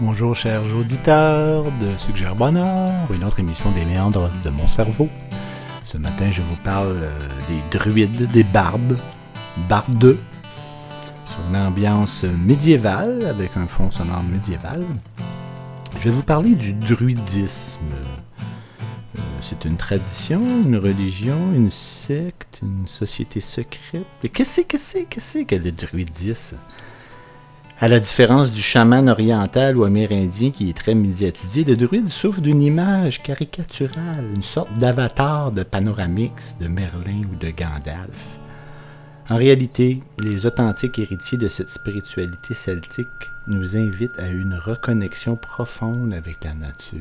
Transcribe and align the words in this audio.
Bonjour 0.00 0.36
chers 0.36 0.62
auditeurs 0.76 1.64
de 1.80 1.96
Suggère 1.96 2.34
Bonheur, 2.34 2.92
une 3.12 3.24
autre 3.24 3.40
émission 3.40 3.70
des 3.72 3.84
méandres 3.84 4.30
de 4.44 4.50
mon 4.50 4.66
cerveau. 4.66 5.08
Ce 5.82 5.98
matin, 5.98 6.30
je 6.30 6.40
vous 6.40 6.56
parle 6.56 6.98
euh, 7.02 7.28
des 7.48 7.78
druides, 7.78 8.30
des 8.30 8.44
barbes, 8.44 8.96
bardes, 9.68 10.16
sur 11.34 11.42
une 11.50 11.56
ambiance 11.56 12.22
médiévale, 12.22 13.24
avec 13.26 13.56
un 13.56 13.66
fond 13.66 13.90
sonore 13.90 14.22
médiéval. 14.22 14.84
Je 15.98 16.04
vais 16.04 16.10
vous 16.10 16.22
parler 16.22 16.54
du 16.54 16.72
druidisme. 16.72 17.80
Euh, 17.92 19.20
C'est 19.42 19.64
une 19.64 19.76
tradition, 19.76 20.40
une 20.64 20.76
religion, 20.76 21.36
une 21.54 21.70
secte, 21.70 22.60
une 22.62 22.86
société 22.86 23.40
secrète. 23.40 24.06
Mais 24.22 24.28
qu'est-ce 24.28 24.60
que 24.60 24.78
c'est, 24.78 25.04
que 25.44 25.54
le 25.56 25.72
druidisme? 25.72 26.56
À 27.80 27.88
la 27.88 27.98
différence 27.98 28.52
du 28.52 28.62
chaman 28.62 29.08
oriental 29.08 29.76
ou 29.76 29.84
amérindien 29.84 30.52
qui 30.52 30.70
est 30.70 30.76
très 30.76 30.94
médiatisé, 30.94 31.64
le 31.64 31.76
druide 31.76 32.08
souffre 32.08 32.40
d'une 32.40 32.62
image 32.62 33.22
caricaturale, 33.22 34.24
une 34.32 34.44
sorte 34.44 34.72
d'avatar 34.78 35.50
de 35.50 35.64
Panoramix, 35.64 36.56
de 36.60 36.68
Merlin 36.68 37.24
ou 37.30 37.34
de 37.34 37.50
Gandalf. 37.50 38.38
En 39.30 39.36
réalité, 39.36 40.02
les 40.18 40.44
authentiques 40.44 40.98
héritiers 40.98 41.38
de 41.38 41.48
cette 41.48 41.70
spiritualité 41.70 42.52
celtique 42.52 43.06
nous 43.46 43.76
invitent 43.76 44.18
à 44.18 44.28
une 44.28 44.54
reconnexion 44.54 45.36
profonde 45.36 46.12
avec 46.12 46.44
la 46.44 46.52
nature. 46.52 47.00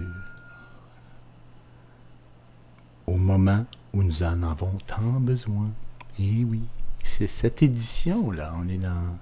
Au 3.08 3.18
moment 3.18 3.66
où 3.94 4.04
nous 4.04 4.24
en 4.24 4.42
avons 4.44 4.78
tant 4.88 5.20
besoin. 5.20 5.70
Et 6.18 6.46
oui, 6.46 6.62
c'est 7.04 7.28
cette 7.28 7.62
édition-là, 7.62 8.54
on 8.58 8.68
est 8.70 8.78
dans 8.78 9.18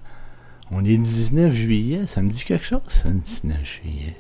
on 0.73 0.85
est 0.85 0.97
19 0.97 1.53
juillet, 1.53 2.05
ça 2.05 2.21
me 2.21 2.29
dit 2.29 2.45
quelque 2.45 2.65
chose, 2.65 2.81
ça, 2.87 3.09
le 3.09 3.15
19 3.15 3.57
juillet. 3.65 4.15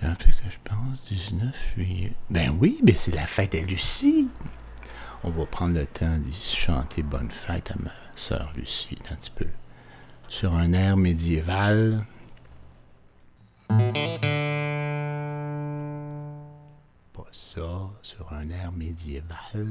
Peu 0.00 0.06
que 0.06 0.50
je 0.50 0.58
pense, 0.62 1.08
19 1.08 1.54
juillet? 1.74 2.12
Ben 2.30 2.56
oui, 2.60 2.78
ben 2.84 2.94
c'est 2.96 3.14
la 3.14 3.26
fête 3.26 3.54
à 3.56 3.60
Lucie. 3.62 4.28
On 5.24 5.30
va 5.30 5.46
prendre 5.46 5.74
le 5.74 5.86
temps 5.86 6.18
d'y 6.18 6.32
chanter 6.32 7.02
bonne 7.02 7.30
fête 7.30 7.72
à 7.72 7.76
ma 7.82 7.90
sœur 8.14 8.52
Lucie 8.56 8.98
un 9.10 9.16
petit 9.16 9.30
peu. 9.30 9.46
Sur 10.28 10.54
un 10.54 10.72
air 10.72 10.96
médiéval. 10.96 12.04
Pas 13.68 13.76
ça, 17.32 17.90
sur 18.02 18.32
un 18.32 18.48
air 18.50 18.70
médiéval. 18.72 19.66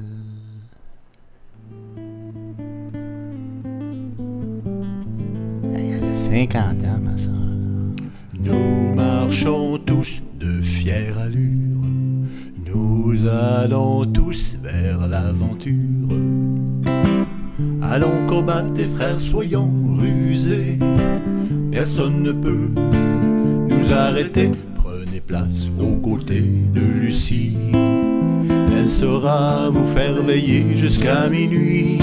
Elle 5.75 6.03
a 6.03 6.15
50 6.15 6.83
ans, 6.83 6.99
ma 7.01 7.17
soeur. 7.17 7.33
Nous 8.33 8.93
marchons 8.93 9.77
tous 9.79 10.21
de 10.35 10.61
fière 10.61 11.17
allure, 11.17 11.81
nous 12.75 13.27
allons 13.27 14.05
tous 14.05 14.57
vers 14.61 15.07
l'aventure. 15.07 15.73
Allons 17.81 18.25
combattre 18.27 18.71
des 18.71 18.89
frères, 18.95 19.19
soyons 19.19 19.71
rusés, 19.99 20.79
personne 21.71 22.23
ne 22.23 22.31
peut 22.31 22.69
nous 23.69 23.93
arrêter. 23.93 24.51
Prenez 24.75 25.21
place 25.21 25.67
aux 25.79 25.95
côtés 25.95 26.43
de 26.73 26.81
Lucie, 26.81 27.57
elle 28.77 28.89
saura 28.89 29.69
vous 29.69 29.87
faire 29.87 30.21
veiller 30.21 30.75
jusqu'à 30.75 31.29
minuit. 31.29 31.99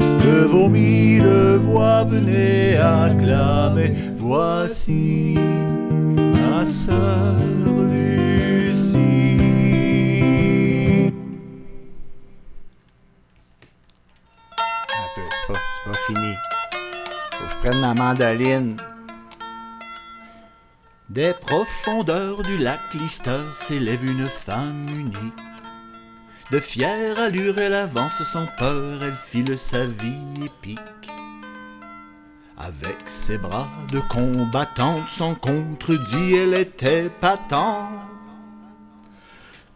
De 0.00 0.44
vos 0.44 0.68
mille 0.68 1.58
voix 1.68 2.04
venez 2.04 2.76
acclamer, 2.76 3.92
voici 4.18 5.36
ma 6.34 6.66
sœur 6.66 7.36
Des 21.08 21.32
profondeurs 21.34 22.42
du 22.42 22.58
lac 22.58 22.80
Lister 22.94 23.38
s'élève 23.54 24.04
une 24.04 24.26
femme 24.26 24.86
unique. 24.88 25.44
De 26.50 26.58
fière 26.58 27.20
allure, 27.20 27.58
elle 27.58 27.74
avance 27.74 28.22
sans 28.24 28.46
peur, 28.58 29.02
elle 29.02 29.14
file 29.14 29.56
sa 29.56 29.86
vie 29.86 30.44
épique. 30.44 30.80
Avec 32.58 32.98
ses 33.06 33.38
bras 33.38 33.68
de 33.92 34.00
combattante 34.00 35.08
sans 35.08 35.34
contredit, 35.34 36.34
elle 36.34 36.54
était 36.54 37.10
patente. 37.20 37.92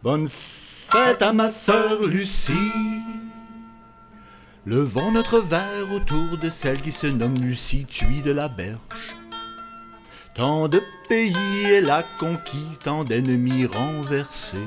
Bonne 0.03 0.27
fête 0.29 1.21
à 1.21 1.31
ma 1.31 1.47
sœur 1.47 2.05
Lucie. 2.05 2.51
Levons 4.67 5.11
notre 5.11 5.39
verre 5.39 5.91
autour 5.91 6.37
de 6.37 6.51
celle 6.51 6.81
qui 6.81 6.91
se 6.91 7.07
nomme 7.07 7.35
Lucie, 7.41 7.85
tuie 7.85 8.21
de 8.21 8.31
la 8.31 8.47
berge. 8.47 8.77
Tant 10.35 10.67
de 10.67 10.79
pays 11.09 11.63
elle 11.65 11.89
a 11.89 12.03
conquis, 12.19 12.77
tant 12.83 13.03
d'ennemis 13.03 13.65
renversés. 13.65 14.57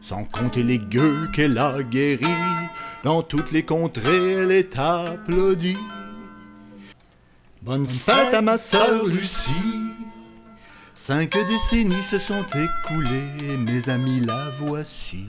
Sans 0.00 0.24
compter 0.24 0.62
les 0.62 0.78
gueux 0.78 1.28
qu'elle 1.34 1.58
a 1.58 1.82
guéris, 1.82 2.24
dans 3.04 3.22
toutes 3.22 3.52
les 3.52 3.62
contrées 3.62 4.32
elle 4.32 4.50
est 4.50 4.78
applaudie. 4.78 5.76
Bonne 7.60 7.86
fête 7.86 8.32
à 8.32 8.40
ma 8.40 8.56
sœur 8.56 9.04
Lucie. 9.04 9.52
Cinq 10.94 11.36
décennies 11.48 12.02
se 12.02 12.18
sont 12.18 12.44
écoulées, 12.44 13.58
mes 13.58 13.88
amis 13.90 14.20
la 14.20 14.48
voici. 14.60 15.26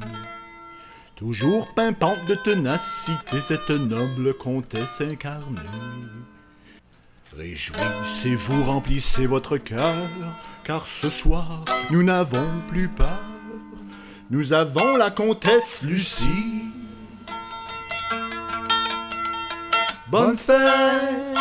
Toujours 1.16 1.74
pimpante 1.74 2.26
de 2.28 2.36
ténacité, 2.36 3.40
cette 3.40 3.70
noble 3.70 4.34
comtesse 4.34 5.00
incarnée. 5.00 5.62
Réjouissez-vous, 7.38 8.64
remplissez 8.64 9.26
votre 9.26 9.58
cœur, 9.58 9.96
car 10.66 10.86
ce 10.86 11.10
soir 11.10 11.64
nous 11.90 12.04
n'avons 12.04 12.62
plus 12.68 12.90
peur. 12.90 13.22
Nous 14.30 14.52
avons 14.52 14.98
la 14.98 15.10
comtesse 15.10 15.84
Lucie. 15.84 16.64
Bonne 20.08 20.38
fête, 20.38 21.38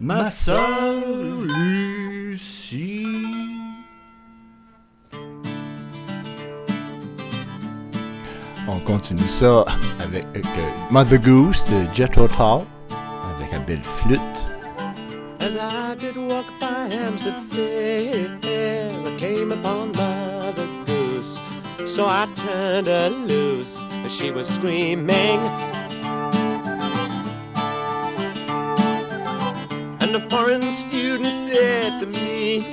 ma 0.00 0.24
sœur 0.24 1.02
Lucie. 1.42 3.37
On 8.70 8.78
continue 8.80 9.28
ça 9.28 9.64
avec 9.98 10.26
euh, 10.36 10.40
Mother 10.90 11.18
Goose 11.18 11.64
de 11.70 11.94
Jethro 11.94 12.28
Tull, 12.28 12.66
avec 13.34 13.50
la 13.52 13.58
belle 13.60 13.82
flûte. 13.82 14.20
As 15.40 15.56
I 15.56 15.94
did 15.94 16.18
walk 16.18 16.44
by 16.60 16.94
Hampstead 16.94 17.34
Fair, 17.50 18.28
I 18.42 19.16
came 19.18 19.52
upon 19.52 19.92
Mother 19.92 20.66
Goose. 20.84 21.40
So 21.86 22.04
I 22.04 22.26
turned 22.36 22.88
her 22.88 23.08
loose 23.08 23.78
as 24.04 24.12
she 24.12 24.30
was 24.30 24.46
screaming. 24.46 25.40
And 30.00 30.14
a 30.14 30.20
foreign 30.28 30.70
student 30.72 31.32
said 31.32 31.98
to 32.00 32.06
me, 32.06 32.66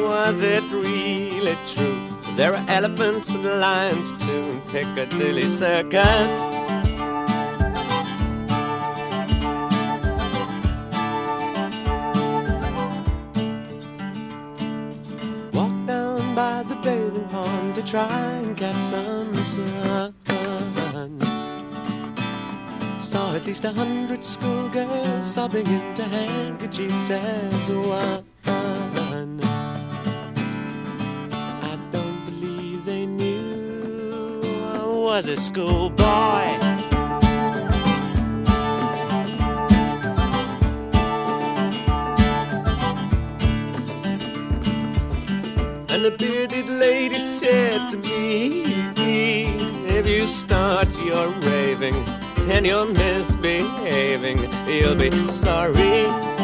Was 0.00 0.40
it 0.40 0.62
really 0.72 1.54
true? 1.66 1.95
There 2.36 2.54
are 2.54 2.64
elephants 2.68 3.30
and 3.30 3.44
lions 3.44 4.12
too 4.22 4.50
in 4.50 4.60
Piccadilly 4.70 5.48
Circus. 5.48 6.32
Walk 15.54 15.72
down 15.86 16.34
by 16.34 16.62
the 16.64 16.76
bathing 16.84 17.26
pond 17.30 17.74
to 17.76 17.82
try 17.82 18.06
and 18.06 18.54
catch 18.54 18.82
some 18.82 19.34
sun. 19.42 20.14
Saw 23.00 23.34
at 23.34 23.46
least 23.46 23.64
a 23.64 23.72
hundred 23.72 24.22
schoolgirls 24.22 25.26
sobbing 25.26 25.66
into 25.66 26.02
handkerchiefs 26.04 27.08
as 27.08 27.70
one. 27.70 28.24
was 35.06 35.28
a 35.28 35.36
schoolboy. 35.36 36.04
And 45.88 46.04
the 46.04 46.12
bearded 46.18 46.68
lady 46.68 47.18
said 47.18 47.88
to 47.90 47.96
me, 47.98 48.64
If 49.96 50.08
you 50.08 50.26
start 50.26 50.88
your 51.04 51.28
raving 51.48 51.94
and 52.50 52.66
you're 52.66 52.86
misbehaving, 52.86 54.38
you'll 54.66 54.96
be 54.96 55.12
sorry. 55.28 56.35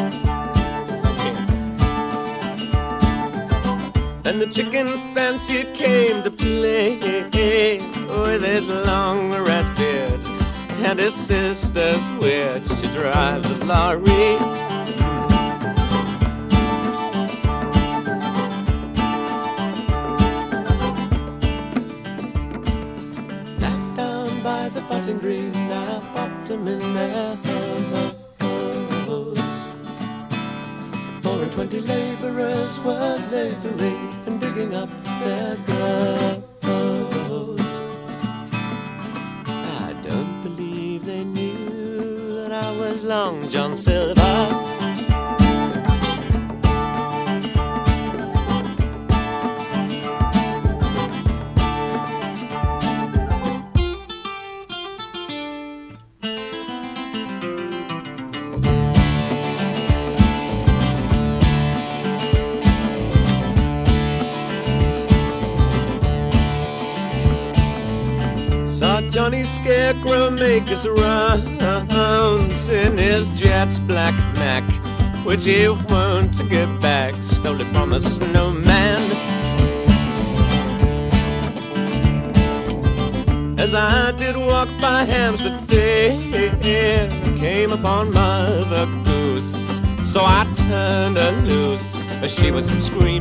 And 4.25 4.39
the 4.39 4.47
chicken 4.47 4.87
fancy 5.13 5.65
came 5.73 6.23
to 6.23 6.31
play 6.31 6.97
with 8.07 8.41
his 8.41 8.69
long 8.69 9.31
red 9.31 9.75
beard 9.75 10.19
and 10.85 10.97
his 10.97 11.13
sister's 11.13 12.09
witch. 12.21 12.63
She 12.79 12.87
drives 12.93 13.49
a 13.49 13.65
lorry. 13.65 14.37
Left 23.59 23.97
down 23.97 24.41
by 24.41 24.69
the 24.69 24.81
potting 24.87 25.19
green, 25.19 25.53
I 25.53 25.99
popped 26.13 26.49
him 26.49 26.67
in 26.69 26.79
house. 26.79 27.37
Four 31.21 31.43
and 31.43 31.51
twenty 31.51 31.81
laborers 31.81 32.79
were 32.79 33.19
laboring 33.29 34.12
up 34.73 34.89
their 35.03 35.55
ground. 35.65 36.12
Which 75.45 75.55
he 75.55 75.67
won't 75.67 76.49
get 76.49 76.69
back. 76.81 77.13
Stole 77.15 77.59
it 77.59 77.67
from 77.73 77.93
a 77.93 77.99
snowman. 77.99 79.01
As 83.59 83.73
I 83.73 84.11
did 84.17 84.37
walk 84.37 84.69
by 84.81 85.03
Hampstead 85.03 85.59
Fair, 85.67 87.09
came 87.37 87.71
upon 87.71 88.13
Mother 88.13 88.85
Goose. 89.03 89.51
So 90.11 90.21
I 90.21 90.45
turned 90.55 91.17
her 91.17 91.31
loose 91.45 91.95
as 92.21 92.33
she 92.33 92.51
was 92.51 92.67
screaming. 92.85 93.12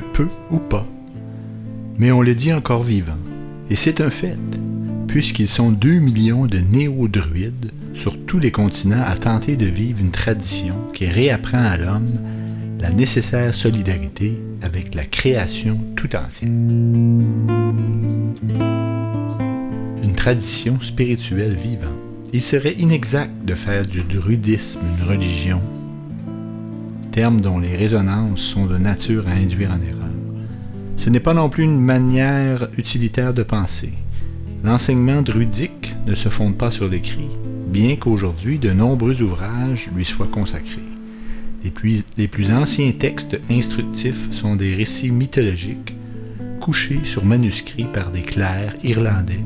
Peu 0.00 0.28
ou 0.50 0.58
pas, 0.58 0.86
mais 1.98 2.12
on 2.12 2.22
le 2.22 2.34
dit 2.34 2.52
encore 2.52 2.82
vivant. 2.82 3.18
Et 3.70 3.76
c'est 3.76 4.00
un 4.00 4.10
fait, 4.10 4.38
puisqu'ils 5.06 5.48
sont 5.48 5.70
2 5.70 5.98
millions 5.98 6.46
de 6.46 6.58
néo-druides 6.58 7.72
sur 7.94 8.16
tous 8.26 8.38
les 8.38 8.52
continents 8.52 9.04
à 9.04 9.16
tenter 9.16 9.56
de 9.56 9.66
vivre 9.66 10.00
une 10.00 10.12
tradition 10.12 10.74
qui 10.94 11.06
réapprend 11.06 11.64
à 11.64 11.76
l'homme 11.76 12.18
la 12.78 12.90
nécessaire 12.90 13.52
solidarité 13.54 14.40
avec 14.62 14.94
la 14.94 15.04
création 15.04 15.78
tout 15.96 16.14
entière. 16.14 16.48
Une 20.02 20.14
tradition 20.14 20.80
spirituelle 20.80 21.54
vivante. 21.54 21.92
Il 22.32 22.42
serait 22.42 22.74
inexact 22.74 23.32
de 23.44 23.54
faire 23.54 23.86
du 23.86 24.02
druidisme 24.02 24.80
une 24.98 25.08
religion 25.08 25.60
termes 27.18 27.40
dont 27.40 27.58
les 27.58 27.74
résonances 27.74 28.38
sont 28.38 28.66
de 28.66 28.78
nature 28.78 29.26
à 29.26 29.32
induire 29.32 29.72
en 29.72 29.82
erreur. 29.82 30.14
Ce 30.96 31.10
n'est 31.10 31.18
pas 31.18 31.34
non 31.34 31.48
plus 31.48 31.64
une 31.64 31.80
manière 31.80 32.68
utilitaire 32.78 33.34
de 33.34 33.42
penser. 33.42 33.92
L'enseignement 34.62 35.20
druidique 35.20 35.96
ne 36.06 36.14
se 36.14 36.28
fonde 36.28 36.56
pas 36.56 36.70
sur 36.70 36.86
l'écrit, 36.86 37.30
bien 37.72 37.96
qu'aujourd'hui 37.96 38.60
de 38.60 38.70
nombreux 38.70 39.20
ouvrages 39.20 39.90
lui 39.96 40.04
soient 40.04 40.28
consacrés. 40.28 40.88
Les 41.64 41.72
plus, 41.72 42.04
les 42.16 42.28
plus 42.28 42.52
anciens 42.52 42.92
textes 42.92 43.40
instructifs 43.50 44.30
sont 44.30 44.54
des 44.54 44.76
récits 44.76 45.10
mythologiques 45.10 45.96
couchés 46.60 47.00
sur 47.02 47.24
manuscrits 47.24 47.88
par 47.92 48.12
des 48.12 48.22
clercs 48.22 48.76
irlandais 48.84 49.44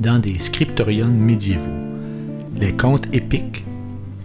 dans 0.00 0.18
des 0.18 0.38
scriptoriums 0.38 1.18
médiévaux. 1.18 1.84
Les 2.58 2.72
contes 2.72 3.14
épiques, 3.14 3.62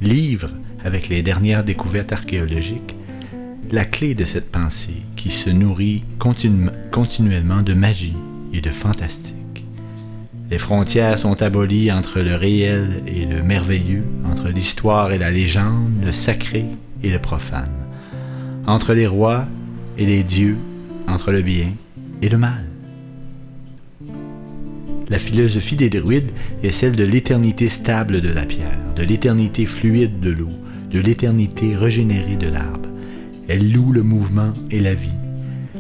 livres 0.01 0.51
avec 0.83 1.09
les 1.09 1.21
dernières 1.21 1.63
découvertes 1.63 2.11
archéologiques, 2.11 2.95
la 3.71 3.85
clé 3.85 4.15
de 4.15 4.25
cette 4.25 4.51
pensée 4.51 5.03
qui 5.15 5.29
se 5.29 5.50
nourrit 5.50 6.03
continu- 6.19 6.69
continuellement 6.91 7.61
de 7.61 7.73
magie 7.73 8.17
et 8.53 8.61
de 8.61 8.69
fantastique. 8.69 9.35
Les 10.50 10.57
frontières 10.57 11.17
sont 11.17 11.41
abolies 11.41 11.91
entre 11.91 12.19
le 12.19 12.35
réel 12.35 13.03
et 13.07 13.25
le 13.25 13.41
merveilleux, 13.41 14.03
entre 14.29 14.50
l'histoire 14.50 15.13
et 15.13 15.17
la 15.17 15.31
légende, 15.31 15.93
le 16.03 16.11
sacré 16.11 16.65
et 17.03 17.09
le 17.09 17.19
profane, 17.19 17.71
entre 18.67 18.93
les 18.93 19.07
rois 19.07 19.47
et 19.97 20.05
les 20.05 20.23
dieux, 20.23 20.57
entre 21.07 21.31
le 21.31 21.41
bien 21.41 21.69
et 22.21 22.27
le 22.27 22.38
mal. 22.38 22.65
La 25.07 25.19
philosophie 25.19 25.75
des 25.75 25.89
druides 25.89 26.31
est 26.63 26.71
celle 26.71 26.95
de 26.95 27.03
l'éternité 27.03 27.69
stable 27.69 28.21
de 28.21 28.29
la 28.29 28.45
pierre, 28.45 28.93
de 28.95 29.03
l'éternité 29.03 29.65
fluide 29.65 30.19
de 30.19 30.31
l'eau, 30.31 30.51
de 30.91 31.00
l'éternité 31.00 31.75
régénérée 31.75 32.36
de 32.36 32.48
l'arbre. 32.48 32.89
Elle 33.48 33.71
loue 33.71 33.91
le 33.91 34.03
mouvement 34.03 34.53
et 34.69 34.79
la 34.79 34.93
vie. 34.93 35.10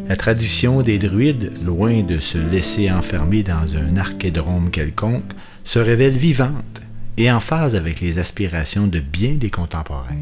La 0.07 0.15
tradition 0.15 0.81
des 0.81 0.99
druides, 0.99 1.51
loin 1.63 2.01
de 2.01 2.17
se 2.17 2.37
laisser 2.37 2.91
enfermer 2.91 3.43
dans 3.43 3.75
un 3.75 3.97
archédrome 3.97 4.71
quelconque, 4.71 5.31
se 5.63 5.79
révèle 5.79 6.17
vivante 6.17 6.81
et 7.17 7.31
en 7.31 7.39
phase 7.39 7.75
avec 7.75 8.01
les 8.01 8.19
aspirations 8.19 8.87
de 8.87 8.99
bien 8.99 9.35
des 9.35 9.49
contemporains. 9.49 10.15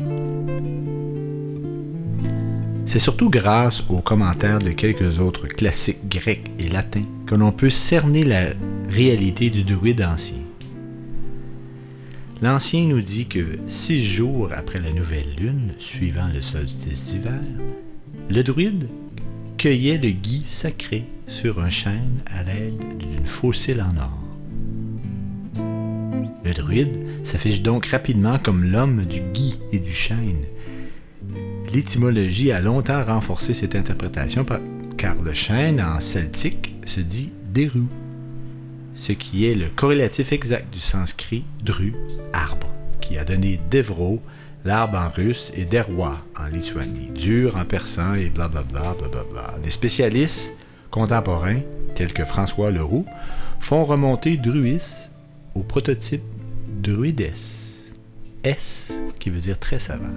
C'est 2.86 3.00
surtout 3.00 3.30
grâce 3.30 3.84
aux 3.90 4.02
commentaires 4.02 4.60
de 4.60 4.72
quelques 4.72 5.20
autres 5.20 5.48
classiques 5.48 6.10
grecs 6.10 6.52
et 6.60 6.70
latins 6.70 7.06
que 7.28 7.36
l'on 7.36 7.52
peut 7.52 7.70
cerner 7.70 8.24
la 8.24 8.48
réalité 8.90 9.52
du 9.52 9.64
druide 9.64 10.02
ancien. 10.02 10.49
L'Ancien 12.42 12.88
nous 12.88 13.02
dit 13.02 13.28
que 13.28 13.58
six 13.68 14.06
jours 14.06 14.52
après 14.56 14.80
la 14.80 14.94
nouvelle 14.94 15.36
lune, 15.38 15.74
suivant 15.78 16.30
le 16.34 16.42
solstice 16.42 17.04
d'hiver, 17.04 17.42
le 18.30 18.42
druide 18.44 18.88
cueillait 19.58 19.98
le 19.98 20.12
gui 20.12 20.44
sacré 20.46 21.04
sur 21.28 21.60
un 21.60 21.70
chêne 21.70 22.22
à 22.28 22.44
l'aide 22.44 22.98
d'une 22.98 23.26
fossile 23.26 23.82
en 23.82 23.98
or. 23.98 24.24
Le 26.46 26.54
druide 26.54 26.98
s'affiche 27.24 27.62
donc 27.62 27.88
rapidement 27.88 28.40
comme 28.40 28.64
l'homme 28.64 29.04
du 29.04 29.20
gui 29.20 29.60
et 29.74 29.80
du 29.80 29.92
chêne. 29.92 30.46
L'étymologie 31.74 32.54
a 32.54 32.62
longtemps 32.62 33.04
renforcé 33.04 33.54
cette 33.54 33.76
interprétation 33.76 34.46
car 34.98 35.22
le 35.22 35.34
chêne 35.34 35.82
en 35.82 36.00
celtique 36.00 36.74
se 36.86 37.02
dit 37.02 37.34
deru, 37.54 37.84
ce 39.00 39.14
qui 39.14 39.48
est 39.48 39.56
le 39.56 39.70
corrélatif 39.70 40.34
exact 40.34 40.72
du 40.74 40.82
sanskrit 40.82 41.46
dru, 41.64 41.96
arbre, 42.34 42.70
qui 43.00 43.18
a 43.18 43.24
donné 43.24 43.58
devro, 43.72 44.22
l'arbre 44.66 44.98
en 44.98 45.10
russe, 45.10 45.54
et 45.56 45.64
derwa 45.64 46.18
en 46.38 46.48
Lituanie, 46.48 47.10
dur 47.16 47.56
en 47.56 47.64
persan 47.64 48.16
et 48.16 48.30
blablabla. 48.30 48.98
Bla, 49.32 49.56
Les 49.64 49.72
spécialistes 49.72 50.52
contemporains, 50.92 51.62
tels 51.96 52.12
que 52.12 52.26
François 52.26 52.72
Leroux, 52.72 53.06
font 53.62 53.86
remonter 53.86 54.36
druis 54.36 55.08
au 55.56 55.64
prototype 55.64 56.24
druides, 56.84 57.32
S, 58.44 59.00
qui 59.18 59.30
veut 59.30 59.40
dire 59.40 59.60
très 59.60 59.80
savant. 59.80 60.14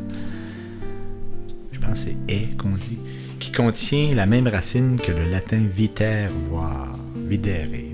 Je 1.71 1.79
pense 1.79 2.05
que 2.05 2.11
c'est 2.11 2.35
est 2.35 2.57
qu'on 2.57 2.71
dit, 2.71 2.99
qui 3.39 3.53
contient 3.53 4.13
la 4.17 4.27
même 4.27 4.49
racine 4.49 4.99
que 4.99 5.13
le 5.13 5.31
latin 5.31 5.63
viter, 5.73 6.27
voir, 6.49 6.99
videre, 7.29 7.93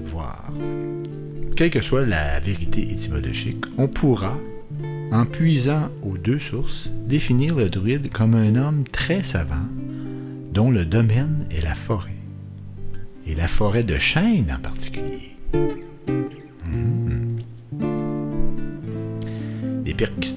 Quelle 1.56 1.70
que 1.70 1.80
soit 1.80 2.04
la 2.04 2.40
vérité 2.40 2.82
étymologique, 2.90 3.64
on 3.76 3.88
pourra, 3.88 4.37
en 5.10 5.25
puisant 5.25 5.88
aux 6.02 6.16
deux 6.16 6.38
sources, 6.38 6.88
définir 7.06 7.56
le 7.56 7.68
druide 7.68 8.10
comme 8.10 8.34
un 8.34 8.56
homme 8.56 8.84
très 8.90 9.22
savant 9.22 9.66
dont 10.52 10.70
le 10.70 10.84
domaine 10.84 11.46
est 11.50 11.62
la 11.62 11.75
forêt, 11.75 12.10
et 13.26 13.34
la 13.34 13.48
forêt 13.48 13.82
de 13.82 13.98
chêne 13.98 14.54
en 14.56 14.60
particulier. 14.60 15.37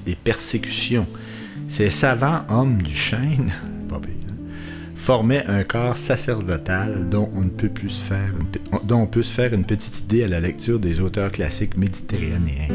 des 0.04 0.16
persécutions. 0.16 1.06
Ces 1.68 1.90
savants 1.90 2.42
hommes 2.48 2.82
du 2.82 2.94
chêne, 2.94 3.54
hein, 3.90 4.00
formaient 5.02 5.44
un 5.48 5.64
corps 5.64 5.96
sacerdotal 5.96 7.08
dont 7.10 7.28
on, 7.34 7.42
ne 7.42 7.50
peut 7.50 7.68
plus 7.68 7.90
se 7.90 8.00
faire 8.00 8.32
une, 8.38 8.86
dont 8.86 9.00
on 9.00 9.06
peut 9.08 9.24
se 9.24 9.32
faire 9.32 9.52
une 9.52 9.64
petite 9.64 9.98
idée 10.02 10.22
à 10.22 10.28
la 10.28 10.38
lecture 10.38 10.78
des 10.78 11.00
auteurs 11.00 11.32
classiques 11.32 11.76
méditerranéens. 11.76 12.68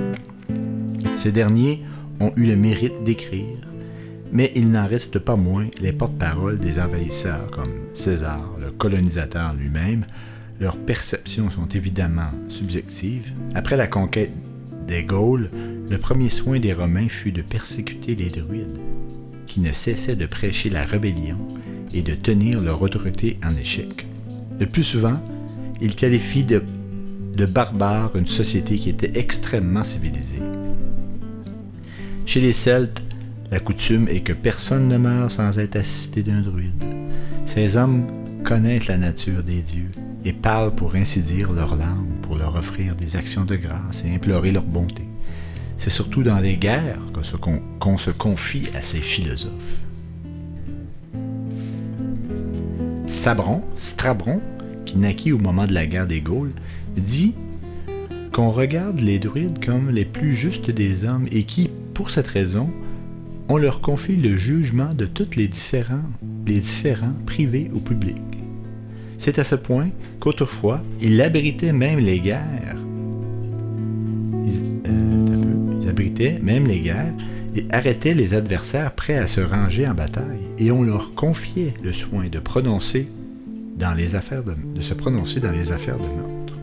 Ces 1.16 1.32
derniers 1.32 1.84
ont 2.20 2.34
eu 2.36 2.48
le 2.48 2.58
mérite 2.58 3.02
d'écrire, 3.06 3.66
mais 4.34 4.52
il 4.56 4.72
n'en 4.72 4.88
reste 4.88 5.20
pas 5.20 5.38
moins 5.38 5.68
les 5.80 5.94
porte-paroles 5.94 6.60
des 6.60 6.82
envahisseurs 6.82 7.50
comme 7.50 7.72
César, 7.94 8.58
le 8.60 8.72
colonisateur 8.72 9.54
lui-même. 9.54 10.06
Leurs 10.60 10.76
perceptions 10.76 11.50
sont 11.50 11.70
évidemment 11.70 12.32
subjectives. 12.50 13.32
Après 13.56 13.78
la 13.78 13.88
conquête 13.88 14.34
des 14.86 15.06
Gaules, 15.06 15.50
le 15.90 15.98
premier 15.98 16.28
soin 16.28 16.60
des 16.60 16.74
Romains 16.74 17.08
fut 17.08 17.32
de 17.32 17.42
persécuter 17.42 18.16
les 18.16 18.32
druides, 18.32 18.82
qui 19.48 19.62
ne 19.62 19.72
cessaient 19.72 20.18
de 20.18 20.26
prêcher 20.26 20.70
la 20.70 20.84
rébellion 20.84 21.38
et 21.94 22.02
de 22.02 22.14
tenir 22.14 22.62
leur 22.62 22.82
autorité 22.82 23.40
en 23.46 23.56
échec. 23.58 24.08
Le 24.60 24.66
plus 24.66 24.84
souvent, 24.84 25.20
ils 25.82 25.96
qualifient 25.96 26.46
de, 26.46 26.64
de 27.36 27.46
barbare 27.46 28.16
une 28.16 28.28
société 28.28 28.78
qui 28.78 28.90
était 28.90 29.20
extrêmement 29.20 29.84
civilisée. 29.84 30.42
Chez 32.26 32.42
les 32.42 32.54
Celtes, 32.54 33.04
la 33.52 33.60
coutume 33.60 34.08
est 34.10 34.22
que 34.22 34.34
personne 34.34 34.88
ne 34.88 34.98
meurt 34.98 35.32
sans 35.32 35.60
être 35.60 35.78
assisté 35.78 36.24
d'un 36.24 36.42
druide. 36.42 36.84
Ces 37.46 37.78
hommes 37.78 38.06
connaissent 38.44 38.88
la 38.88 38.98
nature 38.98 39.44
des 39.44 39.62
dieux 39.62 39.92
et 40.26 40.34
parlent 40.34 40.76
pour 40.76 40.96
ainsi 40.96 41.22
dire 41.22 41.54
leur 41.54 41.76
langue 41.76 42.20
pour 42.22 42.36
leur 42.36 42.56
offrir 42.56 42.96
des 42.96 43.16
actions 43.16 43.46
de 43.46 43.56
grâce 43.56 44.04
et 44.04 44.14
implorer 44.14 44.52
leur 44.52 44.64
bonté. 44.64 45.04
C'est 45.78 45.90
surtout 45.90 46.24
dans 46.24 46.40
les 46.40 46.58
guerres 46.58 47.00
qu'on 47.80 47.98
se 47.98 48.12
confie 48.12 48.68
à 48.76 48.82
ces 48.82 49.00
philosophes. 49.00 49.87
Sabron, 53.08 53.62
Strabron, 53.78 54.42
qui 54.86 54.98
naquit 54.98 55.32
au 55.32 55.38
moment 55.38 55.66
de 55.66 55.74
la 55.74 55.86
guerre 55.86 56.08
des 56.08 56.20
Gaules, 56.20 56.52
dit 56.98 57.34
qu'on 58.34 58.52
regarde 58.52 59.00
les 59.00 59.18
druides 59.18 59.64
comme 59.66 59.90
les 59.90 60.04
plus 60.04 60.36
justes 60.36 60.70
des 60.70 61.06
hommes 61.06 61.26
et 61.32 61.44
qui, 61.44 61.70
pour 61.94 62.12
cette 62.12 62.28
raison, 62.28 62.70
on 63.48 63.58
leur 63.58 63.80
confie 63.80 64.18
le 64.18 64.38
jugement 64.38 64.94
de 64.94 65.06
tous 65.06 65.38
les 65.38 65.48
différents, 65.48 66.04
les 66.46 66.60
différents 66.60 67.16
privés 67.26 67.72
ou 67.74 67.80
publics. 67.80 68.18
C'est 69.18 69.40
à 69.40 69.46
ce 69.46 69.56
point 69.56 69.88
qu'autrefois, 70.20 70.84
ils 71.02 71.22
abritaient 71.22 71.74
même 71.74 72.00
les 72.00 72.20
guerres. 72.20 72.78
Abritait 75.88 76.40
même 76.44 76.68
les 76.68 76.82
guerres 76.82 77.14
et 77.56 77.66
arrêtait 77.72 78.14
les 78.14 78.34
adversaires 78.34 78.94
prêts 78.94 79.18
à 79.18 79.28
se 79.28 79.42
ranger 79.42 79.88
en 79.88 79.94
bataille, 79.94 80.48
et 80.58 80.72
on 80.72 80.84
leur 80.84 81.14
confiait 81.16 81.74
le 81.84 81.94
soin 81.94 82.28
de 82.28 82.40
prononcer 82.40 83.08
dans 83.78 83.94
les 83.94 84.16
affaires 84.16 84.44
de, 84.44 84.82
se 84.82 84.94
prononcer 84.94 85.40
dans 85.40 85.52
les 85.52 85.72
affaires 85.72 85.98
de 85.98 86.04
meurtre. 86.04 86.54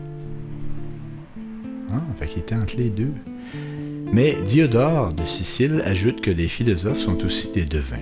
Ah, 1.91 2.01
fait 2.19 2.39
était 2.39 2.55
entre 2.55 2.77
les 2.77 2.89
deux. 2.89 3.13
Mais 4.11 4.35
Diodore 4.47 5.13
de 5.13 5.25
Sicile 5.25 5.81
ajoute 5.85 6.21
que 6.21 6.31
les 6.31 6.47
philosophes 6.47 6.99
sont 6.99 7.23
aussi 7.23 7.51
des 7.53 7.65
devins. 7.65 7.97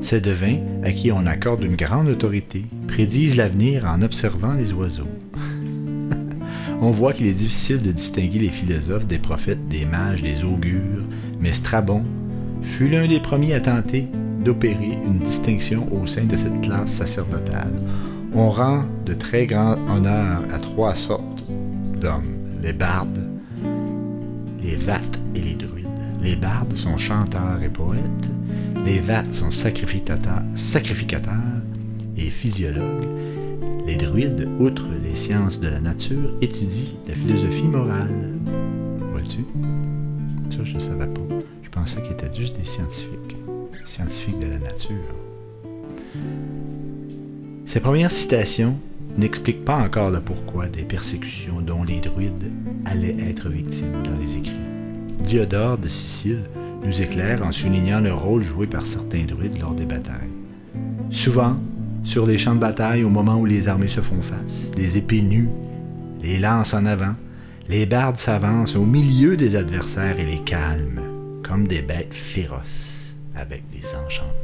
Ces 0.00 0.20
devins, 0.20 0.58
à 0.82 0.92
qui 0.92 1.12
on 1.12 1.26
accorde 1.26 1.62
une 1.62 1.76
grande 1.76 2.08
autorité, 2.08 2.64
prédisent 2.88 3.36
l'avenir 3.36 3.84
en 3.84 4.02
observant 4.02 4.54
les 4.54 4.72
oiseaux 4.72 5.08
on 6.80 6.90
voit 6.90 7.12
qu'il 7.12 7.26
est 7.26 7.32
difficile 7.32 7.82
de 7.82 7.92
distinguer 7.92 8.38
les 8.38 8.48
philosophes 8.48 9.06
des 9.06 9.18
prophètes, 9.18 9.68
des 9.68 9.84
mages, 9.84 10.22
des 10.22 10.44
augures, 10.44 11.04
mais 11.44 11.52
Strabon 11.52 12.02
fut 12.62 12.88
l'un 12.88 13.06
des 13.06 13.20
premiers 13.20 13.52
à 13.52 13.60
tenter 13.60 14.08
d'opérer 14.42 14.98
une 15.06 15.18
distinction 15.18 15.86
au 15.92 16.06
sein 16.06 16.24
de 16.24 16.36
cette 16.36 16.58
classe 16.62 16.90
sacerdotale. 16.90 17.74
On 18.32 18.50
rend 18.50 18.84
de 19.04 19.12
très 19.12 19.44
grands 19.44 19.76
honneurs 19.94 20.42
à 20.52 20.58
trois 20.58 20.94
sortes 20.94 21.44
d'hommes, 22.00 22.34
les 22.62 22.72
bardes, 22.72 23.30
les 24.62 24.76
vates 24.76 25.20
et 25.34 25.40
les 25.40 25.54
druides. 25.54 25.86
Les 26.22 26.34
bardes 26.34 26.74
sont 26.74 26.96
chanteurs 26.96 27.62
et 27.62 27.68
poètes, 27.68 28.00
les 28.86 29.00
vates 29.00 29.34
sont 29.34 29.50
sacrificateurs, 29.50 30.42
et 32.16 32.30
physiologues, 32.30 33.06
les 33.86 33.96
druides, 33.96 34.48
outre 34.58 34.86
les 35.02 35.14
sciences 35.14 35.60
de 35.60 35.68
la 35.68 35.80
nature, 35.80 36.32
étudient 36.40 36.88
la 37.06 37.14
philosophie 37.14 37.68
morale. 37.68 38.32
Vois-tu? 39.12 39.44
Ça, 40.50 40.64
je 40.64 40.74
ne 40.74 40.80
savais 40.80 41.06
pas. 41.06 41.23
Pensais 41.84 42.00
qu'ils 42.00 42.12
étaient 42.12 42.34
juste 42.34 42.56
des 42.56 42.64
scientifiques. 42.64 43.36
Scientifiques 43.84 44.38
de 44.38 44.46
la 44.46 44.56
nature. 44.56 44.96
Ces 47.66 47.80
premières 47.80 48.10
citations 48.10 48.78
n'expliquent 49.18 49.66
pas 49.66 49.76
encore 49.76 50.10
le 50.10 50.20
pourquoi 50.20 50.66
des 50.68 50.84
persécutions 50.84 51.60
dont 51.60 51.84
les 51.84 52.00
druides 52.00 52.50
allaient 52.86 53.18
être 53.28 53.50
victimes 53.50 54.02
dans 54.02 54.16
les 54.16 54.38
écrits. 54.38 54.54
Diodore 55.24 55.76
de 55.76 55.88
Sicile 55.88 56.44
nous 56.82 57.02
éclaire 57.02 57.44
en 57.44 57.52
soulignant 57.52 58.00
le 58.00 58.14
rôle 58.14 58.44
joué 58.44 58.66
par 58.66 58.86
certains 58.86 59.26
druides 59.26 59.60
lors 59.60 59.74
des 59.74 59.84
batailles. 59.84 60.32
Souvent, 61.10 61.56
sur 62.02 62.24
les 62.24 62.38
champs 62.38 62.54
de 62.54 62.60
bataille 62.60 63.04
au 63.04 63.10
moment 63.10 63.36
où 63.36 63.44
les 63.44 63.68
armées 63.68 63.88
se 63.88 64.00
font 64.00 64.22
face, 64.22 64.70
les 64.74 64.96
épées 64.96 65.20
nues, 65.20 65.50
les 66.22 66.38
lances 66.38 66.72
en 66.72 66.86
avant, 66.86 67.14
les 67.68 67.84
bardes 67.84 68.16
s'avancent 68.16 68.74
au 68.74 68.86
milieu 68.86 69.36
des 69.36 69.54
adversaires 69.54 70.18
et 70.18 70.24
les 70.24 70.40
calment, 70.40 71.03
comme 71.44 71.68
des 71.68 71.82
bêtes 71.82 72.14
féroces 72.14 73.14
avec 73.36 73.62
des 73.70 73.84
enchantements. 73.94 74.43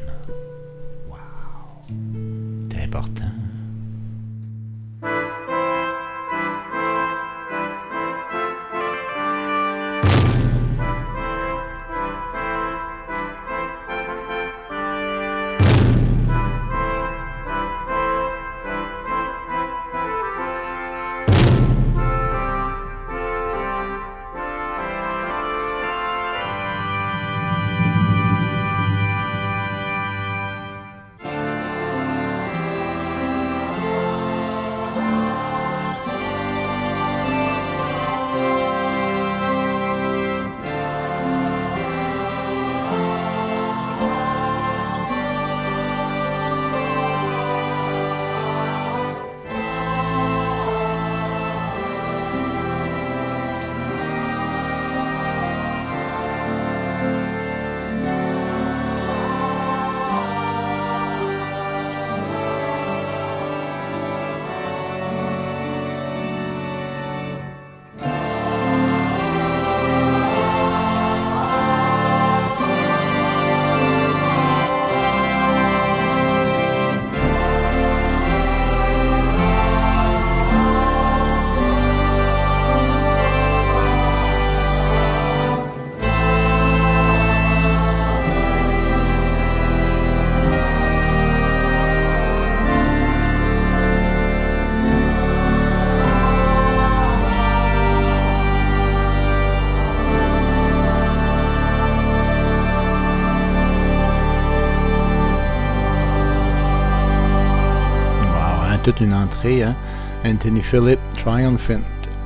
Une 108.99 109.15
entrée, 109.15 109.63
hein? 109.63 109.77
Anthony 110.25 110.63
Phillip, 110.63 110.99
Triumphant, 111.17 111.81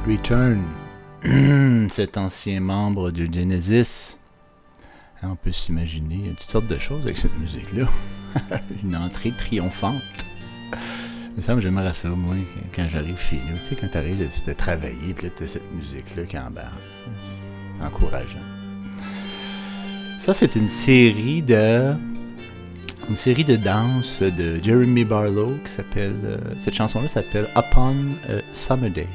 Return. 0.07 0.63
Cet 1.91 2.17
ancien 2.17 2.61
membre 2.61 3.11
du 3.11 3.29
Genesis. 3.31 4.19
On 5.23 5.37
peut 5.37 5.53
s'imaginer 5.53 6.35
toutes 6.39 6.51
sortes 6.51 6.67
de 6.67 6.79
choses 6.79 7.05
avec 7.05 7.17
cette 7.17 7.37
musique-là. 7.39 7.87
une 8.83 8.95
entrée 8.97 9.33
triomphante. 9.33 10.03
Il 10.73 11.37
me 11.37 11.43
semble 11.43 11.59
que 11.59 11.63
j'aimerais 11.63 11.95
ça, 11.95 12.09
moi, 12.11 12.35
quand 12.75 12.87
j'arrive 12.89 13.19
chez 13.19 13.37
nous. 13.37 13.57
Tu 13.63 13.71
sais, 13.71 13.77
quand 13.81 13.89
tu 13.91 13.99
arrives 13.99 14.19
de, 14.19 14.53
travailler, 14.53 15.15
puis 15.15 15.27
là, 15.27 15.33
tu 15.37 15.45
as 15.45 15.49
cette 15.49 15.75
musique-là 15.75 16.25
qui 16.25 16.39
embarque. 16.39 16.75
C'est 17.25 17.85
encourageant. 17.85 18.39
Ça, 20.19 20.35
c'est 20.35 20.57
une 20.57 20.69
série 20.69 21.43
de. 21.43 21.95
Une 23.09 23.17
série 23.17 23.45
de 23.45 23.57
danse 23.57 24.23
de 24.23 24.63
Jeremy 24.63 25.05
Barlow 25.05 25.59
qui 25.65 25.73
s'appelle. 25.73 26.15
Euh, 26.25 26.39
cette 26.59 26.75
chanson-là 26.75 27.07
s'appelle 27.07 27.47
Upon 27.55 27.97
a 28.29 28.41
Summer 28.55 28.91
Day. 28.91 29.09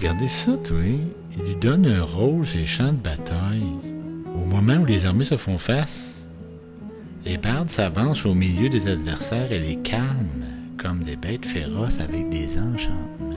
Regardez 0.00 0.28
ça, 0.28 0.56
toi. 0.56 0.78
Il 1.36 1.42
lui 1.44 1.56
donne 1.56 1.86
un 1.86 2.02
rôle 2.02 2.46
les 2.54 2.66
champs 2.66 2.92
de 2.92 2.98
bataille. 2.98 3.62
Au 4.34 4.46
moment 4.46 4.76
où 4.76 4.86
les 4.86 5.04
armées 5.04 5.24
se 5.24 5.36
font 5.36 5.58
face, 5.58 6.24
les 7.26 7.36
bardes 7.36 7.68
s'avancent 7.68 8.24
au 8.24 8.34
milieu 8.34 8.70
des 8.70 8.88
adversaires 8.88 9.52
et 9.52 9.58
les 9.58 9.76
calment 9.76 10.46
comme 10.78 11.02
des 11.02 11.16
bêtes 11.16 11.44
féroces 11.44 12.00
avec 12.00 12.30
des 12.30 12.58
enchantements. 12.58 13.29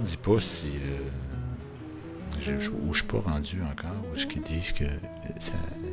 Dit 0.00 0.18
pas 0.18 0.38
si. 0.38 0.66
Euh, 0.66 0.98
je, 2.40 2.58
je, 2.58 2.70
suis 2.92 3.06
pas 3.06 3.20
rendu 3.20 3.62
encore, 3.62 4.04
où 4.12 4.16
ce 4.18 4.26
qu'ils 4.26 4.42
disent 4.42 4.72
que 4.72 4.84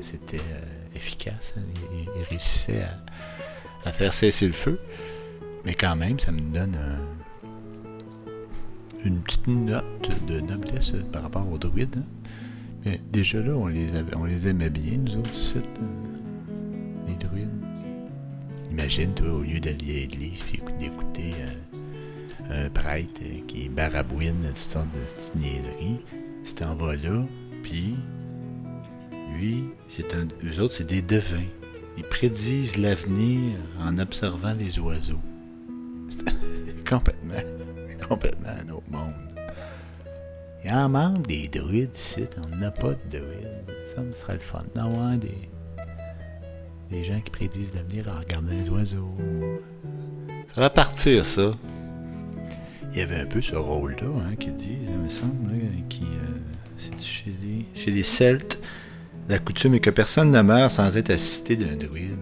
c'était 0.02 0.38
euh, 0.38 0.96
efficace. 0.96 1.54
Hein, 1.58 1.62
ils, 1.94 2.24
réussissaient 2.30 2.84
à, 3.86 3.92
faire 3.94 4.12
cesser 4.12 4.48
le 4.48 4.54
feu. 4.54 4.80
Mais 5.64 5.74
quand 5.74 5.96
même, 5.96 6.20
ça 6.20 6.34
me 6.34 6.42
donne 6.42 6.78
une 9.06 9.22
petite 9.22 9.48
note 9.48 10.26
de 10.28 10.42
noblesse 10.42 10.92
par 11.14 11.24
rapport 11.24 11.50
aux 11.50 11.58
druides. 11.58 11.96
Hein. 11.98 12.28
Mais 12.84 13.00
déjà 13.12 13.40
là, 13.40 13.54
on 13.54 13.68
les, 13.68 13.88
on 14.18 14.26
les 14.26 14.48
aimait 14.48 14.70
bien, 14.70 14.98
nous 14.98 15.18
autres, 15.20 15.30
euh, 15.82 17.08
les 17.08 17.16
druides. 17.16 17.50
Imagine, 18.72 19.14
toi, 19.14 19.32
au 19.32 19.42
lieu 19.42 19.60
d'aller 19.60 19.92
à 19.92 20.00
l'église 20.02 20.44
et 20.54 20.80
d'écouter 20.80 21.34
un 22.50 22.70
prêtre 22.70 23.22
qui 23.48 23.70
barabouine 23.70 24.42
toutes 24.48 24.58
sortes 24.58 24.88
de 24.94 25.40
niaiseries. 25.40 26.00
Tu 26.44 26.54
t'en 26.54 26.76
vas 26.76 26.96
là, 26.96 27.26
puis 27.64 27.96
lui, 29.34 29.66
c'est 29.90 30.14
un, 30.16 30.28
eux 30.44 30.62
autres, 30.62 30.76
c'est 30.76 30.88
des 30.88 31.02
devins. 31.02 31.50
Ils 31.98 32.04
prédisent 32.04 32.78
l'avenir 32.78 33.58
en 33.80 33.98
observant 33.98 34.54
les 34.54 34.80
oiseaux. 34.80 35.22
C'est 36.10 36.86
complètement, 36.90 37.34
complètement 38.08 38.50
un 38.50 38.70
autre 38.70 38.90
monde. 38.92 39.14
Il 40.64 40.72
en 40.72 40.90
manque 40.90 41.28
des 41.28 41.48
druides 41.48 41.96
ici. 41.96 42.26
On 42.44 42.56
n'a 42.58 42.72
pas 42.72 42.94
de 42.94 43.20
druides. 43.20 43.76
Ça 43.96 44.02
me 44.02 44.14
serait 44.14 44.34
le 44.34 44.40
fun 44.40 44.64
d'avoir 44.74 45.18
des, 45.18 45.50
des 46.90 47.06
gens 47.06 47.20
qui 47.22 47.32
prédisent 47.32 47.74
l'avenir 47.74 48.06
en 48.10 48.20
regardant 48.20 48.52
les 48.52 48.70
oiseaux. 48.70 49.18
Ça 50.54 50.62
va 50.62 50.70
partir, 50.70 51.26
ça 51.26 51.56
il 52.96 53.00
y 53.00 53.02
avait 53.02 53.20
un 53.20 53.26
peu 53.26 53.42
ce 53.42 53.56
rôle-là, 53.58 54.08
hein, 54.08 54.36
qui 54.40 54.52
dit, 54.52 54.78
il 54.84 54.98
me 54.98 55.10
semble, 55.10 55.52
qui, 55.90 56.04
euh, 56.04 57.66
chez 57.76 57.92
les, 57.92 58.04
Celtes, 58.04 58.60
la 59.28 59.38
coutume 59.38 59.74
est 59.74 59.80
que 59.82 59.90
personne 59.90 60.32
ne 60.32 60.42
meurt 60.42 60.72
sans 60.72 60.96
être 60.96 61.10
assisté 61.10 61.58
d'un 61.58 61.76
druide. 61.76 62.18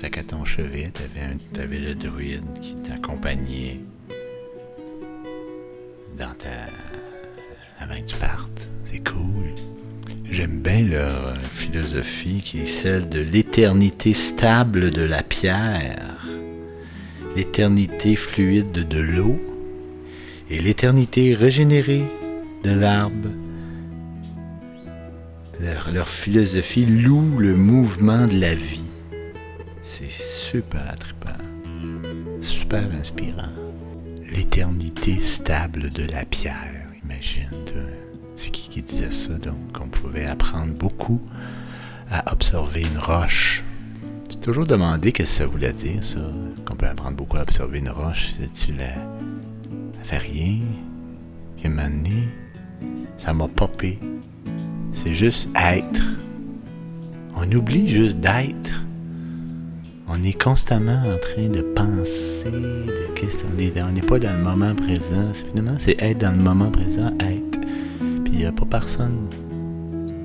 Fait 0.00 0.10
qu'à 0.10 0.24
ton 0.24 0.44
chevet, 0.44 0.90
t'avais, 0.90 1.64
avais 1.64 1.78
le 1.78 1.94
druide 1.94 2.44
qui 2.60 2.74
t'accompagnait 2.76 3.80
dans 6.18 6.34
ta... 6.34 6.48
avant 7.78 7.94
que 7.94 8.06
tu 8.06 8.16
partes. 8.16 8.68
C'est 8.84 9.08
cool. 9.08 9.54
J'aime 10.24 10.60
bien 10.60 10.82
leur 10.82 11.36
philosophie 11.54 12.40
qui 12.42 12.60
est 12.62 12.66
celle 12.66 13.08
de 13.08 13.20
l'éternité 13.20 14.12
stable 14.12 14.90
de 14.90 15.02
la 15.02 15.22
pierre, 15.22 16.18
l'éternité 17.36 18.16
fluide 18.16 18.72
de 18.72 18.98
l'eau 18.98 19.51
et 20.52 20.60
l'éternité 20.60 21.34
régénérée 21.34 22.04
de 22.62 22.70
l'arbre. 22.72 23.30
Leur, 25.94 26.08
philosophie 26.08 26.84
loue 26.84 27.38
le 27.38 27.56
mouvement 27.56 28.26
de 28.26 28.38
la 28.38 28.54
vie. 28.54 28.90
C'est 29.82 30.10
super 30.10 30.96
trippant, 30.98 31.30
super 32.42 32.82
inspirant. 32.98 33.48
L'éternité 34.34 35.14
stable 35.16 35.90
de 35.90 36.04
la 36.10 36.24
pierre, 36.24 36.90
imagine. 37.02 37.48
C'est 38.36 38.50
qui 38.50 38.68
qui 38.68 38.82
disait 38.82 39.10
ça, 39.10 39.34
donc? 39.34 39.78
On 39.80 39.88
pouvait 39.88 40.26
apprendre 40.26 40.74
beaucoup 40.74 41.20
à 42.10 42.30
observer 42.32 42.82
une 42.82 42.98
roche. 42.98 43.64
J'ai 44.28 44.40
toujours 44.40 44.66
demandé 44.66 45.08
ce 45.08 45.14
que 45.14 45.24
ça 45.24 45.46
voulait 45.46 45.72
dire, 45.72 46.02
ça. 46.02 46.20
Qu'on 46.66 46.76
peut 46.76 46.86
apprendre 46.86 47.16
beaucoup 47.16 47.38
à 47.38 47.42
observer 47.42 47.78
une 47.78 47.90
roche. 47.90 48.32
C'est-tu 48.38 48.72
la... 48.72 48.92
Elle 50.02 50.08
fait 50.08 50.18
rien. 50.18 50.58
Puis 51.56 51.68
un 51.68 51.92
ça 53.16 53.32
m'a 53.32 53.46
popé. 53.46 54.00
C'est 54.92 55.14
juste 55.14 55.48
être. 55.54 56.02
On 57.36 57.50
oublie 57.52 57.88
juste 57.88 58.18
d'être. 58.18 58.84
On 60.08 60.22
est 60.24 60.40
constamment 60.40 61.00
en 61.06 61.18
train 61.18 61.48
de 61.48 61.62
penser, 61.62 62.50
de 62.50 63.14
questionner. 63.14 63.72
On 63.76 63.92
n'est 63.92 64.02
pas 64.02 64.18
dans 64.18 64.36
le 64.36 64.42
moment 64.42 64.74
présent. 64.74 65.32
Finalement, 65.32 65.76
c'est 65.78 66.00
être 66.02 66.18
dans 66.18 66.32
le 66.32 66.42
moment 66.42 66.70
présent, 66.70 67.12
être. 67.20 67.60
Puis 68.24 68.32
il 68.32 68.38
n'y 68.38 68.46
a 68.46 68.52
pas 68.52 68.66
personne 68.66 69.28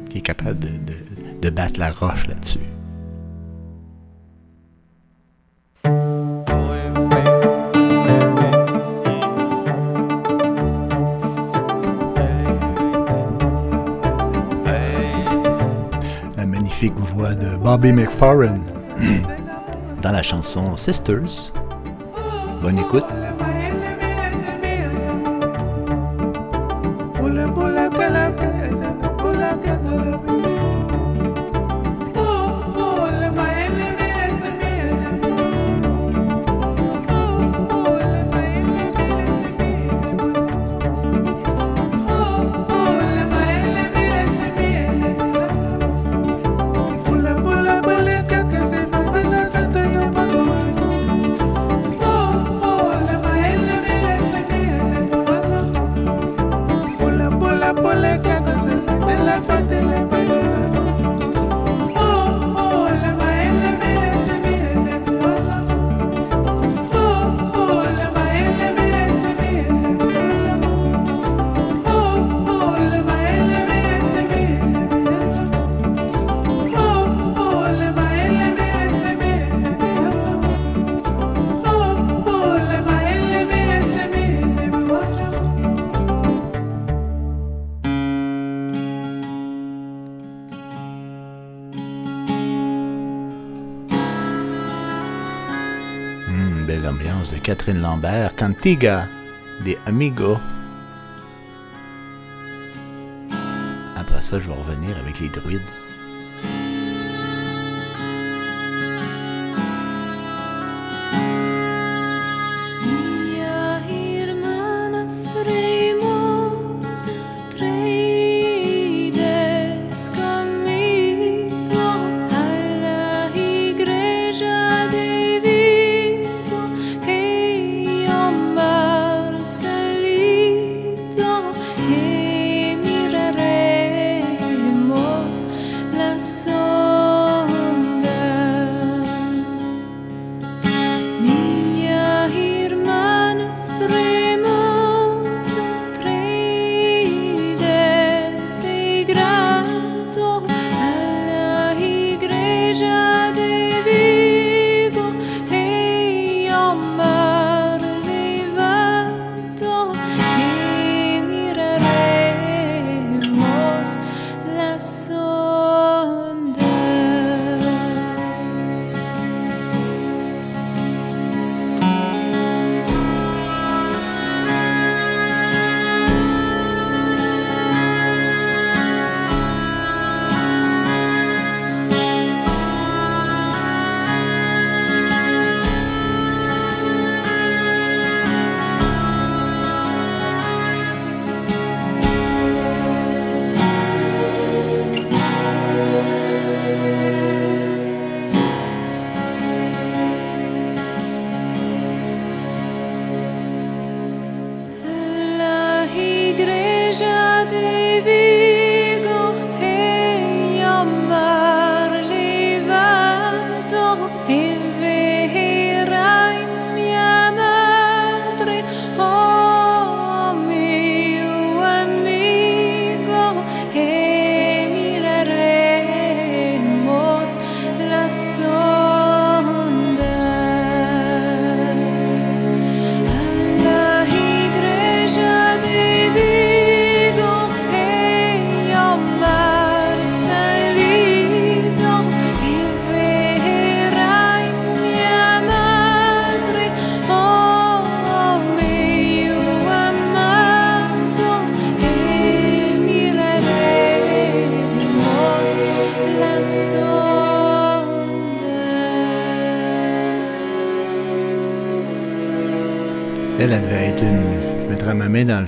qui 0.09 0.17
est 0.17 0.21
capable 0.21 0.59
de 1.41 1.49
battre 1.51 1.79
la 1.79 1.91
roche 1.91 2.27
là-dessus. 2.27 2.59
De 17.17 17.57
Bobby 17.57 17.91
McFarren 17.91 18.59
dans 20.01 20.11
la 20.11 20.21
chanson 20.21 20.77
Sisters. 20.77 21.51
Bonne 22.61 22.77
écoute. 22.77 23.05
Cantiga 98.35 99.07
des 99.63 99.77
Amigos. 99.85 100.37
Après 103.95 104.21
ça, 104.21 104.39
je 104.39 104.47
vais 104.47 104.53
revenir 104.53 104.97
avec 104.97 105.19
les 105.19 105.29
druides. 105.29 105.61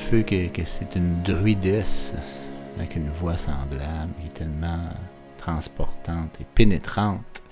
Que 0.09 0.63
c'est 0.65 0.95
une 0.95 1.21
druidesse 1.21 2.15
avec 2.77 2.95
une 2.95 3.09
voix 3.09 3.37
semblable 3.37 4.11
qui 4.19 4.25
est 4.25 4.33
tellement 4.33 4.89
transportante 5.37 6.41
et 6.41 6.45
pénétrante. 6.55 7.43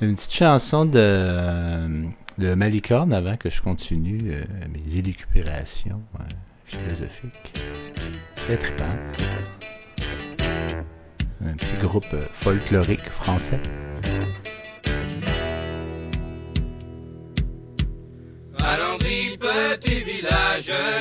Une 0.00 0.16
petite 0.16 0.32
chanson 0.32 0.86
de, 0.86 2.08
de 2.36 2.54
Malicorne 2.54 3.12
avant 3.12 3.36
que 3.36 3.48
je 3.48 3.62
continue 3.62 4.32
euh, 4.32 4.44
mes 4.72 4.98
élucubrations 4.98 6.02
euh, 6.18 6.24
philosophiques. 6.64 7.60
Très 8.34 8.56
trippant. 8.56 8.96
Un 11.44 11.52
petit 11.52 11.76
groupe 11.80 12.12
euh, 12.12 12.26
folklorique 12.32 13.08
français. 13.08 13.60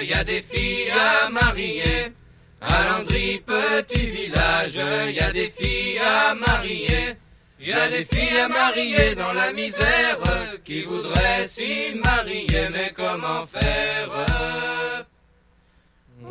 Y 0.08 0.14
a 0.14 0.24
des 0.24 0.42
filles 0.42 0.92
à 0.92 1.30
marier. 1.30 2.14
À 2.62 2.88
Landry, 2.88 3.42
petit 3.46 4.10
village, 4.10 4.80
il 5.08 5.16
y 5.16 5.20
a 5.20 5.32
des 5.32 5.50
filles 5.50 6.00
à 6.00 6.36
marier. 6.36 7.16
Il 7.60 7.68
y 7.70 7.74
a 7.74 7.90
des 7.90 8.06
filles 8.06 8.38
à 8.38 8.48
marier 8.48 9.16
dans 9.16 9.34
la 9.34 9.52
misère 9.52 10.20
qui 10.64 10.84
voudraient 10.84 11.48
s'y 11.48 11.96
marier, 11.96 12.70
mais 12.72 12.94
comment 12.96 13.46
faire? 13.46 14.10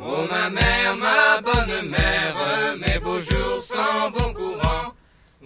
Oh 0.01 0.27
ma 0.31 0.49
mère, 0.49 0.97
ma 0.97 1.41
bonne 1.41 1.89
mère, 1.89 2.77
mes 2.79 2.99
beaux 2.99 3.21
jours 3.21 3.63
s'en 3.63 4.11
vont 4.11 4.33
courant. 4.33 4.95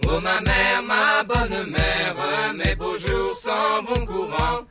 Oh 0.07 0.19
ma 0.19 0.39
mère, 0.41 0.83
ma 0.83 1.23
bonne 1.23 1.69
mère, 1.69 2.53
mes 2.55 2.75
beaux 2.75 2.97
jours 2.97 3.35
s'en 3.35 3.83
vont 3.83 4.05
courant. 4.05 4.61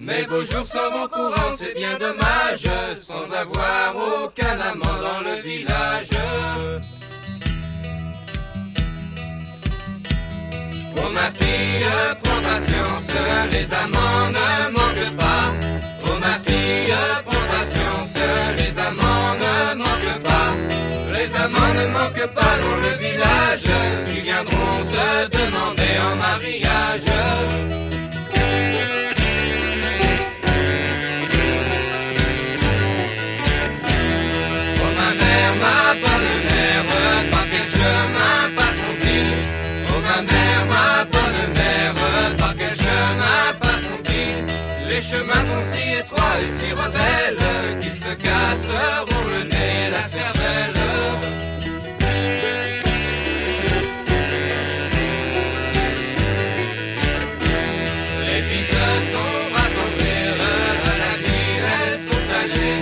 Mes 0.00 0.22
beaux 0.26 0.44
jours 0.44 0.64
s'en 0.64 0.92
vont 0.92 1.08
courant, 1.08 1.56
c'est 1.56 1.74
bien 1.74 1.98
dommage, 1.98 2.70
sans 3.02 3.32
avoir 3.34 3.96
aucun 4.22 4.60
amant 4.60 4.96
dans 5.02 5.20
le 5.28 5.42
village. 5.42 6.10
Oh 10.96 11.10
ma 11.10 11.32
fille, 11.32 11.84
prends 12.22 12.42
patience, 12.42 13.10
les 13.50 13.74
amants 13.74 14.28
ne 14.28 14.70
manquent 14.70 15.16
pas. 15.16 15.52
Oh 16.04 16.18
ma 16.20 16.38
fille, 16.46 16.94
prends 17.26 17.48
patience, 17.50 18.14
les 18.56 18.78
amants 18.78 19.34
ne 19.34 19.74
manquent 19.74 20.22
pas. 20.22 20.54
Les 21.12 21.34
amants 21.40 21.74
ne 21.74 21.86
manquent 21.88 22.34
pas 22.34 22.54
dans 22.62 22.76
le 22.84 22.96
village, 23.04 24.14
qui 24.14 24.20
viendront 24.20 24.86
te 24.88 25.36
demander 25.36 25.98
en 25.98 26.14
mariage. 26.14 27.87
Chemins 45.10 45.44
sont 45.50 45.64
si 45.72 45.82
étroits 46.00 46.36
et 46.42 46.50
si 46.56 46.72
rebelles 46.72 47.78
qu'ils 47.80 47.96
se 47.96 48.12
casseront 48.26 49.24
le 49.32 49.40
nez 49.52 49.90
la 49.90 50.04
cervelle. 50.16 50.74
Les 58.26 58.42
filles 58.48 58.70
se 58.74 58.86
sont 59.12 59.36
rassemblées, 59.58 60.26
à 60.92 60.96
la 61.04 61.14
ville 61.24 61.66
elles 61.80 62.00
sont 62.08 62.26
allées. 62.42 62.80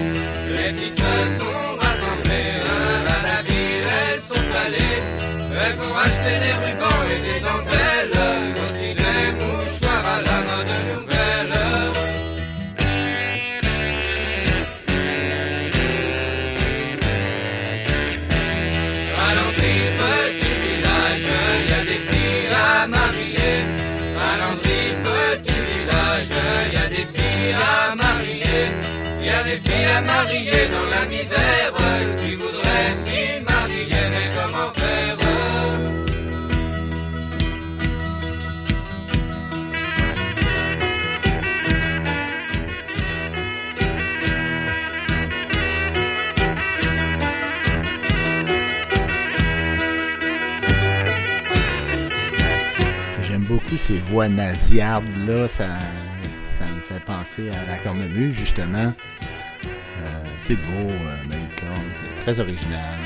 Les 0.57 0.71
filles 0.77 0.97
se 1.03 1.15
sont 1.39 1.69
rassemblées, 1.85 2.55
à 3.07 3.21
la 3.31 3.39
ville 3.49 3.87
elles 4.03 4.25
sont 4.31 4.49
allées. 4.65 5.01
Elles 5.63 5.79
ont 5.89 5.97
acheté 6.07 6.33
des 6.45 6.55
rubans 6.65 7.05
et 7.15 7.21
des 7.29 7.41
dentelles, 7.41 7.96
ces 53.87 53.99
voix 53.99 54.29
nasillardes-là. 54.29 55.47
Ça, 55.47 55.69
ça 56.33 56.65
me 56.65 56.81
fait 56.81 57.05
penser 57.05 57.51
à 57.51 57.71
la 57.71 57.79
cornemuse, 57.79 58.35
justement. 58.35 58.93
Euh, 59.63 60.25
c'est 60.39 60.57
beau, 60.57 60.91
euh, 60.91 61.29
Malicorne. 61.29 61.93
C'est 61.95 62.23
très 62.23 62.41
original. 62.41 62.99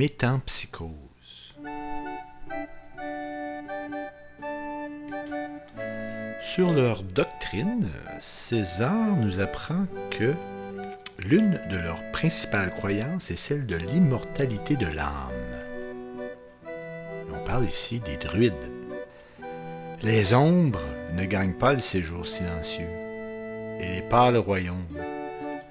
Métampsychose. 0.00 0.88
Sur 6.40 6.72
leur 6.72 7.02
doctrine, 7.02 7.86
César 8.18 9.14
nous 9.18 9.40
apprend 9.40 9.84
que 10.10 10.32
l'une 11.18 11.60
de 11.70 11.76
leurs 11.76 12.02
principales 12.12 12.72
croyances 12.72 13.30
est 13.30 13.36
celle 13.36 13.66
de 13.66 13.76
l'immortalité 13.76 14.76
de 14.76 14.86
l'âme. 14.86 15.58
On 17.34 17.44
parle 17.44 17.66
ici 17.66 18.00
des 18.00 18.16
druides. 18.16 18.72
Les 20.00 20.32
ombres 20.32 20.80
ne 21.12 21.26
gagnent 21.26 21.58
pas 21.58 21.74
le 21.74 21.78
séjour 21.78 22.26
silencieux, 22.26 22.88
et 23.80 23.96
les 23.96 24.02
pâles 24.08 24.38
royaumes, 24.38 24.96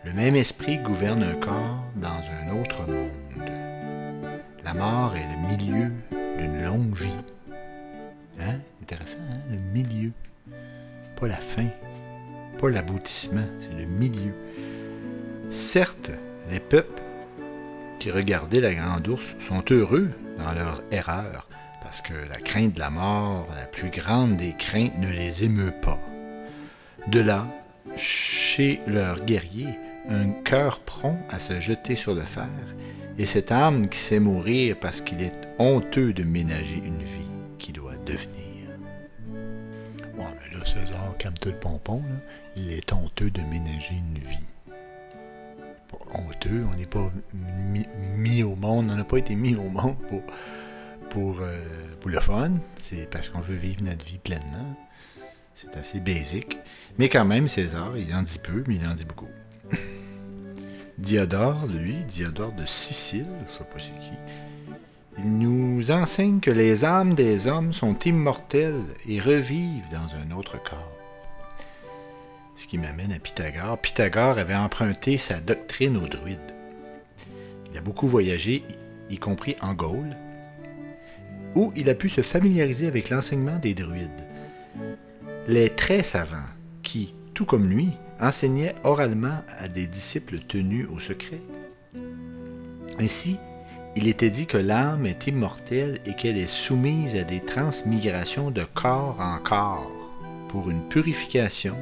Le 0.06 0.14
même 0.14 0.36
esprit 0.36 0.78
gouverne 0.78 1.24
un 1.24 1.36
corps 1.36 1.84
dans 1.96 2.08
un 2.08 2.62
autre 2.62 2.88
monde. 2.88 3.09
La 4.72 4.76
mort 4.76 5.16
est 5.16 5.26
le 5.36 5.48
milieu 5.48 5.92
d'une 6.38 6.64
longue 6.64 6.96
vie. 6.96 7.10
Hein? 8.40 8.58
Intéressant, 8.84 9.18
hein? 9.34 9.40
Le 9.50 9.58
milieu. 9.58 10.12
Pas 11.20 11.28
la 11.28 11.38
fin, 11.38 11.66
pas 12.60 12.70
l'aboutissement, 12.70 13.48
c'est 13.60 13.74
le 13.76 13.88
milieu. 13.88 14.32
Certes, 15.50 16.12
les 16.52 16.60
peuples 16.60 17.02
qui 17.98 18.12
regardaient 18.12 18.62
la 18.62 18.76
grande 18.76 19.08
ours 19.08 19.36
sont 19.40 19.64
heureux 19.72 20.12
dans 20.38 20.52
leur 20.52 20.84
erreur, 20.92 21.50
parce 21.82 22.02
que 22.02 22.14
la 22.30 22.38
crainte 22.38 22.76
de 22.76 22.80
la 22.80 22.92
mort, 22.92 23.48
la 23.56 23.66
plus 23.66 23.90
grande 23.90 24.38
des 24.38 24.54
craintes, 24.54 24.96
ne 25.00 25.10
les 25.10 25.46
émeut 25.46 25.74
pas. 25.82 26.00
De 27.08 27.22
là, 27.22 27.48
chez 27.98 28.82
leurs 28.86 29.26
guerriers, 29.26 29.80
un 30.08 30.30
cœur 30.44 30.80
prompt 30.80 31.20
à 31.30 31.40
se 31.40 31.60
jeter 31.60 31.96
sur 31.96 32.16
le 32.16 32.22
fer, 32.22 32.48
et 33.18 33.26
cette 33.26 33.52
âme 33.52 33.90
qui 33.90 34.00
sait 34.00 34.20
mourir 34.20 34.78
parce 34.80 35.02
qu'il 35.02 35.22
est 35.22 35.34
honteux 35.58 36.14
de 36.14 36.24
ménager 36.24 36.82
une 36.84 37.04
vie 37.04 37.28
qui 37.58 37.74
doit 37.74 37.98
devenir. 38.06 38.70
Ouais, 40.18 40.26
mais 40.42 40.58
là, 40.58 40.66
César, 40.66 41.18
calme 41.18 41.36
tout 41.40 41.50
le 41.50 41.56
pompon, 41.56 42.02
là. 42.10 42.16
il 42.56 42.72
est 42.72 42.94
honteux 42.94 43.30
de 43.30 43.42
ménager 43.42 43.94
une 43.94 44.20
vie. 44.20 44.48
Pas 45.90 46.18
honteux, 46.18 46.64
on 46.72 46.76
n'est 46.78 46.86
pas 46.86 47.12
mis, 47.34 47.86
mis 48.16 48.44
au 48.44 48.56
monde, 48.56 48.90
on 48.92 48.96
n'a 48.96 49.04
pas 49.04 49.18
été 49.18 49.36
mis 49.36 49.56
au 49.56 49.70
monde 49.70 49.98
pour, 50.08 50.22
pour, 51.10 51.42
euh, 51.42 51.96
pour 52.00 52.10
le 52.10 52.20
fun, 52.20 52.52
c'est 52.82 53.10
parce 53.10 53.28
qu'on 53.30 53.42
veut 53.42 53.56
vivre 53.56 53.84
notre 53.84 54.06
vie 54.06 54.20
pleinement. 54.20 54.78
C'est 55.56 55.76
assez 55.76 56.00
basique. 56.00 56.58
Mais 56.98 57.10
quand 57.10 57.26
même, 57.26 57.50
César, 57.50 57.98
il 57.98 58.14
en 58.14 58.24
dit 58.24 58.40
peu, 58.40 58.64
mais 58.66 58.76
il 58.76 58.86
en 58.88 58.94
dit 58.94 59.04
beaucoup. 59.04 59.28
Diodore, 61.00 61.66
lui, 61.66 61.96
Diodore 62.10 62.52
de 62.52 62.66
Sicile, 62.66 63.26
je 63.48 63.58
sais 63.58 63.64
pas 63.64 63.78
c'est 63.78 63.98
qui, 64.00 64.12
il 65.18 65.38
nous 65.38 65.92
enseigne 65.92 66.42
que 66.42 66.52
les 66.52 66.84
âmes 66.84 67.14
des 67.14 67.48
hommes 67.48 67.72
sont 67.72 67.98
immortelles 68.00 68.84
et 69.08 69.22
revivent 69.22 69.88
dans 69.94 70.14
un 70.16 70.38
autre 70.38 70.62
corps. 70.62 70.98
Ce 72.58 72.68
qui 72.68 72.78
m'amène 72.78 73.14
à 73.14 73.20
Pythagore. 73.20 73.80
Pythagore 73.80 74.38
avait 74.38 74.56
emprunté 74.56 75.18
sa 75.18 75.40
doctrine 75.40 75.96
aux 75.96 76.08
druides. 76.08 76.54
Il 77.72 77.78
a 77.78 77.82
beaucoup 77.82 78.08
voyagé, 78.08 78.66
y 79.10 79.18
compris 79.18 79.56
en 79.62 79.74
Gaule, 79.74 80.18
où 81.56 81.72
il 81.78 81.90
a 81.90 81.96
pu 81.96 82.10
se 82.10 82.22
familiariser 82.22 82.88
avec 82.88 83.10
l'enseignement 83.10 83.58
des 83.58 83.74
druides. 83.74 84.28
Les 85.48 85.70
très 85.70 86.04
savants, 86.04 86.38
qui, 86.84 87.14
tout 87.34 87.46
comme 87.46 87.70
lui, 87.70 87.98
enseignaient 88.20 88.76
oralement 88.84 89.44
à 89.58 89.68
des 89.68 89.88
disciples 89.88 90.40
tenus 90.40 90.88
au 90.94 91.00
secret. 91.00 91.42
Ainsi, 93.00 93.38
il 93.96 94.08
était 94.08 94.30
dit 94.30 94.46
que 94.46 94.58
l'âme 94.58 95.06
est 95.06 95.28
immortelle 95.28 96.00
et 96.06 96.14
qu'elle 96.14 96.38
est 96.38 96.46
soumise 96.46 97.16
à 97.16 97.24
des 97.24 97.40
transmigrations 97.40 98.52
de 98.52 98.64
corps 98.64 99.18
en 99.20 99.38
corps 99.40 99.92
pour 100.50 100.70
une 100.70 100.88
purification 100.88 101.76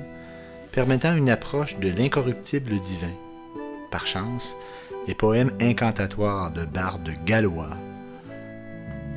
permettant 0.71 1.15
une 1.15 1.30
approche 1.30 1.78
de 1.80 1.89
l'incorruptible 1.89 2.80
divin. 2.80 3.13
Par 3.91 4.06
chance, 4.06 4.56
les 5.08 5.15
poèmes 5.15 5.52
incantatoires 5.62 6.52
de 6.52 6.65
bardes 6.65 7.12
gallois 7.26 7.78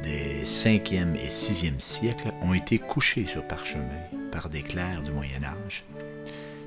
des 0.03 0.45
5e 0.45 1.15
et 1.17 1.29
6e 1.29 1.81
siècles 1.81 2.33
ont 2.43 2.55
été 2.55 2.79
couchés 2.79 3.27
sur 3.27 3.47
parchemin 3.47 3.85
par 4.33 4.49
des 4.49 4.63
clercs 4.63 5.03
du 5.03 5.11
Moyen 5.11 5.43
Âge, 5.45 5.85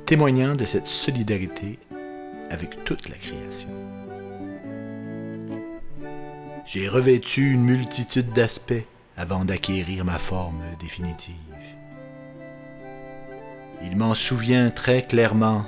témoignant 0.05 0.55
de 0.55 0.65
cette 0.65 0.87
solidarité 0.87 1.79
avec 2.49 2.83
toute 2.83 3.09
la 3.09 3.15
création. 3.15 3.69
J'ai 6.65 6.87
revêtu 6.87 7.51
une 7.51 7.63
multitude 7.63 8.31
d'aspects 8.33 8.85
avant 9.17 9.45
d'acquérir 9.45 10.05
ma 10.05 10.17
forme 10.17 10.61
définitive. 10.79 11.35
Il 13.83 13.97
m'en 13.97 14.13
souvient 14.13 14.69
très 14.69 15.01
clairement. 15.01 15.65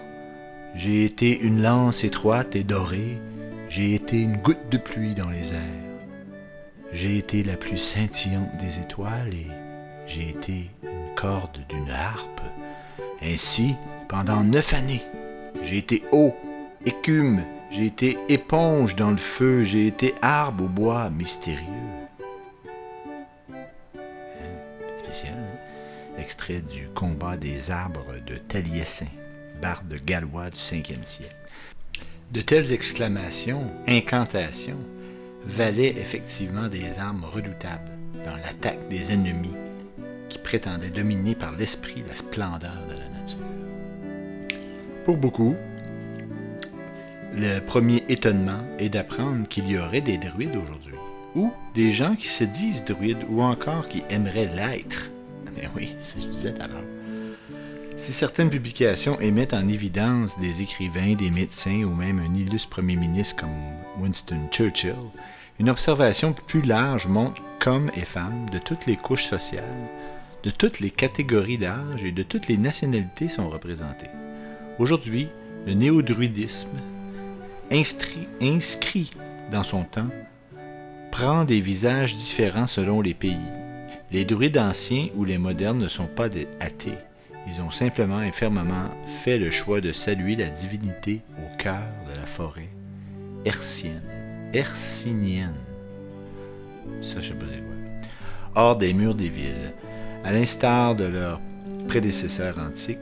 J'ai 0.74 1.04
été 1.04 1.40
une 1.40 1.62
lance 1.62 2.04
étroite 2.04 2.56
et 2.56 2.64
dorée, 2.64 3.22
j'ai 3.70 3.94
été 3.94 4.22
une 4.22 4.38
goutte 4.38 4.70
de 4.70 4.78
pluie 4.78 5.16
dans 5.16 5.30
les 5.30 5.54
airs. 5.54 5.86
J'ai 6.92 7.18
été 7.18 7.44
la 7.44 7.58
plus 7.58 7.78
scintillante 7.78 8.56
des 8.58 8.80
étoiles 8.82 9.34
et 9.34 9.48
j'ai 10.08 10.30
été 10.30 10.70
une 10.84 11.16
corde 11.16 11.60
d'une 11.68 11.90
harpe. 11.90 12.42
Ainsi, 13.22 13.76
pendant 14.08 14.44
neuf 14.44 14.74
années, 14.74 15.04
j'ai 15.64 15.78
été 15.78 16.04
eau, 16.12 16.34
écume, 16.86 17.42
j'ai 17.72 17.86
été 17.86 18.18
éponge 18.30 18.96
dans 18.96 19.12
le 19.12 19.18
feu, 19.18 19.64
j'ai 19.64 19.88
été 19.88 20.14
arbre 20.22 20.66
au 20.66 20.70
bois 20.70 21.10
mystérieux. 21.10 21.66
Hein, 23.54 23.64
Spécial, 24.98 25.34
hein? 25.34 26.18
Extrait 26.18 26.62
du 26.62 26.88
combat 26.90 27.38
des 27.38 27.72
arbres 27.72 28.06
de 28.26 28.36
Taliesin, 28.36 29.08
barde 29.62 29.96
gallois 30.06 30.50
du 30.50 30.58
5e 30.58 31.04
siècle. 31.04 31.36
De 32.32 32.42
telles 32.42 32.72
exclamations, 32.72 33.64
incantations, 33.88 34.80
valaient 35.44 35.90
effectivement 35.90 36.68
des 36.68 36.98
armes 36.98 37.26
redoutables 37.26 37.92
dans 38.24 38.36
l'attaque 38.38 38.88
des 38.90 39.14
ennemis 39.14 39.56
qui 40.30 40.40
prétendaient 40.40 40.90
dominer 40.90 41.36
par 41.36 41.52
l'esprit 41.52 42.04
la 42.08 42.16
splendeur 42.16 42.76
de 42.90 42.94
la 42.94 43.10
nature. 43.10 43.55
Pour 45.06 45.18
beaucoup, 45.18 45.56
le 47.36 47.60
premier 47.60 48.04
étonnement 48.10 48.64
est 48.80 48.90
d'apprendre 48.90 49.48
qu'il 49.48 49.70
y 49.70 49.78
aurait 49.78 50.02
des 50.02 50.18
druides 50.18 50.56
aujourd'hui, 50.56 50.96
ou 51.36 51.54
des 51.76 51.92
gens 51.92 52.16
qui 52.16 52.28
se 52.28 52.44
disent 52.44 52.84
druides, 52.86 53.24
ou 53.30 53.44
encore 53.44 53.88
qui 53.88 54.04
aimeraient 54.10 54.50
l'être. 54.56 55.12
Mais 55.56 55.70
oui, 55.76 55.94
c'est 56.00 56.18
ce 56.20 56.26
que 56.26 56.32
je 56.32 56.36
disais 56.36 56.54
tout. 56.54 56.66
Si 57.98 58.14
certaines 58.14 58.50
publications 58.50 59.20
émettent 59.20 59.54
en 59.54 59.68
évidence 59.68 60.40
des 60.40 60.64
écrivains, 60.64 61.14
des 61.14 61.30
médecins 61.30 61.84
ou 61.84 61.94
même 61.94 62.20
un 62.20 62.34
illustre 62.34 62.70
premier 62.70 62.96
ministre 62.96 63.36
comme 63.36 63.56
Winston 64.02 64.50
Churchill, 64.52 64.96
une 65.60 65.70
observation 65.70 66.34
plus 66.34 66.64
large 66.64 67.08
montre 67.08 67.42
qu'hommes 67.60 67.92
et 67.96 68.06
femmes 68.06 68.50
de 68.52 68.58
toutes 68.58 68.88
les 68.88 68.98
couches 68.98 69.26
sociales, 69.26 69.64
de 70.44 70.50
toutes 70.50 70.80
les 70.80 70.90
catégories 70.90 71.60
d'âge 71.60 72.04
et 72.04 72.12
de 72.12 72.24
toutes 72.24 72.48
les 72.48 72.58
nationalités 72.58 73.30
sont 73.30 73.50
représentés. 73.50 74.10
Aujourd'hui, 74.78 75.28
le 75.66 75.74
néo-druidisme, 75.74 76.68
inscrit, 77.72 79.10
dans 79.52 79.64
son 79.64 79.84
temps, 79.84 80.10
prend 81.12 81.46
des 81.46 81.62
visages 81.62 82.16
différents 82.16 82.68
selon 82.68 83.02
les 83.02 83.14
pays. 83.14 83.36
Les 84.12 84.26
druides 84.26 84.58
anciens 84.58 85.08
ou 85.16 85.24
les 85.24 85.38
modernes 85.38 85.80
ne 85.80 85.88
sont 85.88 86.08
pas 86.08 86.30
des 86.30 86.48
athées. 86.60 86.98
Ils 87.48 87.62
ont 87.62 87.72
simplement 87.72 88.22
et 88.22 88.32
fermement 88.32 88.90
fait 89.24 89.38
le 89.38 89.52
choix 89.52 89.82
de 89.82 89.92
saluer 89.92 90.36
la 90.36 90.50
divinité 90.50 91.22
au 91.38 91.58
cœur 91.58 91.82
de 92.10 92.16
la 92.20 92.26
forêt 92.26 92.70
hercienne, 93.46 94.02
hercinienne. 94.54 95.54
Hors 98.56 98.76
des 98.76 98.94
murs 98.94 99.16
des 99.16 99.30
villes, 99.30 99.74
à 100.24 100.32
l'instar 100.32 100.96
de 100.96 101.06
leurs 101.06 101.40
prédécesseurs 101.88 102.58
antiques, 102.60 103.00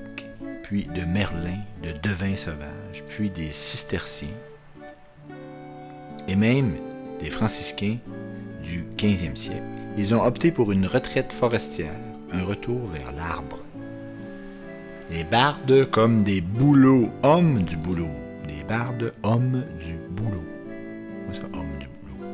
puis 0.63 0.85
de 0.85 1.03
Merlin, 1.03 1.59
de 1.83 1.91
Devin 2.01 2.35
sauvage, 2.35 3.03
puis 3.09 3.29
des 3.29 3.51
cisterciens, 3.51 4.27
et 6.27 6.35
même 6.35 6.73
des 7.19 7.29
franciscains 7.29 7.97
du 8.63 8.85
15e 8.97 9.35
siècle. 9.35 9.61
Ils 9.97 10.15
ont 10.15 10.23
opté 10.23 10.51
pour 10.51 10.71
une 10.71 10.87
retraite 10.87 11.31
forestière, 11.31 11.93
un 12.31 12.43
retour 12.43 12.87
vers 12.87 13.11
l'arbre. 13.11 13.59
Les 15.09 15.23
bardes 15.23 15.89
comme 15.91 16.23
des 16.23 16.41
bouleaux, 16.41 17.09
hommes 17.21 17.63
du 17.63 17.77
boulot. 17.77 18.09
Les 18.47 18.63
bardes, 18.63 19.13
hommes 19.21 19.63
du 19.79 19.95
boulot. 20.09 20.43
Hommes 21.53 21.77
du 21.79 21.87
boulot. 21.87 22.25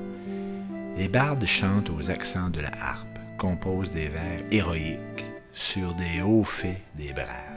Les 0.97 1.07
bardes 1.07 1.45
chantent 1.45 1.89
aux 1.89 2.09
accents 2.09 2.49
de 2.49 2.61
la 2.61 2.71
harpe, 2.81 3.19
composent 3.37 3.93
des 3.93 4.07
vers 4.07 4.39
héroïques 4.51 5.25
sur 5.53 5.93
des 5.95 6.21
hauts 6.21 6.43
faits 6.43 6.81
des 6.95 7.11
braves. 7.11 7.48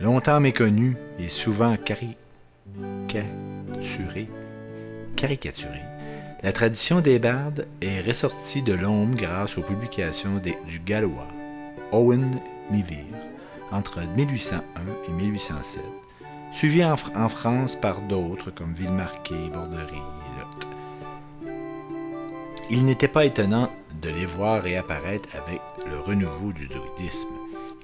Longtemps 0.00 0.40
méconnus 0.40 0.96
et 1.18 1.28
souvent 1.28 1.76
caricaturés, 1.76 2.16
la 6.42 6.52
tradition 6.52 7.00
des 7.00 7.18
bardes 7.18 7.66
est 7.80 8.00
ressortie 8.06 8.62
de 8.62 8.74
l'ombre 8.74 9.16
grâce 9.16 9.58
aux 9.58 9.62
publications 9.62 10.40
du 10.68 10.78
gallois 10.78 11.26
Owen 11.90 12.38
Mivir 12.70 13.04
entre 13.72 14.00
1801 14.16 14.62
et 15.08 15.12
1807, 15.12 15.82
suivi 16.52 16.84
en, 16.84 16.94
Fr- 16.94 17.16
en 17.16 17.28
France 17.28 17.74
par 17.74 18.00
d'autres 18.02 18.52
comme 18.52 18.74
Villemarqué, 18.74 19.34
Borderie 19.52 19.96
et 19.96 20.40
Lot. 20.40 20.68
Il 22.70 22.84
n'était 22.84 23.08
pas 23.08 23.24
étonnant 23.24 23.68
de 24.00 24.10
les 24.10 24.26
voir 24.26 24.62
réapparaître 24.62 25.30
avec 25.34 25.60
le 25.90 25.98
renouveau 25.98 26.52
du 26.52 26.68
druidisme. 26.68 27.30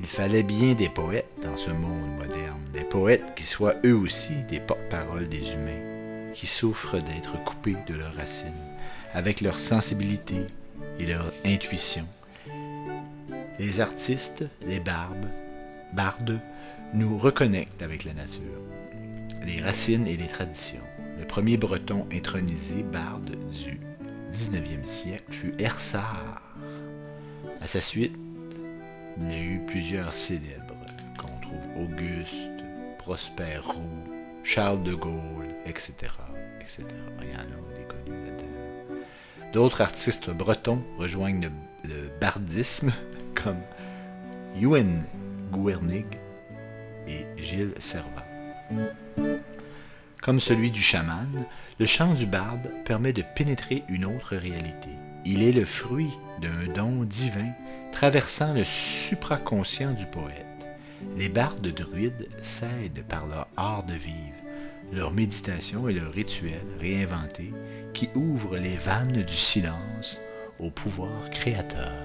Il 0.01 0.07
fallait 0.07 0.43
bien 0.43 0.75
des 0.75 0.89
poètes 0.89 1.31
dans 1.43 1.57
ce 1.57 1.71
monde 1.71 2.17
moderne, 2.19 2.61
des 2.73 2.83
poètes 2.83 3.35
qui 3.37 3.45
soient 3.45 3.77
eux 3.85 3.95
aussi 3.95 4.33
des 4.51 4.59
porte-paroles 4.59 5.29
des 5.29 5.53
humains, 5.53 6.33
qui 6.35 6.47
souffrent 6.47 6.99
d'être 6.99 7.43
coupés 7.45 7.77
de 7.87 7.95
leurs 7.95 8.15
racines, 8.15 8.53
avec 9.13 9.41
leur 9.41 9.59
sensibilité 9.59 10.47
et 10.99 11.07
leur 11.07 11.33
intuition. 11.45 12.07
Les 13.61 13.81
artistes, 13.81 14.45
les 14.67 14.81
barbes, 14.81 15.29
bardes, 15.93 16.41
nous 16.93 17.17
reconnectent 17.17 17.83
avec 17.83 18.05
la 18.05 18.15
nature, 18.15 18.43
les 19.47 19.61
racines 19.61 20.09
et 20.09 20.17
les 20.17 20.27
traditions. 20.27 20.83
Le 21.19 21.25
premier 21.25 21.57
breton 21.57 22.07
intronisé 22.13 22.83
barde 22.83 23.37
du 23.53 23.79
19e 24.33 24.85
siècle 24.85 25.33
fut 25.33 25.55
Ersard. 25.61 26.43
À 27.61 27.67
sa 27.69 27.81
suite, 27.81 28.17
il 29.21 29.33
y 29.33 29.35
a 29.35 29.43
eu 29.43 29.61
plusieurs 29.67 30.13
célèbres 30.13 30.75
qu'on 31.19 31.39
trouve 31.41 31.85
Auguste, 31.85 32.65
Prosper 32.99 33.59
Roux, 33.63 34.05
Charles 34.43 34.83
de 34.83 34.95
Gaulle, 34.95 35.55
etc. 35.67 35.93
etc. 36.61 36.85
Il 37.21 37.29
y 37.29 37.37
en 37.37 37.41
a 37.41 37.79
des 37.79 37.85
connus. 37.85 38.21
D'autres 39.53 39.83
artistes 39.83 40.31
bretons 40.31 40.83
rejoignent 40.99 41.43
le, 41.43 41.89
le 41.89 42.11
bardisme 42.21 42.93
comme 43.35 43.61
Ewan 44.61 45.05
Guernig 45.53 46.07
et 47.07 47.27
Gilles 47.41 47.75
Servat. 47.79 48.27
Comme 50.21 50.41
celui 50.41 50.71
du 50.71 50.81
chaman, 50.81 51.45
le 51.79 51.87
chant 51.87 52.15
du 52.15 52.27
barde 52.27 52.71
permet 52.85 53.13
de 53.13 53.23
pénétrer 53.35 53.85
une 53.89 54.07
autre 54.07 54.37
réalité. 54.37 54.89
Il 55.25 55.43
est 55.43 55.53
le 55.53 55.65
fruit 55.65 56.11
d'un 56.41 56.73
don 56.75 57.05
divin 57.05 57.53
traversant 57.95 58.53
le 58.53 58.65
supraconscient 58.65 59.93
du 59.93 60.05
poète. 60.07 60.45
Les 61.17 61.29
bardes 61.29 61.69
druides 61.69 62.29
cèdent 62.43 63.05
par 63.09 63.27
leur 63.29 63.47
art 63.57 63.85
de 63.85 63.95
vivre, 63.95 64.35
leur 64.93 65.13
méditation 65.13 65.89
et 65.89 65.93
leur 65.93 66.13
rituel 66.13 66.67
réinventés 66.81 67.55
qui 67.95 68.11
ouvrent 68.17 68.57
les 68.57 68.77
vannes 68.77 69.23
du 69.23 69.37
silence 69.37 70.21
au 70.59 70.71
pouvoir 70.71 71.31
créateur. 71.31 72.04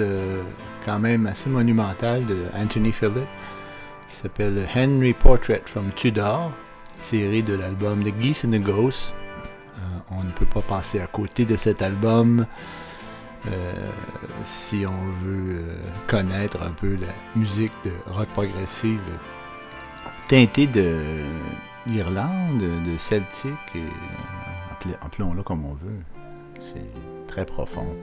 Euh, 0.00 0.42
quand 0.84 0.98
même 0.98 1.26
assez 1.26 1.48
monumentale 1.48 2.24
de 2.26 2.46
Anthony 2.54 2.92
Phillip 2.92 3.28
qui 4.08 4.16
s'appelle 4.16 4.66
Henry 4.74 5.12
Portrait 5.12 5.62
from 5.66 5.90
Tudor, 5.94 6.50
tiré 7.02 7.42
de 7.42 7.54
l'album 7.54 8.02
The 8.02 8.12
Geese 8.20 8.44
and 8.44 8.50
the 8.50 8.60
Ghosts. 8.60 9.14
Euh, 9.76 9.80
on 10.10 10.24
ne 10.24 10.30
peut 10.30 10.46
pas 10.46 10.62
passer 10.62 11.00
à 11.00 11.06
côté 11.06 11.44
de 11.44 11.56
cet 11.56 11.82
album 11.82 12.46
euh, 13.46 13.72
si 14.42 14.84
on 14.86 15.26
veut 15.26 15.64
connaître 16.06 16.60
un 16.62 16.72
peu 16.72 16.96
la 16.96 17.12
musique 17.36 17.72
de 17.84 17.92
rock 18.06 18.28
progressive 18.28 19.00
teintée 20.26 20.66
de 20.66 21.24
d'Irlande, 21.86 22.58
de 22.58 22.98
celtique, 22.98 23.54
et, 23.74 24.94
appelons-le 25.00 25.42
comme 25.42 25.64
on 25.64 25.74
veut. 25.74 26.02
C'est 26.60 26.90
très 27.26 27.46
profond. 27.46 27.96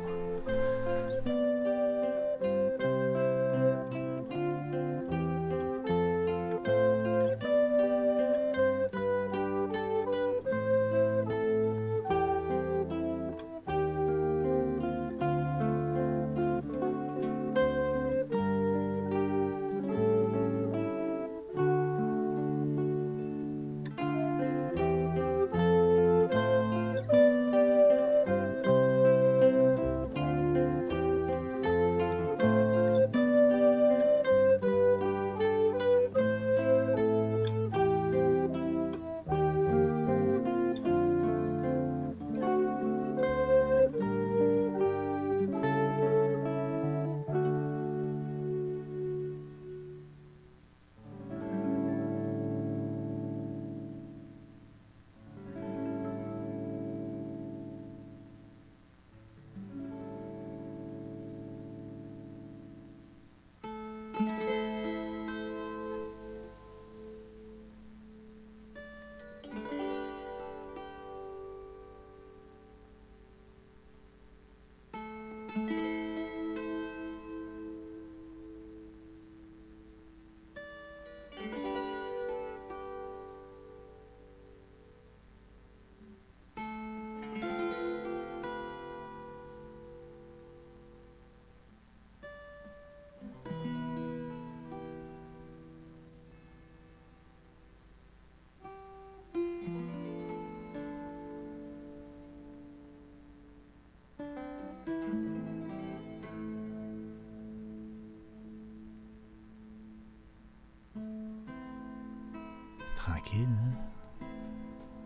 Tranquille. 113.06 113.48
Hein? 113.48 114.28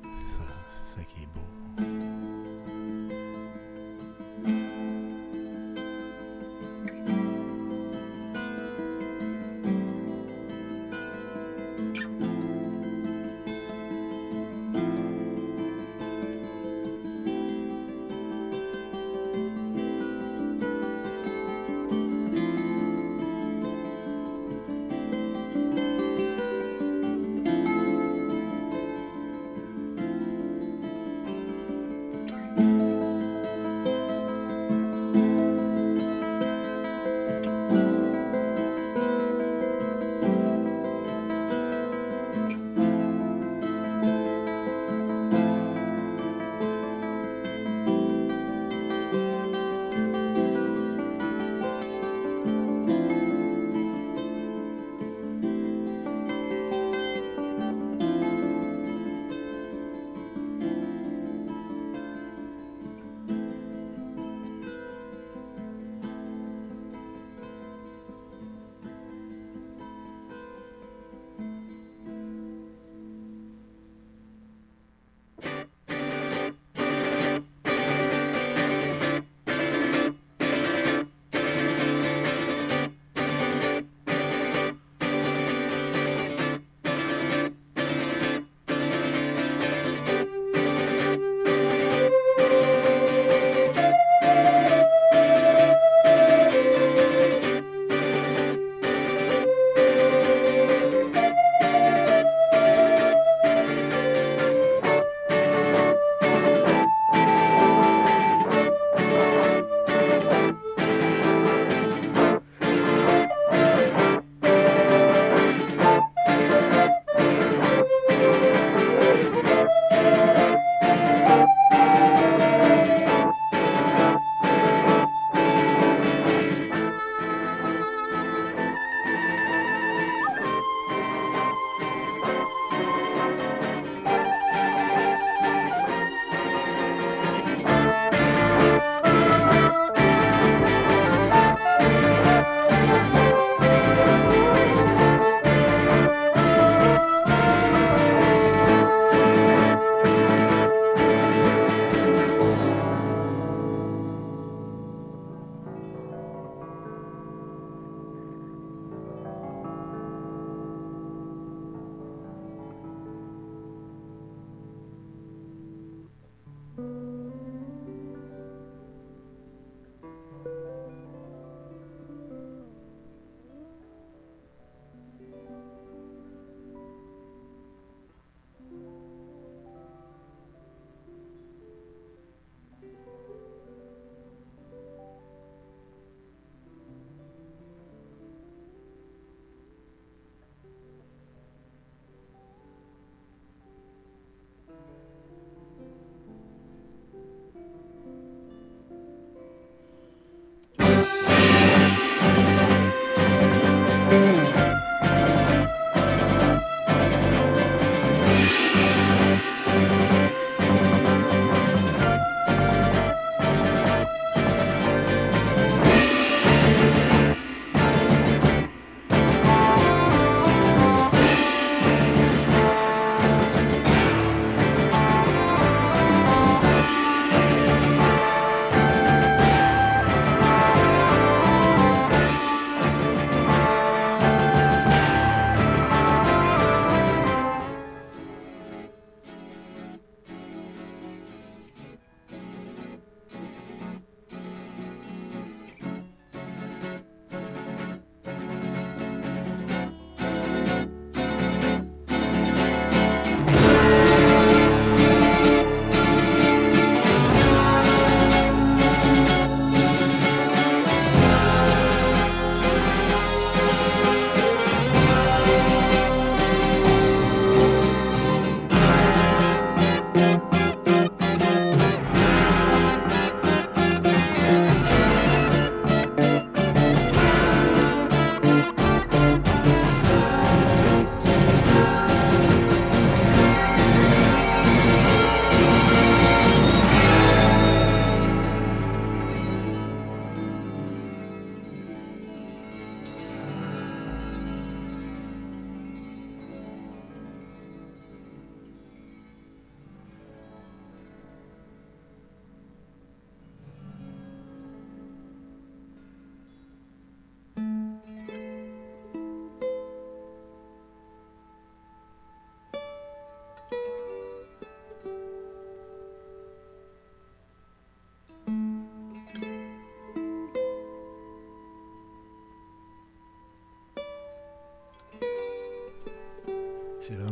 C'est 0.04 0.38
ça, 0.38 0.42
c'est 0.70 1.00
ça 1.00 1.04
qui 1.04 1.24
est 1.24 1.28
beau. 1.28 1.89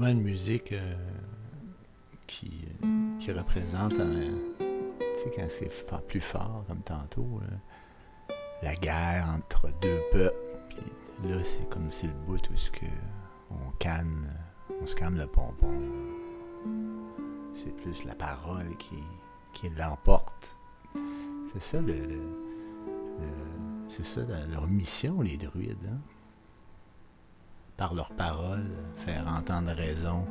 Vraiment 0.07 0.19
une 0.19 0.25
musique 0.25 0.71
euh, 0.71 0.95
qui, 2.27 2.65
euh, 2.83 3.17
qui 3.19 3.31
représente, 3.31 3.93
tu 3.93 5.05
sais, 5.15 5.31
quand 5.35 5.47
c'est 5.49 5.71
plus 6.07 6.21
fort, 6.21 6.63
comme 6.67 6.81
tantôt, 6.81 7.41
la 8.61 8.75
guerre 8.75 9.27
entre 9.35 9.69
deux 9.81 9.99
peuples. 10.11 10.35
Là, 11.23 11.43
c'est 11.43 11.67
comme 11.69 11.91
c'est 11.91 12.07
le 12.07 12.13
bout 12.25 12.35
où 12.49 12.53
que 12.71 12.85
on 13.49 13.71
calme, 13.79 14.27
on 14.81 14.85
se 14.85 14.95
calme 14.95 15.17
le 15.17 15.27
pompon. 15.27 15.73
C'est 17.55 17.75
plus 17.75 18.03
la 18.03 18.13
parole 18.13 18.77
qui, 18.77 19.03
qui 19.53 19.69
l'emporte. 19.69 20.55
C'est 21.53 21.63
ça 21.63 21.81
le, 21.81 22.19
ça 24.03 24.21
leur 24.51 24.67
mission, 24.67 25.21
les 25.21 25.37
druides. 25.37 25.89
hein. 25.91 25.99
Par 27.78 27.93
leurs 27.93 28.09
paroles, 28.09 28.71
faire 28.95 29.25
entendre 29.28 29.71
raison 29.71 30.25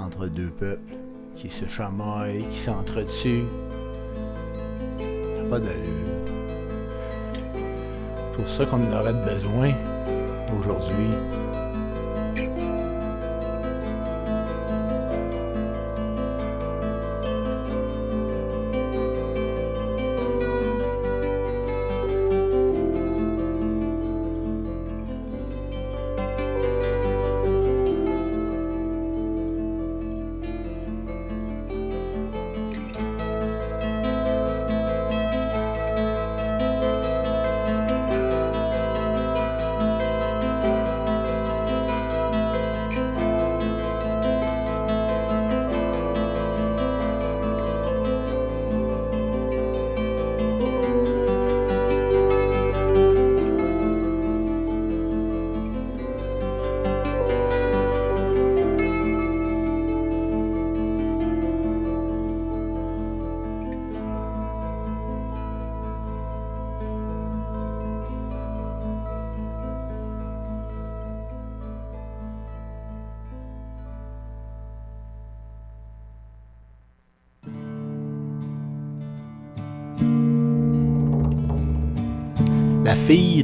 entre 0.00 0.26
deux 0.26 0.50
peuples 0.50 0.94
qui 1.36 1.48
se 1.48 1.66
chamaillent, 1.66 2.44
qui 2.50 2.58
s'entretuent. 2.58 3.46
Pas 5.48 5.60
d'allure. 5.60 6.10
Pour 8.34 8.48
ça 8.48 8.66
qu'on 8.66 8.82
en 8.84 8.92
aurait 8.92 9.14
besoin 9.14 9.70
aujourd'hui. 10.58 11.10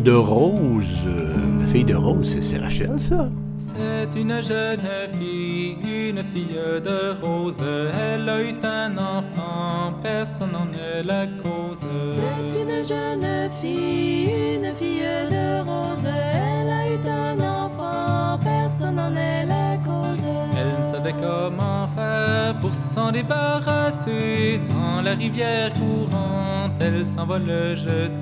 De 0.07 0.13
Rose. 0.13 0.85
euh, 1.07 1.35
la 1.61 1.67
fille 1.67 1.85
de 1.85 1.97
Rose, 1.97 2.39
c'est- 2.41 2.59
Rachel, 2.59 2.93
ça? 2.99 3.29
C'est 3.59 4.21
une 4.21 4.41
jeune 4.51 4.87
fille, 5.19 5.77
une 6.11 6.23
fille 6.33 6.57
de 6.89 7.01
rose. 7.23 7.57
Elle 8.05 8.29
a 8.29 8.41
eu 8.41 8.55
un 8.63 8.93
enfant, 8.93 9.95
personne 10.03 10.53
n'en 10.53 10.69
est 10.89 11.03
la 11.03 11.27
cause. 11.43 11.83
C'est 12.19 12.63
une 12.63 12.77
jeune 12.93 13.51
fille, 13.61 14.31
une 14.57 14.73
fille 14.81 15.03
de 15.37 15.47
rose. 15.69 16.07
Elle 16.07 16.71
a 16.81 16.83
eu 16.95 16.99
un 17.09 17.39
enfant, 17.65 18.39
personne 18.43 18.95
n'en 19.01 19.15
est 19.15 19.45
la 19.47 19.77
cause. 19.87 20.25
Elle 20.59 20.75
ne 20.83 20.87
savait 20.93 21.15
comment 21.27 21.87
faire 21.97 22.55
pour 22.61 22.73
s'en 22.75 23.11
débarrasser. 23.11 24.61
Dans 24.71 25.03
la 25.03 25.15
rivière 25.15 25.71
courante, 25.75 26.73
elle 26.81 27.05
s'en 27.05 27.27
va 27.27 27.39
le 27.39 27.75
jeter. 27.75 28.16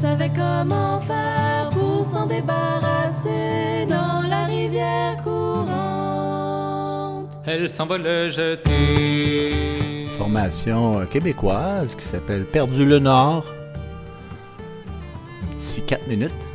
Savait 0.00 0.30
comment 0.30 1.00
faire 1.00 1.70
pour 1.70 2.04
s'en 2.04 2.24
débarrasser 2.24 3.84
dans 3.88 4.22
la 4.28 4.44
rivière 4.44 5.16
courante. 5.24 7.26
Elle 7.44 7.68
s'en 7.68 7.84
va 7.84 7.98
le 7.98 8.28
jeter. 8.28 10.04
Une 10.04 10.10
formation 10.10 11.00
euh, 11.00 11.04
québécoise 11.04 11.96
qui 11.96 12.04
s'appelle 12.04 12.44
Perdu 12.44 12.84
le 12.84 13.00
Nord. 13.00 13.52
Un 15.42 15.46
petit 15.56 15.82
4 15.82 16.06
minutes. 16.06 16.46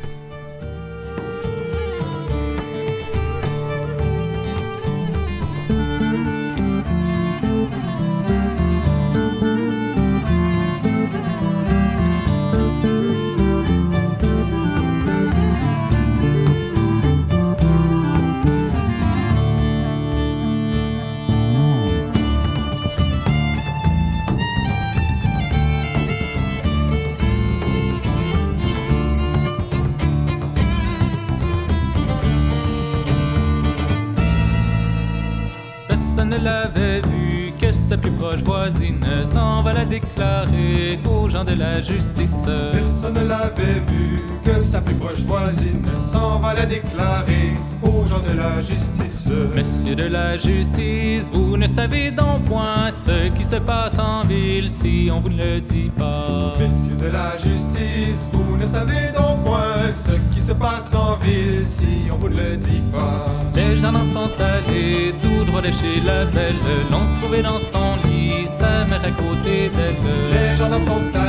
Justice. 41.84 42.44
Personne 42.72 43.14
ne 43.14 43.28
l'avait 43.28 43.80
vu, 43.86 44.20
que 44.44 44.60
sa 44.60 44.80
plus 44.80 44.94
proche 44.94 45.20
voisine 45.20 45.82
s'en 45.98 46.38
va 46.38 46.54
la 46.54 46.66
déclarer 46.66 47.54
aux 47.82 48.04
gens 48.06 48.20
de 48.20 48.36
la 48.36 48.60
justice. 48.62 49.28
Monsieur 49.54 49.94
de 49.94 50.04
la 50.04 50.36
justice, 50.36 51.30
vous 51.32 51.56
ne 51.56 51.66
savez 51.66 52.10
donc 52.10 52.44
point 52.44 52.90
ce 52.90 53.28
qui 53.36 53.44
se 53.44 53.56
passe 53.56 53.98
en 53.98 54.22
ville 54.22 54.70
si 54.70 55.10
on 55.12 55.20
vous 55.20 55.30
ne 55.30 55.36
le 55.36 55.60
dit 55.60 55.90
pas. 55.96 56.52
Messieurs 56.58 56.96
de 56.96 57.10
la 57.10 57.36
justice, 57.38 58.28
vous 58.32 58.56
ne 58.56 58.66
savez 58.66 59.12
donc 59.16 59.44
point 59.44 59.92
ce 59.92 60.12
qui 60.32 60.40
se 60.40 60.52
passe 60.52 60.94
en 60.94 61.16
ville 61.16 61.66
si 61.66 62.08
on 62.12 62.16
vous 62.16 62.28
ne 62.28 62.36
le 62.36 62.56
dit 62.56 62.82
pas. 62.92 63.26
Les 63.54 63.76
gendarmes 63.76 64.08
sont 64.08 64.30
allés 64.38 65.14
tout 65.22 65.44
droit 65.44 65.62
de 65.62 65.70
chez 65.70 66.00
la 66.04 66.24
belle, 66.26 66.56
l'ont 66.90 67.14
trouvé 67.20 67.42
dans 67.42 67.58
son 67.58 67.96
lit, 68.08 68.46
sa 68.46 68.84
mère 68.84 69.04
à 69.04 69.10
côté 69.10 69.70
d'elle. 69.70 69.96
Les 70.30 70.56
gendarmes 70.56 70.84
sont 70.84 71.02
allés 71.14 71.23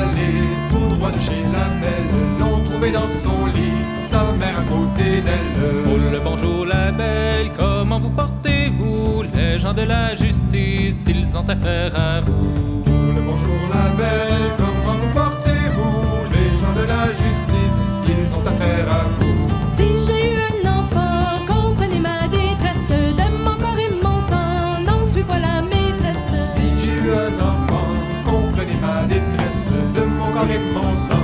tout 0.69 0.95
droit 0.95 1.11
de 1.11 1.19
chez 1.19 1.43
la 1.51 1.69
belle, 1.81 2.09
l'ont 2.39 2.63
trouvé 2.63 2.91
dans 2.91 3.09
son 3.09 3.45
lit, 3.47 3.77
sa 3.97 4.31
mère 4.33 4.59
à 4.59 4.63
côté 4.63 5.21
Oh 5.21 5.25
d'elle. 5.25 6.11
le 6.13 6.19
bonjour 6.19 6.65
la 6.65 6.91
belle, 6.91 7.51
comment 7.57 7.99
vous 7.99 8.09
portez-vous? 8.09 9.23
Les 9.33 9.59
gens 9.59 9.73
de 9.73 9.83
la 9.83 10.15
justice, 10.15 11.03
ils 11.07 11.37
ont 11.37 11.47
affaire 11.47 11.93
à 11.95 12.21
vous. 12.21 12.83
Le 13.15 13.21
bonjour 13.21 13.61
la 13.73 13.89
belle, 13.95 14.53
comment 14.57 14.95
vous 15.01 15.13
portez-vous? 15.13 16.29
Les 16.31 16.57
gens 16.57 16.73
de 16.73 16.87
la 16.87 17.07
justice, 17.07 17.83
ils 18.07 18.35
ont 18.35 18.45
affaire 18.47 18.91
à 18.91 19.03
vous. 19.19 19.24
Corps 30.35 30.95
sang, 30.95 31.15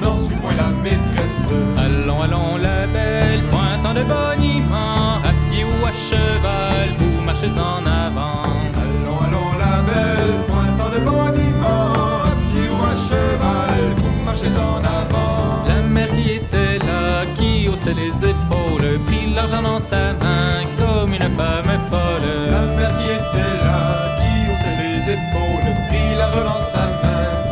n'en 0.00 0.16
suis 0.16 0.34
point 0.36 0.54
la 0.56 0.68
maîtresse. 0.68 1.48
Allons, 1.76 2.22
allons 2.22 2.56
la 2.56 2.86
belle, 2.86 3.42
pointant 3.48 3.94
de 3.94 4.02
boniment, 4.02 5.16
à 5.16 5.32
pied 5.50 5.64
ou 5.64 5.86
à 5.86 5.92
cheval, 5.92 6.94
vous 6.98 7.20
marchez 7.22 7.50
en 7.50 7.84
avant. 7.86 8.42
Allons, 8.82 9.18
allons 9.26 9.52
la 9.58 9.82
belle, 9.82 10.44
pointant 10.46 10.90
de 10.90 11.00
boniment, 11.00 12.22
à 12.24 12.34
pied 12.50 12.68
ou 12.70 12.80
à 12.84 12.94
cheval, 13.08 13.94
vous 13.96 14.24
marchez 14.24 14.56
en 14.56 14.78
avant. 14.78 15.64
La 15.66 15.82
mère 15.82 16.12
qui 16.14 16.32
était 16.32 16.78
là, 16.78 17.24
qui 17.36 17.68
haussait 17.68 17.94
les 17.94 18.14
épaules, 18.30 19.00
prit 19.06 19.34
l'argent 19.34 19.62
dans 19.62 19.80
sa 19.80 20.12
main 20.12 20.62
comme 20.78 21.12
une 21.12 21.30
femme 21.36 21.78
folle. 21.90 22.50
La 22.50 22.66
mère 22.76 22.92
qui 22.98 23.06
était 23.06 23.64
là, 23.64 24.16
qui 24.18 24.50
haussait 24.50 24.76
les 24.82 25.12
épaules, 25.12 25.74
prit 25.88 26.16
l'argent 26.16 26.44
dans 26.44 26.58
sa 26.58 26.86
main, 27.02 27.49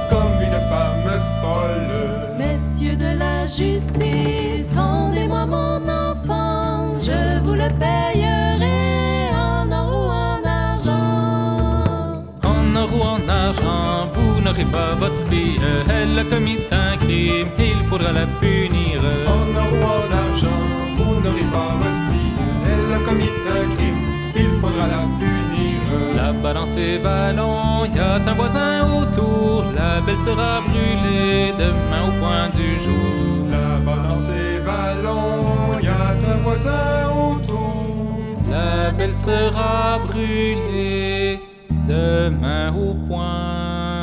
Messieurs 2.38 2.96
de 2.96 3.18
la 3.18 3.46
justice, 3.46 4.72
rendez-moi 4.76 5.46
mon 5.46 5.80
enfant, 5.88 6.94
je 7.00 7.38
vous 7.42 7.54
le 7.54 7.68
payerai 7.78 9.30
en 9.34 9.70
or 9.72 9.88
ou 9.92 10.08
en 10.10 10.40
argent. 10.44 12.22
En 12.44 12.76
or 12.76 12.90
ou 12.94 13.02
en 13.02 13.28
argent, 13.28 14.08
vous 14.14 14.40
n'aurez 14.40 14.64
pas 14.66 14.94
votre 14.94 15.26
fille, 15.28 15.60
elle 15.88 16.18
a 16.18 16.24
commis 16.24 16.58
un 16.70 16.96
crime, 16.96 17.48
il 17.58 17.84
faudra 17.86 18.12
la 18.12 18.26
punir. 18.40 19.02
En 19.26 19.54
or 19.62 19.72
ou 19.72 19.84
en 19.84 20.08
argent, 20.24 20.64
vous 20.96 21.20
n'aurez 21.20 21.48
pas 21.52 21.74
votre 21.82 22.02
fille, 22.08 22.38
elle 22.70 22.94
a 22.94 22.98
commis 23.00 23.32
un 23.56 23.64
crime, 23.74 24.04
il 24.36 24.52
faudra 24.60 24.86
la 24.86 25.02
punir. 25.18 25.78
La 26.16 26.32
balance 26.32 26.76
est 26.76 26.98
vallon, 26.98 27.86
y 27.86 27.98
a 27.98 28.16
un 28.16 28.34
voisin 28.34 28.86
ou 28.92 28.97
la 30.08 30.14
belle 30.14 30.24
sera 30.24 30.62
brûlée 30.62 31.52
demain 31.58 32.08
au 32.08 32.18
point 32.18 32.48
du 32.48 32.76
jour. 32.82 33.46
Là-bas 33.50 34.08
dans 34.08 34.16
ces 34.16 34.58
vallons, 34.60 35.78
y 35.82 35.86
a 35.86 36.32
un 36.32 36.38
voisin 36.38 37.10
autour. 37.12 38.18
La 38.50 38.90
belle 38.90 39.14
sera 39.14 39.98
brûlée 40.06 41.40
demain 41.86 42.74
au 42.74 42.94
point 43.06 43.97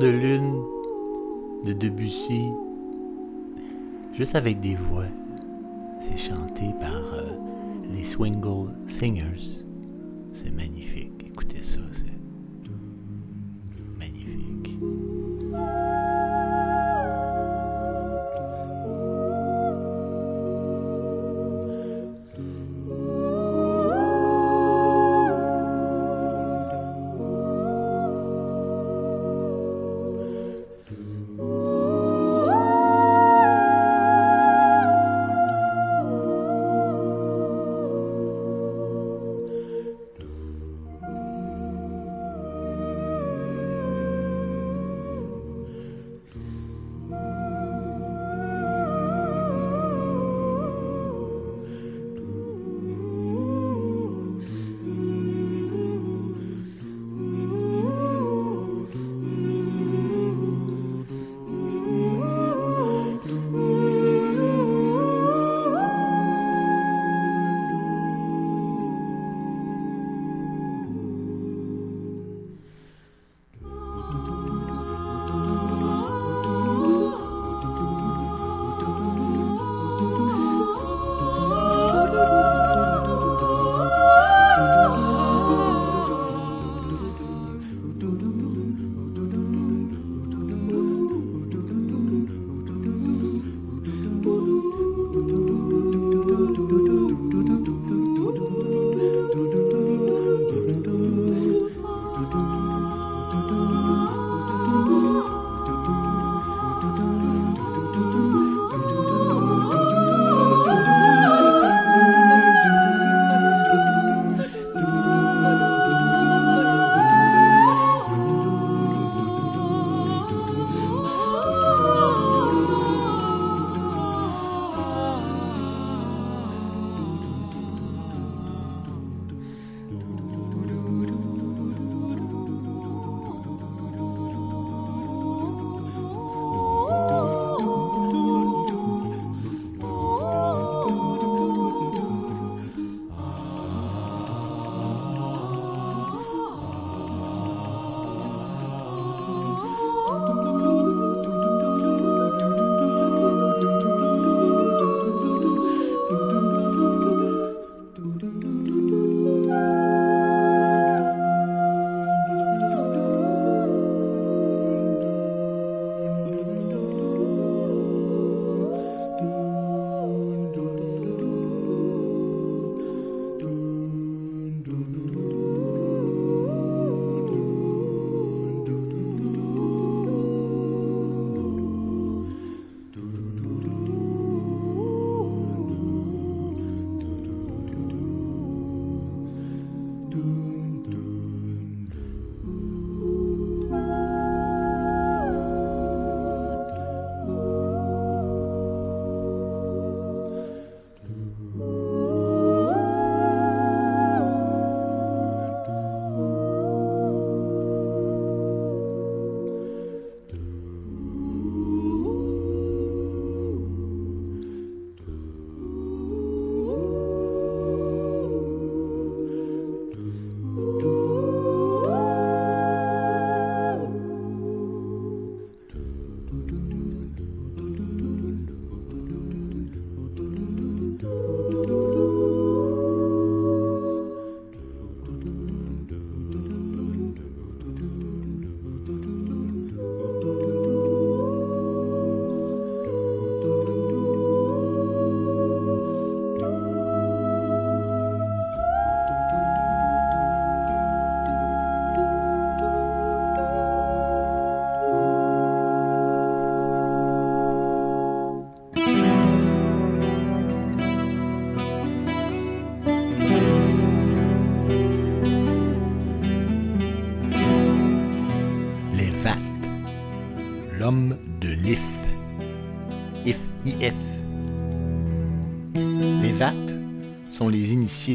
de 0.00 0.08
lune 0.08 0.62
de 1.66 1.74
Debussy. 1.74 2.50
Juste 4.14 4.34
avec 4.34 4.58
des 4.60 4.74
voix. 4.74 5.04
C'est 6.00 6.16
chanté 6.16 6.70
par 6.80 7.12
euh, 7.12 7.26
les 7.92 8.04
Swingle 8.04 8.70
Singers. 8.86 9.60
C'est 10.32 10.52
magnifique. 10.52 11.12
Écoutez 11.26 11.62
ça, 11.62 11.82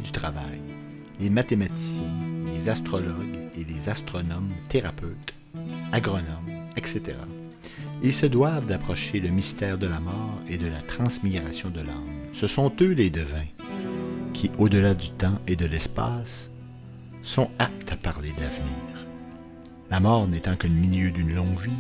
du 0.02 0.12
travail, 0.12 0.62
les 1.20 1.30
mathématiciens, 1.30 2.04
les 2.54 2.70
astrologues 2.70 3.50
et 3.56 3.64
les 3.64 3.90
astronomes, 3.90 4.52
thérapeutes, 4.70 5.34
agronomes, 5.92 6.70
etc. 6.76 7.18
Ils 8.04 8.14
se 8.14 8.26
doivent 8.26 8.66
d'approcher 8.66 9.20
le 9.20 9.30
mystère 9.30 9.78
de 9.78 9.88
la 9.88 10.00
mort 10.00 10.40
et 10.50 10.58
de 10.58 10.68
la 10.68 10.82
transmigration 10.82 11.70
de 11.70 11.82
l'âme. 11.82 12.30
Ce 12.34 12.48
sont 12.48 12.72
eux 12.82 12.92
les 12.92 13.10
devins 13.10 13.48
qui, 14.34 14.52
au-delà 14.58 14.94
du 14.94 15.10
temps 15.12 15.40
et 15.48 15.56
de 15.56 15.66
l'espace, 15.66 16.52
sont 17.24 17.50
aptes 17.58 17.92
à 17.92 17.96
parler 17.96 18.32
d'avenir. 18.38 19.06
La 19.90 20.00
mort 20.00 20.28
n'étant 20.28 20.56
que 20.56 20.68
le 20.68 20.74
milieu 20.74 21.12
d'une 21.12 21.34
longue 21.34 21.60
vie, 21.60 21.72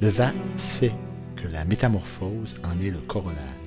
le 0.00 0.08
VAT 0.08 0.32
sait 0.56 0.92
que 1.36 1.46
la 1.48 1.64
métamorphose 1.64 2.56
en 2.64 2.80
est 2.80 2.90
le 2.90 2.98
corollaire. 2.98 3.61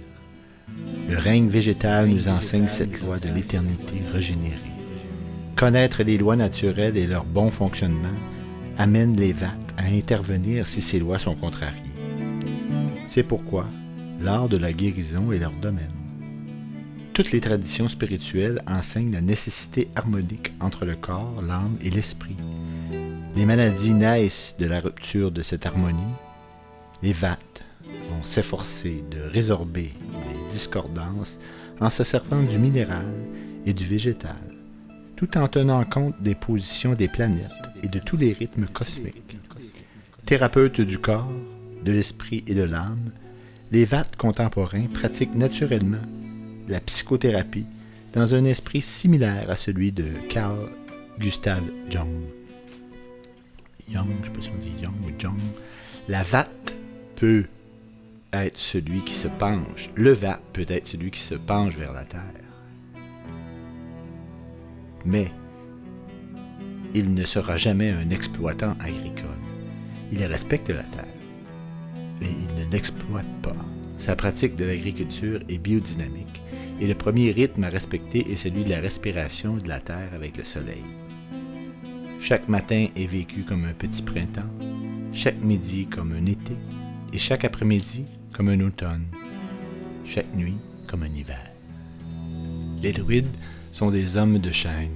Le 1.10 1.18
règne 1.18 1.50
végétal 1.50 2.08
nous 2.08 2.28
enseigne 2.28 2.68
cette 2.68 3.00
loi 3.02 3.20
de 3.20 3.30
l'éternité 3.30 4.02
régénérée. 4.14 4.56
Connaître 5.56 6.04
les 6.04 6.18
lois 6.18 6.36
naturelles 6.36 6.98
et 6.98 7.08
leur 7.08 7.26
bon 7.26 7.52
fonctionnement 7.52 8.08
amène 8.78 9.16
les 9.16 9.34
VAT 9.34 9.56
à 9.78 9.86
intervenir 9.86 10.68
si 10.68 10.82
ces 10.82 11.00
lois 11.00 11.20
sont 11.20 11.36
contrariées. 11.36 11.82
C'est 13.08 13.24
pourquoi 13.24 13.68
l'art 14.20 14.50
de 14.50 14.58
la 14.58 14.74
guérison 14.74 15.32
est 15.32 15.38
leur 15.38 15.54
domaine. 15.54 15.92
Toutes 17.14 17.32
les 17.32 17.40
traditions 17.40 17.88
spirituelles 17.88 18.62
enseignent 18.68 19.14
la 19.14 19.22
nécessité 19.22 19.88
harmonique 19.96 20.52
entre 20.60 20.84
le 20.84 20.96
corps, 20.96 21.42
l'âme 21.48 21.78
et 21.82 21.90
l'esprit. 21.90 22.36
Les 23.38 23.46
maladies 23.46 23.94
naissent 23.94 24.56
de 24.60 24.66
la 24.66 24.82
rupture 24.82 25.32
de 25.32 25.42
cette 25.42 25.66
harmonie. 25.66 26.14
Les 27.02 27.14
VAT 27.14 27.38
vont 28.10 28.24
s'efforcer 28.24 29.06
de 29.10 29.22
résorber 29.22 29.94
discordances 30.50 31.40
en 31.80 31.90
se 31.90 32.04
servant 32.04 32.42
du 32.42 32.58
minéral 32.58 33.06
et 33.66 33.74
du 33.74 33.86
végétal, 33.86 34.36
tout 35.16 35.38
en 35.38 35.48
tenant 35.48 35.84
compte 35.84 36.22
des 36.22 36.36
positions 36.36 36.94
des 36.94 37.08
planètes 37.08 37.50
et 37.84 37.88
de 37.88 38.00
tous 38.00 38.18
les 38.18 38.34
rythmes 38.34 38.68
cosmiques. 38.68 39.38
Thérapeutes 40.26 40.82
du 40.82 40.98
corps, 40.98 41.32
de 41.84 41.92
l'esprit 41.92 42.44
et 42.48 42.56
de 42.56 42.64
l'âme, 42.64 43.12
les 43.72 43.86
VAT 43.86 44.08
contemporains 44.18 44.88
pratiquent 44.94 45.36
naturellement 45.36 46.02
la 46.68 46.80
psychothérapie 46.80 47.68
dans 48.14 48.34
un 48.34 48.46
esprit 48.46 48.82
similaire 48.82 49.50
à 49.50 49.56
celui 49.56 49.92
de 49.92 50.06
Carl 50.30 50.70
Gustav 51.20 51.62
Jung. 51.90 52.24
Jung, 53.92 54.08
je 54.10 54.20
ne 54.20 54.26
sais 54.26 54.32
pas 54.32 54.42
si 54.42 54.50
on 54.50 54.58
dit 54.58 54.74
Jung 54.82 54.96
ou 55.04 55.12
Jung. 55.20 55.38
La 56.08 56.24
VAT 56.24 56.48
peut 57.16 57.46
être 58.44 58.58
celui 58.58 59.02
qui 59.02 59.14
se 59.14 59.28
penche, 59.28 59.90
le 59.96 60.12
VAT 60.12 60.42
peut 60.52 60.66
être 60.68 60.88
celui 60.88 61.12
qui 61.12 61.22
se 61.22 61.36
penche 61.36 61.78
vers 61.78 61.94
la 61.94 62.04
terre. 62.04 62.22
Mais 65.06 65.32
il 66.96 67.14
ne 67.14 67.24
sera 67.24 67.58
jamais 67.58 67.92
un 67.92 68.10
exploitant 68.10 68.74
agricole. 68.80 69.30
Il 70.12 70.24
respecte 70.26 70.70
la 70.70 70.84
terre, 70.84 71.06
mais 72.20 72.30
il 72.30 72.66
ne 72.66 72.72
l'exploite 72.72 73.28
pas. 73.42 73.56
Sa 73.98 74.16
pratique 74.16 74.56
de 74.56 74.66
l'agriculture 74.66 75.40
est 75.48 75.58
biodynamique 75.58 76.42
et 76.80 76.88
le 76.88 76.96
premier 76.96 77.32
rythme 77.32 77.64
à 77.64 77.70
respecter 77.70 78.32
est 78.32 78.36
celui 78.36 78.64
de 78.64 78.70
la 78.70 78.80
respiration 78.80 79.58
de 79.58 79.68
la 79.68 79.80
terre 79.80 80.12
avec 80.14 80.38
le 80.38 80.44
soleil. 80.44 80.84
Chaque 82.20 82.50
matin 82.50 82.88
est 82.96 83.08
vécu 83.08 83.44
comme 83.44 83.66
un 83.66 83.74
petit 83.74 84.02
printemps, 84.02 84.50
chaque 85.14 85.42
midi 85.42 85.86
comme 85.86 86.12
un 86.12 86.26
été 86.26 86.56
et 87.14 87.18
chaque 87.20 87.46
après-midi 87.46 88.06
comme 88.36 88.50
un 88.50 88.60
automne, 88.60 89.06
chaque 90.06 90.36
nuit 90.36 90.58
comme 90.88 91.04
un 91.04 91.14
hiver. 91.16 91.52
Les 92.82 92.92
druides 92.92 93.34
sont 93.72 93.92
des 93.92 94.18
hommes 94.18 94.40
de 94.40 94.52
chaîne. 94.52 94.92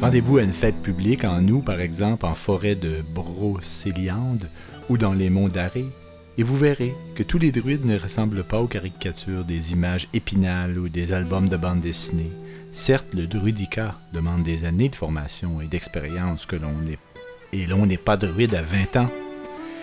Rendez-vous 0.00 0.38
à 0.38 0.42
une 0.42 0.52
fête 0.52 0.82
publique 0.82 1.24
en 1.24 1.46
août, 1.46 1.62
par 1.64 1.80
exemple, 1.80 2.26
en 2.26 2.34
forêt 2.34 2.74
de 2.74 3.02
Brocéliande 3.14 4.50
ou 4.88 4.98
dans 4.98 5.12
les 5.12 5.30
monts 5.30 5.48
d'Arrée, 5.48 5.86
et 6.36 6.42
vous 6.42 6.56
verrez 6.56 6.94
que 7.14 7.22
tous 7.22 7.38
les 7.38 7.52
druides 7.52 7.84
ne 7.84 7.98
ressemblent 7.98 8.44
pas 8.44 8.60
aux 8.60 8.66
caricatures 8.66 9.44
des 9.44 9.72
images 9.72 10.08
épinales 10.12 10.78
ou 10.78 10.88
des 10.88 11.12
albums 11.12 11.48
de 11.48 11.56
bande 11.56 11.80
dessinée. 11.80 12.32
Certes, 12.72 13.08
le 13.12 13.26
druidica 13.26 14.00
demande 14.12 14.42
des 14.42 14.64
années 14.64 14.88
de 14.88 14.96
formation 14.96 15.60
et 15.60 15.68
d'expérience 15.68 16.46
que 16.46 16.56
l'on 16.56 16.74
et 17.52 17.66
l'on 17.66 17.86
n'est 17.86 17.96
pas 17.96 18.16
druide 18.16 18.54
à 18.54 18.62
20 18.62 18.96
ans. 18.96 19.10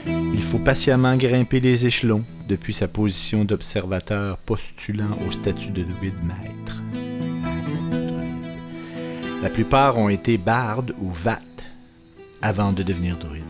Il 0.06 0.42
faut 0.42 0.60
patiemment 0.60 1.18
grimper 1.18 1.60
les 1.60 1.86
échelons 1.86 2.24
depuis 2.48 2.74
sa 2.74 2.88
position 2.88 3.44
d'observateur 3.44 4.38
postulant 4.38 5.18
au 5.28 5.32
statut 5.32 5.72
de 5.72 5.84
druide 5.84 6.24
maître. 6.24 6.82
La 9.42 9.50
plupart 9.50 9.98
ont 9.98 10.10
été 10.10 10.38
bardes 10.38 10.94
ou 11.00 11.10
vat 11.10 11.40
avant 12.42 12.74
de 12.74 12.84
devenir 12.84 13.18
druides. 13.18 13.44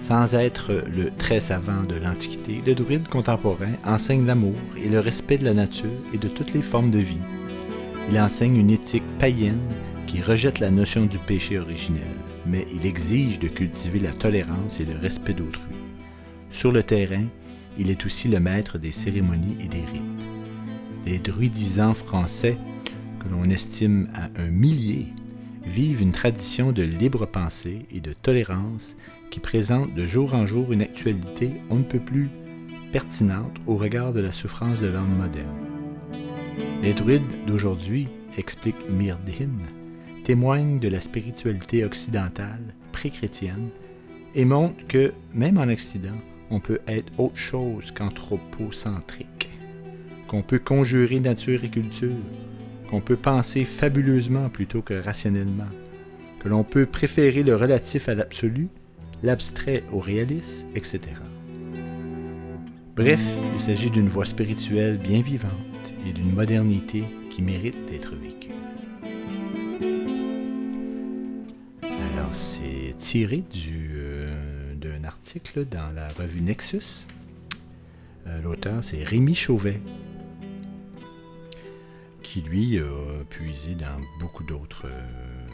Sans 0.00 0.34
être 0.34 0.72
le 0.94 1.10
très 1.16 1.40
savant 1.40 1.84
de 1.84 1.94
l'Antiquité, 1.94 2.60
le 2.66 2.74
druide 2.74 3.08
contemporain 3.08 3.72
enseigne 3.84 4.26
l'amour 4.26 4.56
et 4.76 4.88
le 4.88 4.98
respect 5.00 5.38
de 5.38 5.44
la 5.44 5.54
nature 5.54 5.90
et 6.12 6.18
de 6.18 6.28
toutes 6.28 6.54
les 6.54 6.62
formes 6.62 6.90
de 6.90 6.98
vie. 6.98 7.20
Il 8.10 8.18
enseigne 8.18 8.56
une 8.56 8.70
éthique 8.70 9.06
païenne 9.20 9.60
qui 10.08 10.20
rejette 10.20 10.58
la 10.58 10.70
notion 10.70 11.06
du 11.06 11.18
péché 11.18 11.58
originel, 11.58 12.02
mais 12.46 12.66
il 12.74 12.86
exige 12.86 13.38
de 13.38 13.48
cultiver 13.48 14.00
la 14.00 14.12
tolérance 14.12 14.80
et 14.80 14.84
le 14.84 14.96
respect 14.96 15.34
d'autrui. 15.34 15.74
Sur 16.50 16.72
le 16.72 16.82
terrain, 16.82 17.24
il 17.78 17.90
est 17.90 18.04
aussi 18.04 18.28
le 18.28 18.40
maître 18.40 18.78
des 18.78 18.92
cérémonies 18.92 19.56
et 19.60 19.68
des 19.68 19.84
rites. 19.84 20.02
Les 21.06 21.18
druidisants 21.18 21.94
français, 21.94 22.58
que 23.20 23.28
l'on 23.28 23.44
estime 23.44 24.08
à 24.14 24.28
un 24.40 24.50
millier, 24.50 25.06
vivent 25.64 26.02
une 26.02 26.12
tradition 26.12 26.72
de 26.72 26.82
libre 26.82 27.26
pensée 27.26 27.86
et 27.90 28.00
de 28.00 28.12
tolérance 28.12 28.96
qui 29.30 29.40
présente 29.40 29.94
de 29.94 30.06
jour 30.06 30.34
en 30.34 30.46
jour 30.46 30.72
une 30.72 30.82
actualité 30.82 31.52
on 31.70 31.76
ne 31.76 31.84
peut 31.84 32.00
plus 32.00 32.28
pertinente 32.92 33.56
au 33.66 33.76
regard 33.76 34.12
de 34.12 34.20
la 34.20 34.32
souffrance 34.32 34.78
de 34.78 34.88
l'homme 34.88 35.16
moderne. 35.16 35.48
Les 36.82 36.92
druides 36.92 37.22
d'aujourd'hui, 37.46 38.08
explique 38.36 38.76
Myrdhin, 38.90 39.56
témoignent 40.24 40.78
de 40.78 40.88
la 40.88 41.00
spiritualité 41.00 41.84
occidentale, 41.84 42.62
pré-chrétienne, 42.92 43.68
et 44.34 44.44
montrent 44.44 44.86
que, 44.88 45.12
même 45.34 45.58
en 45.58 45.68
Occident, 45.68 46.16
on 46.50 46.60
peut 46.60 46.80
être 46.86 47.12
autre 47.18 47.36
chose 47.36 47.90
qu'anthropocentrique, 47.90 49.50
qu'on 50.28 50.42
peut 50.42 50.58
conjurer 50.58 51.20
nature 51.20 51.64
et 51.64 51.68
culture, 51.68 52.10
qu'on 52.88 53.00
peut 53.00 53.16
penser 53.16 53.64
fabuleusement 53.64 54.48
plutôt 54.48 54.82
que 54.82 54.94
rationnellement, 54.94 55.70
que 56.40 56.48
l'on 56.48 56.64
peut 56.64 56.86
préférer 56.86 57.42
le 57.42 57.56
relatif 57.56 58.08
à 58.08 58.14
l'absolu, 58.14 58.68
l'abstrait 59.22 59.84
au 59.92 59.98
réaliste, 59.98 60.66
etc. 60.74 61.00
Bref, 62.96 63.20
il 63.54 63.60
s'agit 63.60 63.90
d'une 63.90 64.08
voie 64.08 64.26
spirituelle 64.26 64.98
bien 64.98 65.22
vivante 65.22 65.50
et 66.06 66.12
d'une 66.12 66.34
modernité 66.34 67.04
qui 67.30 67.40
mérite 67.40 67.88
d'être 67.88 68.14
vécue. 68.14 68.41
Tiré 73.12 73.44
euh, 73.68 74.74
d'un 74.74 75.04
article 75.04 75.66
dans 75.66 75.94
la 75.94 76.08
revue 76.08 76.40
Nexus. 76.40 77.04
Euh, 78.26 78.40
l'auteur, 78.40 78.82
c'est 78.82 79.04
Rémi 79.04 79.34
Chauvet, 79.34 79.82
qui 82.22 82.40
lui 82.40 82.78
a 82.78 83.24
puisé 83.28 83.74
dans 83.74 84.00
beaucoup 84.18 84.44
d'autres 84.44 84.86
euh, 84.86 85.46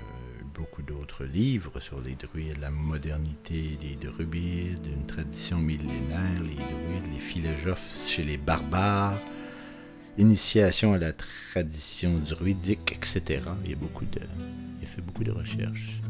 beaucoup 0.54 0.82
d'autres 0.82 1.24
livres 1.24 1.80
sur 1.80 2.00
les 2.00 2.14
druides, 2.14 2.58
la 2.60 2.70
modernité 2.70 3.76
des 3.80 3.96
druides, 3.96 4.86
une 4.86 5.06
tradition 5.06 5.58
millénaire, 5.58 6.40
les 6.40 6.54
druides, 6.54 7.12
les 7.12 7.18
philosophes 7.18 8.06
chez 8.08 8.22
les 8.22 8.36
barbares, 8.36 9.18
initiation 10.16 10.92
à 10.92 10.98
la 10.98 11.12
tradition 11.12 12.20
druidique, 12.20 12.92
etc. 12.92 13.42
Il, 13.64 13.70
fait 14.86 15.02
beaucoup 15.02 15.24
de 15.24 15.32
recherches. 15.32 16.00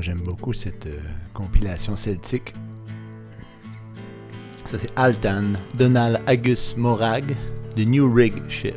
J'aime 0.00 0.20
beaucoup 0.20 0.52
cette 0.52 0.86
euh, 0.86 1.00
compilation 1.34 1.96
celtique. 1.96 2.52
Ça 4.64 4.78
c'est 4.78 4.90
Altan, 4.94 5.54
Donald 5.74 6.20
Agus 6.26 6.74
Morag, 6.76 7.34
The 7.74 7.80
New 7.80 8.12
Rig 8.12 8.48
Ship. 8.48 8.76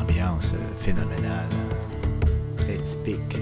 Ambiance 0.00 0.54
euh, 0.54 0.76
phénoménale, 0.78 1.48
très 2.56 2.78
typique. 2.78 3.40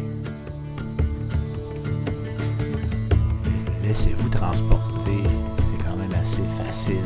Laissez-vous 3.83 4.29
transporter, 4.29 5.23
c'est 5.59 5.85
quand 5.85 5.97
même 5.97 6.15
assez 6.19 6.47
facile. 6.57 6.97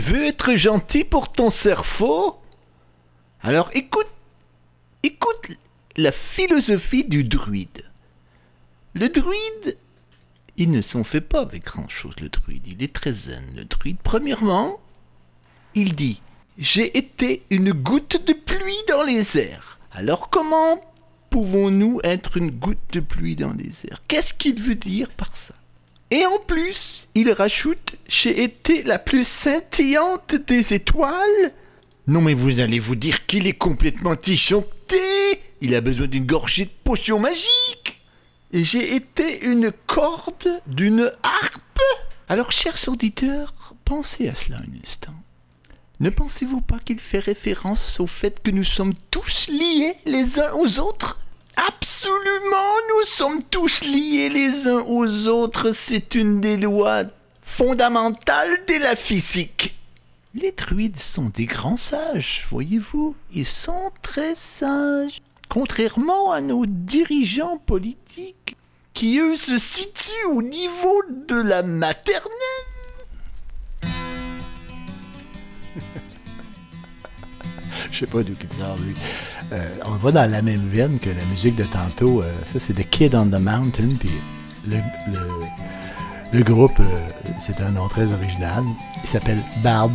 Veux 0.00 0.24
être 0.24 0.56
gentil 0.56 1.04
pour 1.04 1.30
ton 1.30 1.50
cerveau? 1.50 2.40
Alors 3.42 3.70
écoute, 3.72 4.08
écoute 5.02 5.50
la 5.96 6.12
philosophie 6.12 7.04
du 7.04 7.24
druide. 7.24 7.84
Le 8.94 9.08
druide, 9.08 9.78
il 10.56 10.70
ne 10.70 10.80
s'en 10.80 11.04
fait 11.04 11.20
pas 11.20 11.40
avec 11.40 11.64
grand-chose, 11.64 12.14
le 12.20 12.28
druide. 12.28 12.66
Il 12.66 12.82
est 12.82 12.92
très 12.92 13.12
zen, 13.12 13.44
le 13.54 13.64
druide. 13.64 13.98
Premièrement, 14.02 14.80
il 15.74 15.94
dit 15.94 16.20
J'ai 16.58 16.96
été 16.96 17.44
une 17.50 17.72
goutte 17.72 18.24
de 18.26 18.32
pluie 18.32 18.82
dans 18.88 19.02
les 19.02 19.38
airs. 19.38 19.78
Alors 19.92 20.28
comment 20.28 20.80
pouvons-nous 21.30 22.00
être 22.04 22.36
une 22.36 22.50
goutte 22.50 22.92
de 22.92 23.00
pluie 23.00 23.36
dans 23.36 23.52
les 23.52 23.86
airs? 23.86 24.02
Qu'est-ce 24.08 24.34
qu'il 24.34 24.60
veut 24.60 24.74
dire 24.74 25.10
par 25.10 25.34
ça? 25.36 25.54
Et 26.10 26.26
en 26.26 26.38
plus, 26.38 27.08
il 27.14 27.30
rajoute 27.30 27.96
J'ai 28.08 28.42
été 28.42 28.82
la 28.82 28.98
plus 28.98 29.26
scintillante 29.26 30.34
des 30.34 30.74
étoiles. 30.74 31.52
Non 32.06 32.20
mais 32.20 32.34
vous 32.34 32.60
allez 32.60 32.78
vous 32.78 32.96
dire 32.96 33.26
qu'il 33.26 33.46
est 33.46 33.52
complètement 33.52 34.16
tichonté 34.16 34.96
Il 35.60 35.74
a 35.74 35.80
besoin 35.80 36.08
d'une 36.08 36.26
gorgée 36.26 36.64
de 36.64 36.70
potion 36.82 37.20
magique 37.20 38.02
Et 38.52 38.64
j'ai 38.64 38.96
été 38.96 39.44
une 39.44 39.72
corde 39.86 40.60
d'une 40.66 41.12
harpe. 41.22 41.80
Alors, 42.28 42.52
chers 42.52 42.78
auditeurs, 42.88 43.54
pensez 43.84 44.28
à 44.28 44.34
cela 44.34 44.58
un 44.58 44.82
instant. 44.82 45.14
Ne 45.98 46.10
pensez-vous 46.10 46.60
pas 46.60 46.78
qu'il 46.78 46.98
fait 46.98 47.18
référence 47.18 48.00
au 48.00 48.06
fait 48.06 48.40
que 48.42 48.50
nous 48.50 48.64
sommes 48.64 48.94
tous 49.10 49.48
liés 49.48 49.94
les 50.06 50.40
uns 50.40 50.52
aux 50.54 50.78
autres? 50.80 51.18
Absolument, 51.56 52.74
nous 52.88 53.04
sommes 53.06 53.42
tous 53.44 53.82
liés 53.82 54.28
les 54.28 54.68
uns 54.68 54.84
aux 54.86 55.28
autres. 55.28 55.72
C'est 55.72 56.14
une 56.14 56.40
des 56.40 56.56
lois 56.56 57.04
fondamentales 57.42 58.64
de 58.66 58.82
la 58.82 58.96
physique. 58.96 59.74
Les 60.34 60.52
druides 60.52 60.98
sont 60.98 61.30
des 61.34 61.46
grands 61.46 61.76
sages, 61.76 62.46
voyez-vous. 62.48 63.16
Ils 63.32 63.44
sont 63.44 63.90
très 64.00 64.34
sages. 64.36 65.20
Contrairement 65.48 66.30
à 66.30 66.40
nos 66.40 66.66
dirigeants 66.66 67.58
politiques, 67.58 68.56
qui 68.94 69.18
eux 69.18 69.34
se 69.34 69.58
situent 69.58 70.28
au 70.30 70.42
niveau 70.42 71.02
de 71.26 71.34
la 71.34 71.62
maternelle. 71.62 72.30
Je 77.90 77.98
sais 77.98 78.06
pas 78.06 78.22
d'où 78.22 78.36
il 78.40 78.52
sort. 78.52 78.76
Euh, 79.52 79.68
on 79.84 79.96
va 79.96 80.12
dans 80.12 80.30
la 80.30 80.42
même 80.42 80.66
veine 80.68 80.98
que 80.98 81.10
la 81.10 81.24
musique 81.30 81.56
de 81.56 81.64
tantôt. 81.64 82.22
euh, 82.22 82.32
ça, 82.44 82.58
c'est 82.60 82.72
The 82.72 82.88
Kid 82.88 83.14
on 83.14 83.26
the 83.26 83.40
Mountain. 83.40 83.88
Puis 83.98 84.10
le, 86.32 86.42
groupe, 86.42 86.78
euh, 86.78 86.84
c'est 87.40 87.60
un 87.60 87.72
nom 87.72 87.88
très 87.88 88.12
original. 88.12 88.62
Il 89.02 89.08
s'appelle 89.08 89.42
Bard. 89.62 89.90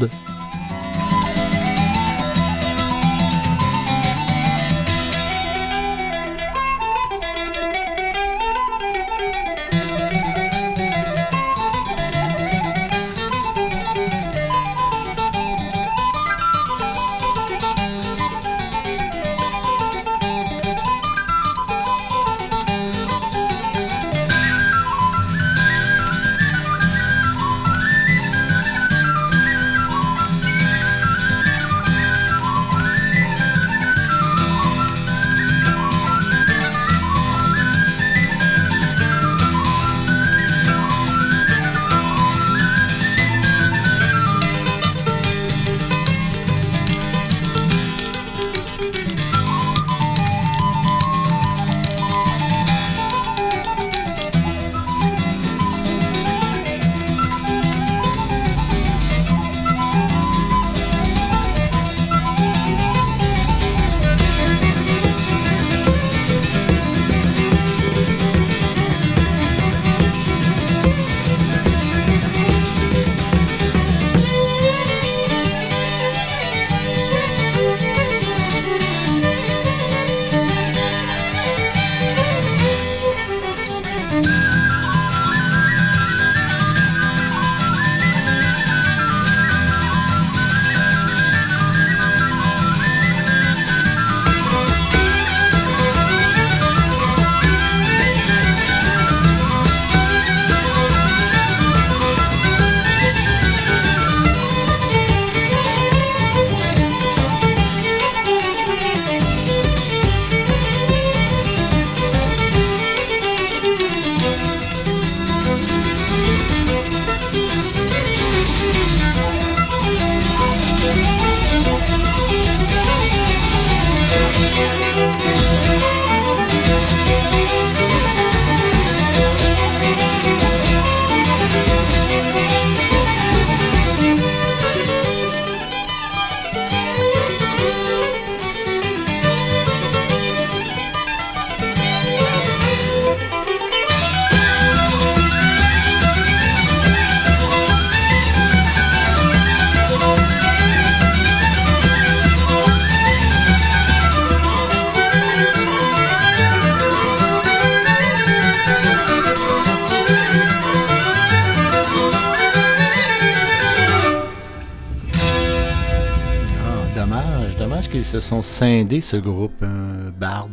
Scindés, 168.46 169.02
ce 169.02 169.18
groupe 169.18 169.64
euh, 169.64 170.12
Bard. 170.12 170.50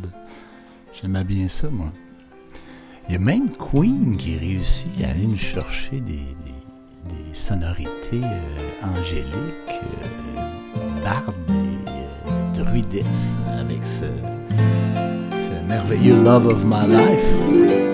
J'aimais 1.01 1.25
bien 1.25 1.49
ça, 1.49 1.69
moi. 1.71 1.93
Il 3.07 3.13
y 3.13 3.17
a 3.17 3.19
même 3.19 3.51
Queen 3.51 4.17
qui 4.17 4.37
réussit 4.37 5.05
à 5.05 5.11
aller 5.11 5.27
nous 5.27 5.37
chercher 5.37 6.01
des, 6.01 6.21
sonorités 7.35 8.23
euh, 8.23 8.99
angéliques, 8.99 9.81
euh, 10.37 11.05
Bard 11.05 11.35
et 11.49 11.89
euh, 11.89 13.61
avec 13.61 13.87
ce 13.87 14.05
merveilleux 15.67 16.23
Love 16.23 16.47
of 16.47 16.65
My 16.65 16.87
Life. 16.87 17.92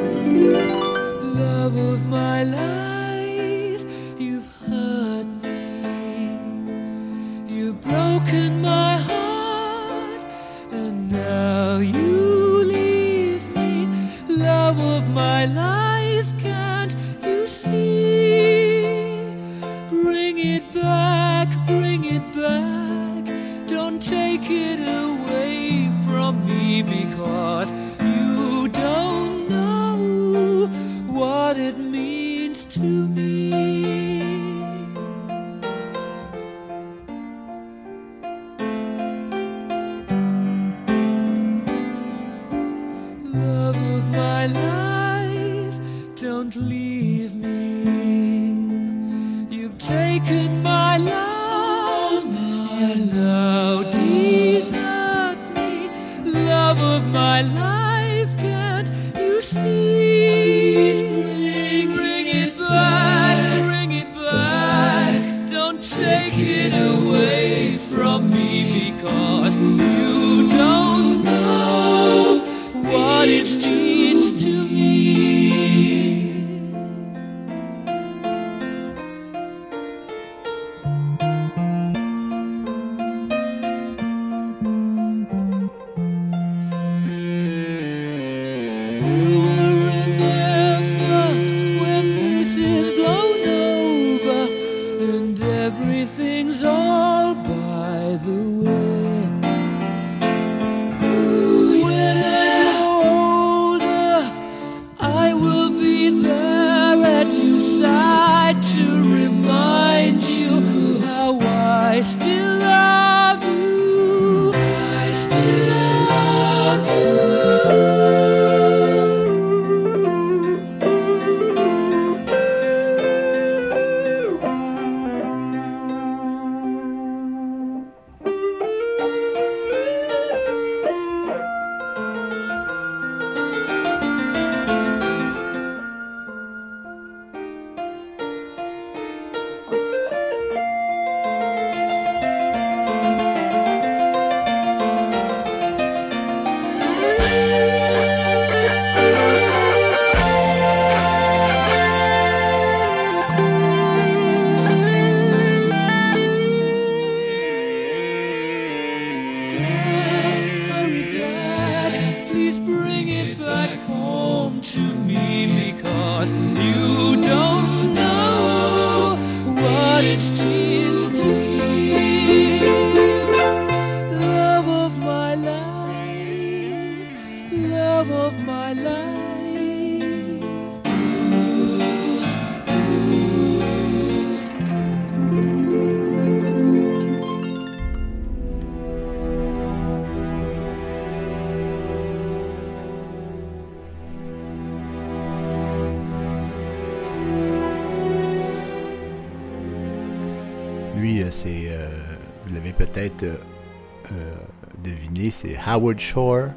Howard 205.78 206.00
Shore 206.00 206.48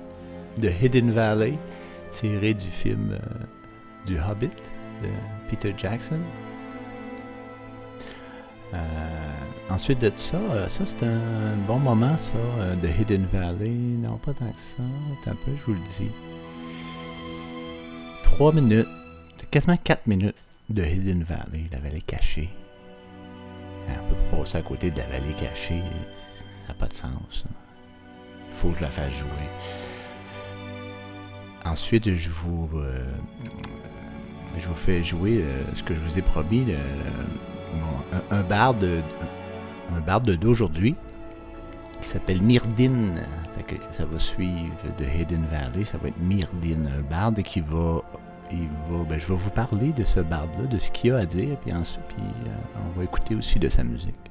de 0.58 0.68
Hidden 0.68 1.12
Valley, 1.12 1.54
tiré 2.10 2.56
du 2.56 2.66
film 2.66 3.12
euh, 3.12 3.20
du 4.08 4.18
Hobbit 4.20 4.50
de 5.04 5.10
Peter 5.48 5.76
Jackson. 5.78 6.20
Euh, 8.74 8.78
ensuite 9.70 10.00
de 10.00 10.12
ça, 10.16 10.38
euh, 10.38 10.68
ça 10.68 10.88
c'est 10.88 11.04
un 11.04 11.56
bon 11.68 11.78
moment, 11.78 12.18
ça, 12.18 12.34
de 12.82 12.88
Hidden 12.88 13.28
Valley. 13.32 13.70
Non, 13.70 14.18
pas 14.18 14.34
tant 14.34 14.52
que 14.52 14.60
ça. 14.60 14.82
Attends 15.22 15.32
un 15.32 15.46
peu, 15.46 15.52
je 15.56 15.66
vous 15.66 15.74
le 15.74 15.88
dis. 15.88 16.12
Trois 18.24 18.52
minutes, 18.54 18.88
quasiment 19.52 19.78
quatre 19.78 20.08
minutes 20.08 20.36
de 20.72 20.84
Hidden 20.84 21.24
Valley, 21.24 21.66
la 21.72 21.78
vallée 21.78 22.02
cachée. 22.02 22.50
On 23.88 24.10
peut 24.10 24.38
passer 24.38 24.58
à 24.58 24.62
côté 24.64 24.90
de 24.90 24.98
la 24.98 25.06
vallée 25.06 25.36
cachée. 25.40 25.84
Ça 26.66 26.70
n'a 26.70 26.74
pas 26.74 26.88
de 26.88 26.94
sens. 26.94 27.46
Faut 28.52 28.70
que 28.70 28.78
je 28.78 28.82
la 28.82 28.90
fasse 28.92 29.14
jouer. 29.14 29.28
Ensuite, 31.66 32.14
je 32.16 32.30
vous, 32.30 32.70
euh, 32.76 33.04
je 34.58 34.68
vous 34.68 34.74
fais 34.76 35.04
jouer 35.04 35.42
euh, 35.44 35.64
ce 35.74 35.84
que 35.84 35.94
je 35.94 36.00
vous 36.00 36.18
ai 36.18 36.22
promis, 36.22 36.66
un, 38.32 38.38
un 38.38 38.74
de- 38.74 39.02
un 39.96 40.00
barde 40.00 40.32
d'aujourd'hui 40.38 40.96
qui 42.02 42.08
s'appelle 42.08 42.42
Myrdin. 42.42 43.16
Fait 43.58 43.64
que 43.64 43.76
ça 43.92 44.06
va 44.06 44.18
suivre 44.18 44.74
de 44.98 45.04
Hidden 45.06 45.46
Valley. 45.52 45.86
Ça 45.86 45.98
va 45.98 46.08
être 46.08 46.20
Myrdin, 46.20 46.86
un 46.98 47.02
barde 47.10 47.42
qui 47.44 47.62
va 47.62 48.02
il 48.54 48.68
va, 48.90 49.04
ben, 49.08 49.18
je 49.20 49.28
vais 49.28 49.36
vous 49.36 49.50
parler 49.52 49.94
de 49.94 50.04
ce 50.04 50.20
barde-là, 50.20 50.68
de 50.68 50.78
ce 50.78 50.92
qu'il 50.92 51.14
a 51.14 51.20
à 51.20 51.26
dire, 51.26 51.56
puis 51.64 51.72
ensuite, 51.74 52.02
puis, 52.10 52.18
euh, 52.48 52.50
on 52.94 52.98
va 52.98 53.06
écouter 53.06 53.34
aussi 53.34 53.60
de 53.60 53.70
sa 53.70 53.82
musique. 53.82 54.31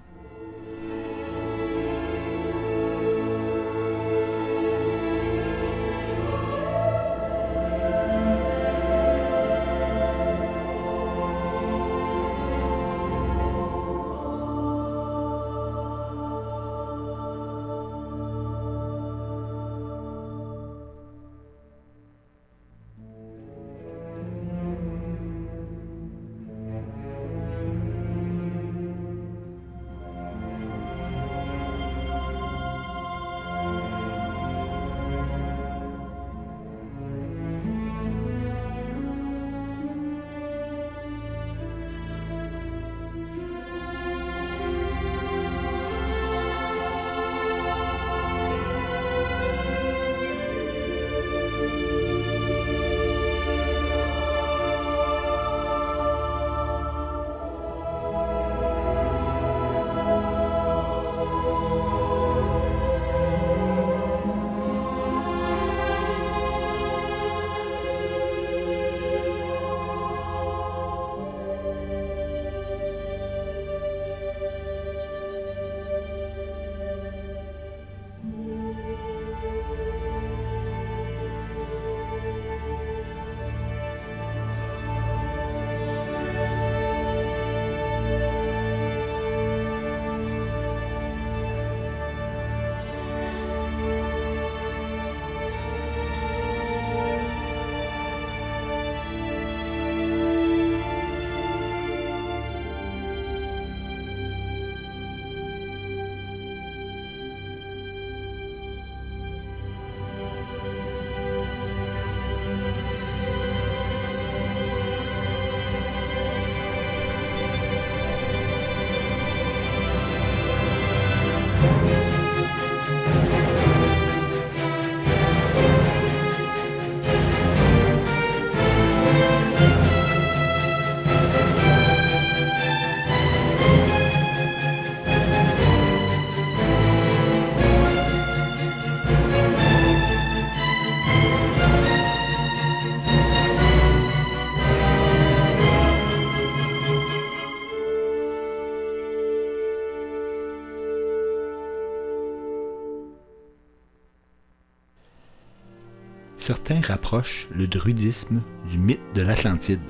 Le 157.12 157.66
druidisme 157.66 158.41
du 158.70 158.78
mythe 158.78 159.01
de 159.16 159.23
l'Atlantide. 159.23 159.81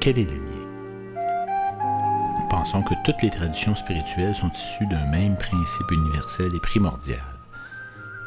Quel 0.00 0.18
est 0.18 0.24
le 0.24 0.36
lien? 0.36 0.68
Pensons 2.50 2.82
que 2.82 2.92
toutes 3.06 3.22
les 3.22 3.30
traditions 3.30 3.74
spirituelles 3.74 4.34
sont 4.34 4.50
issues 4.50 4.86
d'un 4.86 5.06
même 5.06 5.34
principe 5.38 5.90
universel 5.90 6.54
et 6.54 6.60
primordial. 6.60 7.24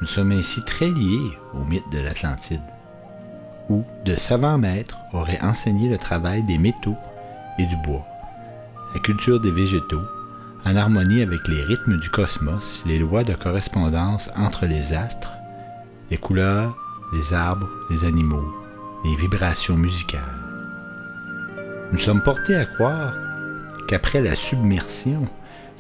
Nous 0.02 0.08
sommes 0.08 0.32
ainsi 0.32 0.64
très 0.64 0.88
liés 0.88 1.38
au 1.54 1.64
mythe 1.66 1.88
de 1.92 2.00
l'Atlantide, 2.00 2.64
où 3.70 3.84
de 4.06 4.14
savants 4.14 4.58
maîtres 4.58 4.98
auraient 5.14 5.42
enseigné 5.42 5.88
le 5.88 6.00
travail 6.00 6.42
des 6.44 6.58
métaux 6.58 6.98
et 7.60 7.66
du 7.68 7.76
bois, 7.78 8.08
la 8.96 9.00
culture 9.02 9.40
des 9.40 9.52
végétaux, 9.52 10.06
en 10.66 10.76
harmonie 10.76 11.22
avec 11.22 11.48
les 11.48 11.62
rythmes 11.62 12.00
du 12.00 12.10
cosmos, 12.10 12.82
les 12.88 12.98
lois 12.98 13.24
de 13.24 13.36
correspondance 13.36 14.32
entre 14.36 14.66
les 14.66 14.96
astres, 14.96 15.38
les 16.10 16.18
couleurs, 16.18 16.76
les 17.14 17.34
arbres, 17.34 17.70
les 17.90 18.06
animaux, 18.06 18.54
les 19.04 19.16
vibrations 19.16 19.78
musicales. 19.78 20.22
Nous 21.92 22.00
sommes 22.00 22.22
portés 22.22 22.56
à 22.56 22.66
croire 22.66 23.14
qu'après 23.88 24.22
la 24.22 24.36
submersion, 24.36 25.28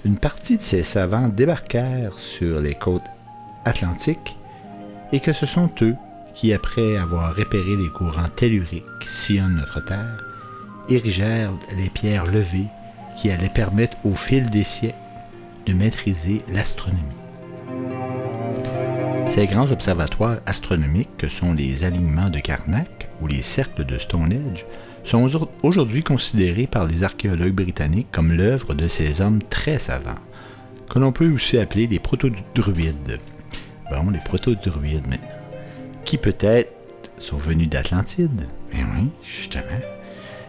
une 0.05 0.17
partie 0.17 0.57
de 0.57 0.61
ces 0.61 0.83
savants 0.83 1.27
débarquèrent 1.27 2.19
sur 2.19 2.61
les 2.61 2.75
côtes 2.75 3.01
atlantiques 3.65 4.37
et 5.11 5.19
que 5.19 5.33
ce 5.33 5.45
sont 5.45 5.69
eux 5.81 5.95
qui, 6.35 6.53
après 6.53 6.97
avoir 6.97 7.35
repéré 7.35 7.75
les 7.75 7.89
courants 7.89 8.29
telluriques 8.35 8.85
qui 9.01 9.09
sillonnent 9.09 9.55
notre 9.55 9.83
Terre, 9.83 10.23
érigèrent 10.89 11.53
les 11.77 11.89
pierres 11.89 12.27
levées 12.27 12.67
qui 13.17 13.31
allaient 13.31 13.49
permettre 13.49 13.97
au 14.03 14.13
fil 14.13 14.49
des 14.49 14.63
siècles 14.63 14.95
de 15.65 15.73
maîtriser 15.73 16.43
l'astronomie. 16.49 17.24
Ces 19.27 19.47
grands 19.47 19.71
observatoires 19.71 20.37
astronomiques 20.45 21.17
que 21.17 21.27
sont 21.27 21.53
les 21.53 21.83
alignements 21.83 22.29
de 22.29 22.39
Karnak 22.39 23.09
ou 23.21 23.27
les 23.27 23.41
cercles 23.41 23.83
de 23.83 23.97
Stonehenge 23.97 24.65
sont 25.03 25.27
aujourd'hui 25.61 26.03
considérés 26.03 26.67
par 26.67 26.85
les 26.85 27.03
archéologues 27.03 27.53
britanniques 27.53 28.11
comme 28.11 28.31
l'œuvre 28.31 28.73
de 28.73 28.87
ces 28.87 29.21
hommes 29.21 29.41
très 29.43 29.77
savants, 29.77 30.15
que 30.89 30.99
l'on 30.99 31.11
peut 31.11 31.31
aussi 31.31 31.57
appeler 31.57 31.87
les 31.87 31.99
proto-druides. 31.99 33.19
Bon, 33.91 34.09
les 34.09 34.19
proto-druides 34.19 35.07
maintenant. 35.07 35.27
Qui 36.05 36.17
peut-être 36.17 36.71
sont 37.17 37.37
venus 37.37 37.69
d'Atlantide? 37.69 38.47
Mais 38.73 38.83
oui, 38.83 39.09
justement. 39.23 39.81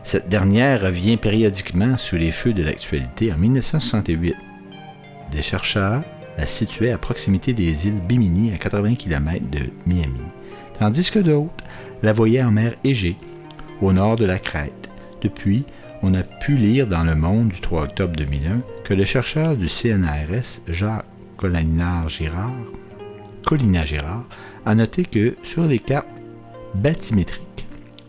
Cette 0.04 0.28
dernière 0.28 0.82
revient 0.82 1.16
périodiquement 1.16 1.96
sous 1.96 2.16
les 2.16 2.30
feux 2.30 2.52
de 2.52 2.62
l'actualité 2.62 3.32
en 3.32 3.38
1968. 3.38 4.34
Des 5.32 5.42
chercheurs 5.42 6.02
la 6.36 6.46
situaient 6.46 6.92
à 6.92 6.98
proximité 6.98 7.52
des 7.52 7.86
îles 7.86 8.00
Bimini 8.00 8.52
à 8.52 8.58
80 8.58 8.94
km 8.94 9.44
de 9.50 9.70
Miami, 9.86 10.20
tandis 10.78 11.10
que 11.10 11.18
d'autres 11.18 11.64
la 12.02 12.12
voyaient 12.12 12.42
en 12.42 12.50
mer 12.50 12.74
Égée, 12.84 13.16
au 13.80 13.92
nord 13.92 14.16
de 14.16 14.26
la 14.26 14.38
Crète. 14.38 14.90
Depuis, 15.22 15.64
on 16.02 16.14
a 16.14 16.22
pu 16.22 16.56
lire 16.56 16.86
dans 16.86 17.04
Le 17.04 17.14
Monde 17.14 17.48
du 17.48 17.60
3 17.60 17.84
octobre 17.84 18.14
2001 18.16 18.60
que 18.84 18.94
le 18.94 19.04
chercheur 19.04 19.56
du 19.56 19.68
CNRS, 19.68 20.60
Jacques 20.68 21.06
Collinar-Girard, 21.36 22.52
Collina-Girard, 23.46 24.24
a 24.64 24.74
noté 24.74 25.04
que 25.04 25.36
sur 25.42 25.64
les 25.64 25.78
cartes 25.78 26.06
bathymétriques 26.74 27.66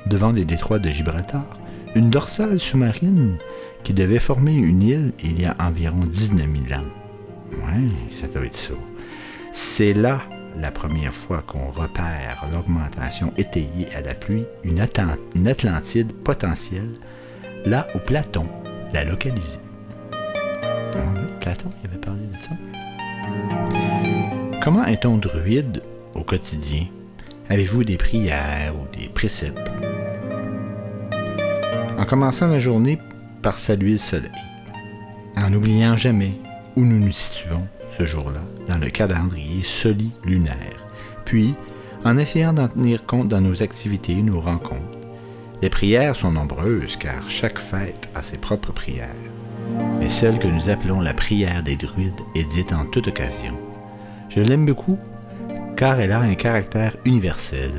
devant 0.07 0.31
les 0.31 0.45
détroits 0.45 0.79
de 0.79 0.89
Gibraltar, 0.89 1.59
une 1.95 2.09
dorsale 2.09 2.59
sous-marine 2.59 3.37
qui 3.83 3.93
devait 3.93 4.19
former 4.19 4.55
une 4.55 4.83
île 4.83 5.13
il 5.23 5.41
y 5.41 5.45
a 5.45 5.55
environ 5.59 5.99
19 5.99 6.47
000 6.69 6.79
ans. 6.79 6.96
Ça 8.11 8.27
doit 8.27 8.45
être. 8.45 8.73
C'est 9.51 9.93
là 9.93 10.21
la 10.59 10.71
première 10.71 11.13
fois 11.13 11.43
qu'on 11.45 11.69
repère 11.69 12.47
l'augmentation 12.51 13.31
étayée 13.37 13.87
à 13.95 14.01
la 14.01 14.13
pluie, 14.13 14.45
une, 14.63 14.83
une 15.35 15.47
Atlantide 15.47 16.13
potentielle, 16.13 16.93
là 17.65 17.87
où 17.95 17.99
Platon 17.99 18.47
l'a 18.93 19.03
localisée. 19.03 19.59
Platon, 21.41 21.71
il 21.83 21.89
avait 21.89 21.99
parlé 21.99 22.21
de 22.21 22.35
ça. 22.41 22.51
Comment 24.63 24.85
est-on 24.85 25.17
druide 25.17 25.83
au 26.15 26.23
quotidien? 26.23 26.85
Avez-vous 27.49 27.83
des 27.83 27.97
prières 27.97 28.73
ou 28.75 28.87
des 28.97 29.07
préceptes? 29.07 29.71
En 31.97 32.05
commençant 32.05 32.47
la 32.47 32.59
journée 32.59 32.99
par 33.41 33.57
saluer 33.57 33.93
le 33.93 33.97
soleil, 33.97 34.31
en 35.37 35.49
n'oubliant 35.49 35.97
jamais 35.97 36.33
où 36.77 36.85
nous 36.85 36.99
nous 36.99 37.11
situons 37.11 37.67
ce 37.89 38.05
jour-là 38.05 38.43
dans 38.67 38.77
le 38.77 38.89
calendrier 38.89 39.63
soli-lunaire, 39.63 40.85
puis 41.25 41.55
en 42.05 42.17
essayant 42.17 42.53
d'en 42.53 42.67
tenir 42.67 43.05
compte 43.05 43.27
dans 43.27 43.41
nos 43.41 43.63
activités 43.63 44.13
et 44.13 44.21
nos 44.21 44.39
rencontres. 44.39 44.99
Les 45.63 45.71
prières 45.71 46.15
sont 46.15 46.31
nombreuses 46.31 46.95
car 46.95 47.29
chaque 47.29 47.57
fête 47.57 48.07
a 48.13 48.21
ses 48.21 48.37
propres 48.37 48.71
prières, 48.71 49.09
mais 49.99 50.09
celle 50.09 50.37
que 50.37 50.47
nous 50.47 50.69
appelons 50.69 51.01
la 51.01 51.15
prière 51.15 51.63
des 51.63 51.75
druides 51.75 52.21
est 52.35 52.47
dite 52.47 52.71
en 52.73 52.85
toute 52.85 53.07
occasion. 53.07 53.57
Je 54.29 54.39
l'aime 54.39 54.67
beaucoup 54.67 54.99
car 55.75 55.99
elle 55.99 56.11
a 56.11 56.19
un 56.19 56.35
caractère 56.35 56.95
universel. 57.05 57.71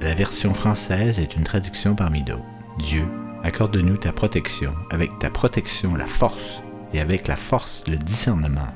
La 0.00 0.14
version 0.14 0.54
française 0.54 1.18
est 1.18 1.34
une 1.34 1.44
traduction 1.44 1.96
parmi 1.96 2.22
d'autres. 2.22 2.42
Dieu, 2.78 3.04
accorde-nous 3.42 3.96
ta 3.96 4.12
protection, 4.12 4.72
avec 4.90 5.10
ta 5.18 5.28
protection 5.28 5.96
la 5.96 6.06
force, 6.06 6.62
et 6.92 7.00
avec 7.00 7.28
la 7.28 7.36
force 7.36 7.84
le 7.86 7.96
discernement, 7.96 8.68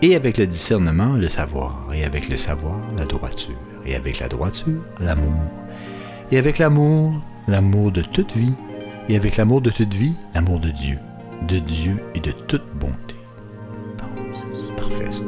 et 0.00 0.16
avec 0.16 0.38
le 0.38 0.46
discernement 0.46 1.14
le 1.14 1.28
savoir, 1.28 1.90
et 1.94 2.04
avec 2.04 2.28
le 2.28 2.36
savoir 2.36 2.80
la 2.96 3.04
droiture, 3.04 3.58
et 3.86 3.94
avec 3.94 4.18
la 4.20 4.28
droiture 4.28 4.82
l'amour, 5.00 5.44
et 6.30 6.38
avec 6.38 6.58
l'amour 6.58 7.14
l'amour 7.48 7.90
de 7.92 8.02
toute 8.02 8.36
vie, 8.36 8.54
et 9.08 9.16
avec 9.16 9.36
l'amour 9.36 9.60
de 9.60 9.70
toute 9.70 9.94
vie 9.94 10.14
l'amour 10.34 10.60
de 10.60 10.70
Dieu, 10.70 10.98
de 11.48 11.58
Dieu 11.58 11.96
et 12.14 12.20
de 12.20 12.32
toute 12.32 12.66
bonté. 12.74 13.16
Parfait. 14.76 15.22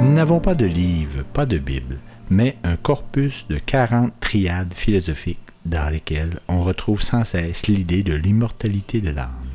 Nous 0.00 0.12
n'avons 0.12 0.40
pas 0.40 0.54
de 0.54 0.66
livre, 0.66 1.24
pas 1.32 1.46
de 1.46 1.58
Bible, 1.58 1.98
mais 2.30 2.56
un 2.64 2.76
corpus 2.76 3.46
de 3.48 3.58
40 3.58 4.12
triades 4.20 4.72
philosophiques 4.74 5.38
dans 5.66 5.90
lesquelles 5.90 6.38
on 6.48 6.60
retrouve 6.60 7.02
sans 7.02 7.24
cesse 7.24 7.66
l'idée 7.66 8.02
de 8.02 8.14
l'immortalité 8.14 9.00
de 9.00 9.10
l'âme. 9.10 9.49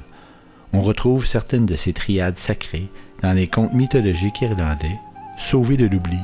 On 0.76 0.82
retrouve 0.82 1.26
certaines 1.26 1.66
de 1.66 1.76
ces 1.78 1.94
triades 1.94 2.38
sacrées 2.38 2.90
dans 3.22 3.32
les 3.32 3.48
contes 3.48 3.74
mythologiques 3.74 4.42
irlandais, 4.42 5.00
sauvés 5.38 5.78
de 5.78 5.86
l'oubli 5.86 6.20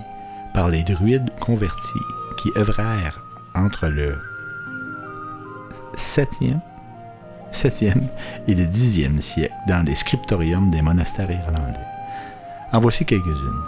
par 0.53 0.67
les 0.67 0.83
druides 0.83 1.29
convertis 1.39 2.03
qui 2.37 2.49
œuvrèrent 2.57 3.23
entre 3.55 3.87
le 3.87 4.17
7e, 5.95 6.59
7e 7.53 8.01
et 8.49 8.55
le 8.55 8.65
10e 8.65 9.21
siècle 9.21 9.53
dans 9.69 9.85
les 9.85 9.95
scriptoriums 9.95 10.69
des 10.69 10.81
monastères 10.81 11.31
irlandais. 11.31 11.87
En 12.73 12.81
voici 12.81 13.05
quelques-unes. 13.05 13.63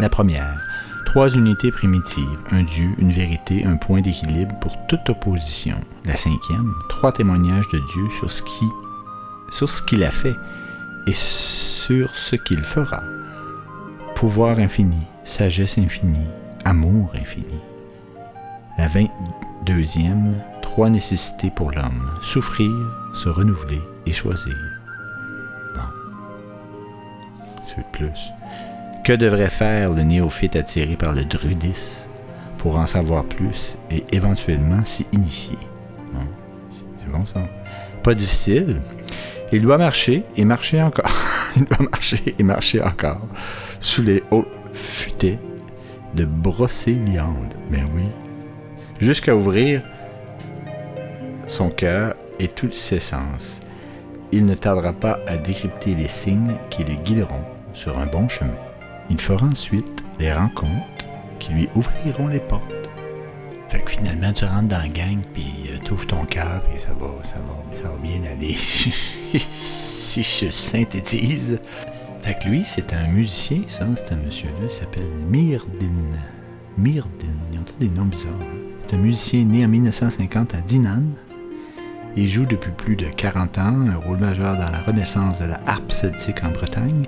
La 0.00 0.08
première, 0.08 0.60
trois 1.06 1.30
unités 1.30 1.70
primitives, 1.70 2.40
un 2.50 2.64
Dieu, 2.64 2.88
une 2.98 3.12
vérité, 3.12 3.64
un 3.64 3.76
point 3.76 4.00
d'équilibre 4.00 4.58
pour 4.58 4.76
toute 4.88 5.08
opposition. 5.08 5.76
La 6.04 6.16
cinquième, 6.16 6.74
trois 6.88 7.12
témoignages 7.12 7.68
de 7.72 7.78
Dieu 7.78 8.10
sur 8.18 8.32
ce 8.32 8.42
qui, 8.42 8.66
sur 9.50 9.68
ce 9.70 9.82
qu'il 9.82 10.04
a 10.04 10.10
fait 10.10 10.36
et 11.06 11.14
sur 11.14 12.14
ce 12.14 12.36
qu'il 12.36 12.62
fera. 12.62 13.02
Pouvoir 14.14 14.58
infini, 14.58 15.06
sagesse 15.24 15.78
infinie, 15.78 16.26
amour 16.64 17.12
infini. 17.14 17.58
La 18.76 18.88
vingt-deuxième, 18.88 20.34
trois 20.62 20.90
nécessités 20.90 21.50
pour 21.50 21.70
l'homme, 21.70 22.10
souffrir, 22.22 22.70
se 23.14 23.28
renouveler 23.28 23.80
et 24.06 24.12
choisir. 24.12 24.54
Bon. 25.74 25.82
De 27.76 27.82
plus? 27.92 28.30
Que 29.04 29.12
devrait 29.12 29.48
faire 29.48 29.92
le 29.92 30.02
néophyte 30.02 30.56
attiré 30.56 30.96
par 30.96 31.12
le 31.12 31.24
druidisme 31.24 32.06
pour 32.58 32.76
en 32.76 32.86
savoir 32.86 33.24
plus 33.24 33.76
et 33.90 34.04
éventuellement 34.12 34.84
s'y 34.84 35.06
initier? 35.12 35.58
Bon. 36.12 36.26
C'est 36.98 37.10
bon 37.10 37.24
ça? 37.24 37.40
Pas 38.02 38.14
difficile. 38.14 38.80
Il 39.52 39.62
doit 39.62 39.78
marcher 39.78 40.24
et 40.36 40.44
marcher 40.44 40.82
encore. 40.82 41.10
Il 41.56 41.64
doit 41.64 41.88
marcher 41.90 42.34
et 42.38 42.42
marcher 42.42 42.82
encore 42.82 43.26
sous 43.80 44.02
les 44.02 44.22
hautes 44.30 44.48
futaies 44.72 45.38
de 46.14 46.24
brocéliande. 46.24 47.54
Ben 47.70 47.86
oui. 47.94 48.04
Jusqu'à 49.00 49.34
ouvrir 49.34 49.82
son 51.46 51.70
cœur 51.70 52.14
et 52.38 52.48
tous 52.48 52.72
ses 52.72 53.00
sens. 53.00 53.60
Il 54.32 54.44
ne 54.44 54.54
tardera 54.54 54.92
pas 54.92 55.20
à 55.26 55.36
décrypter 55.36 55.94
les 55.94 56.08
signes 56.08 56.56
qui 56.68 56.84
le 56.84 56.94
guideront 56.94 57.44
sur 57.72 57.98
un 57.98 58.06
bon 58.06 58.28
chemin. 58.28 58.52
Il 59.08 59.18
fera 59.18 59.46
ensuite 59.46 60.04
les 60.18 60.32
rencontres 60.32 61.06
qui 61.38 61.52
lui 61.52 61.68
ouvriront 61.74 62.28
les 62.28 62.40
portes. 62.40 62.87
Fait 63.68 63.80
que 63.80 63.90
finalement, 63.90 64.32
tu 64.32 64.44
rentres 64.46 64.68
dans 64.68 64.78
la 64.78 64.88
gang, 64.88 65.18
puis 65.34 65.52
euh, 65.70 65.78
tu 65.84 65.92
ouvres 65.92 66.06
ton 66.06 66.24
cœur, 66.24 66.62
puis 66.68 66.80
ça 66.80 66.94
va, 66.98 67.10
ça 67.22 67.36
va, 67.36 67.76
ça 67.80 67.90
va 67.90 67.96
bien 67.98 68.22
aller. 68.30 68.54
si 69.34 70.22
je 70.22 70.50
synthétise. 70.50 71.60
Fait 72.22 72.38
que 72.38 72.48
lui, 72.48 72.64
c'est 72.66 72.92
un 72.94 73.06
musicien, 73.08 73.58
ça, 73.68 73.86
c'est 73.96 74.14
un 74.14 74.16
monsieur-là, 74.18 74.52
il 74.64 74.70
s'appelle 74.70 75.06
Myrdin. 75.28 75.94
Myrdin. 76.76 77.08
Ils 77.52 77.58
ont 77.58 77.62
tous 77.62 77.76
des 77.78 77.90
noms 77.90 78.04
bizarres. 78.06 78.32
hein. 78.40 78.56
C'est 78.86 78.96
un 78.96 79.00
musicien 79.00 79.44
né 79.44 79.64
en 79.64 79.68
1950 79.68 80.54
à 80.54 80.60
Dinan. 80.62 81.02
Il 82.16 82.28
joue 82.28 82.46
depuis 82.46 82.72
plus 82.72 82.96
de 82.96 83.04
40 83.04 83.58
ans 83.58 83.86
un 83.88 83.96
rôle 83.96 84.18
majeur 84.18 84.54
dans 84.56 84.70
la 84.70 84.80
renaissance 84.80 85.38
de 85.38 85.44
la 85.44 85.60
harpe 85.66 85.92
celtique 85.92 86.42
en 86.42 86.50
Bretagne. 86.50 87.04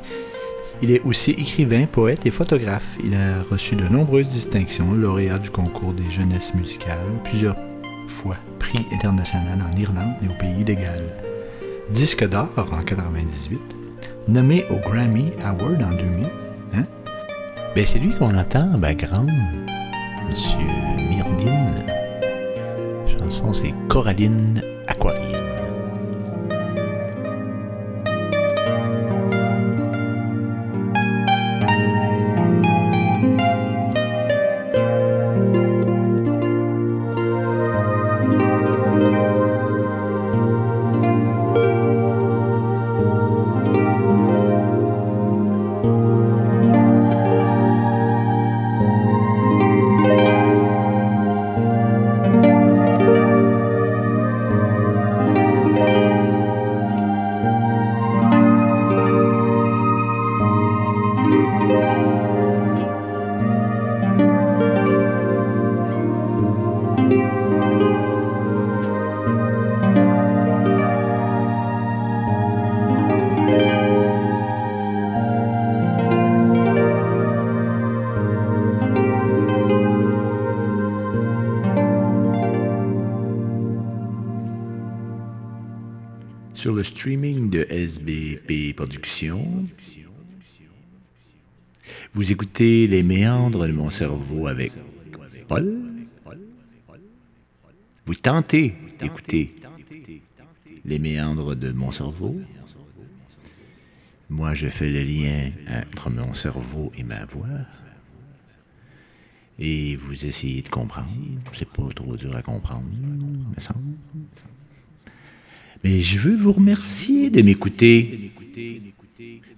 Il 0.82 0.90
est 0.90 1.02
aussi 1.02 1.32
écrivain, 1.32 1.84
poète 1.84 2.24
et 2.24 2.30
photographe. 2.30 2.96
Il 3.04 3.14
a 3.14 3.42
reçu 3.50 3.76
de 3.76 3.86
nombreuses 3.86 4.30
distinctions, 4.30 4.92
lauréat 4.92 5.38
du 5.38 5.50
concours 5.50 5.92
des 5.92 6.10
jeunesses 6.10 6.54
musicales, 6.54 6.96
plusieurs 7.24 7.56
fois 8.08 8.36
prix 8.58 8.86
international 8.92 9.58
en 9.60 9.76
Irlande 9.78 10.14
et 10.22 10.28
au 10.28 10.38
pays 10.38 10.64
de 10.64 10.72
Galles. 10.72 11.16
Disque 11.90 12.26
d'or 12.26 12.48
en 12.72 12.82
98, 12.82 13.60
nommé 14.28 14.64
au 14.70 14.76
Grammy 14.76 15.30
Award 15.42 15.82
en 15.82 15.90
2000. 15.90 16.26
Hein? 16.74 16.84
Ben 17.74 17.84
c'est 17.84 17.98
lui 17.98 18.14
qu'on 18.14 18.34
entend 18.34 18.72
en 18.74 18.78
background, 18.78 19.30
Monsieur 20.28 20.56
Myrdin. 21.10 21.72
La 23.06 23.18
chanson 23.18 23.52
c'est 23.52 23.74
Coraline 23.88 24.62
Aquarienne. 24.86 25.49
Sur 86.60 86.74
le 86.74 86.82
streaming 86.82 87.48
de 87.48 87.66
SBP 87.70 88.76
Productions, 88.76 89.66
vous 92.12 92.32
écoutez 92.32 92.86
les 92.86 93.02
méandres 93.02 93.66
de 93.66 93.72
mon 93.72 93.88
cerveau 93.88 94.46
avec 94.46 94.72
Paul. 95.48 95.80
Vous 98.04 98.14
tentez 98.14 98.74
d'écouter 98.98 99.54
les 100.84 100.98
méandres 100.98 101.56
de 101.56 101.72
mon 101.72 101.90
cerveau. 101.92 102.38
Moi, 104.28 104.54
je 104.54 104.66
fais 104.66 104.90
le 104.90 105.02
lien 105.02 105.52
entre 105.94 106.10
mon 106.10 106.34
cerveau 106.34 106.92
et 106.94 107.04
ma 107.04 107.24
voix. 107.24 107.64
Et 109.58 109.96
vous 109.96 110.26
essayez 110.26 110.60
de 110.60 110.68
comprendre. 110.68 111.08
C'est 111.54 111.66
pas 111.66 111.88
trop 111.94 112.18
dur 112.18 112.36
à 112.36 112.42
comprendre, 112.42 112.84
me 112.84 113.58
semble. 113.58 113.96
Mais 115.82 116.00
je 116.00 116.18
veux 116.18 116.36
vous 116.36 116.52
remercier 116.52 117.30
de 117.30 117.42
m'écouter. 117.42 118.32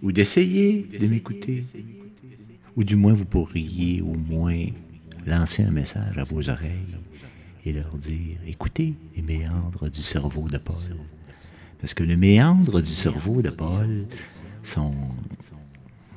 Ou 0.03 0.13
d'essayer 0.13 0.87
de 0.99 1.07
m'écouter. 1.07 1.65
Ou 2.77 2.85
du 2.85 2.97
moins, 2.97 3.13
vous 3.13 3.25
pourriez 3.25 4.01
au 4.01 4.15
moins 4.15 4.67
lancer 5.27 5.63
un 5.63 5.71
message 5.71 6.19
à 6.19 6.25
vos 6.25 6.49
oreilles 6.49 6.97
et 7.65 7.73
leur 7.73 7.97
dire 7.97 8.39
écoutez 8.47 8.95
les 9.15 9.23
méandres 9.23 9.89
du 9.89 10.03
cerveau 10.03 10.49
de 10.49 10.59
Paul. 10.59 10.77
Parce 11.81 11.95
que 11.95 12.03
les 12.03 12.17
méandres 12.17 12.81
du 12.81 12.91
cerveau 12.91 13.43
de 13.43 13.51
Paul 13.51 14.07
sont, 14.63 14.95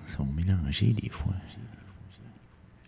sont 0.05 0.25
mélangés 0.25 0.93
des 1.01 1.09
fois. 1.09 1.33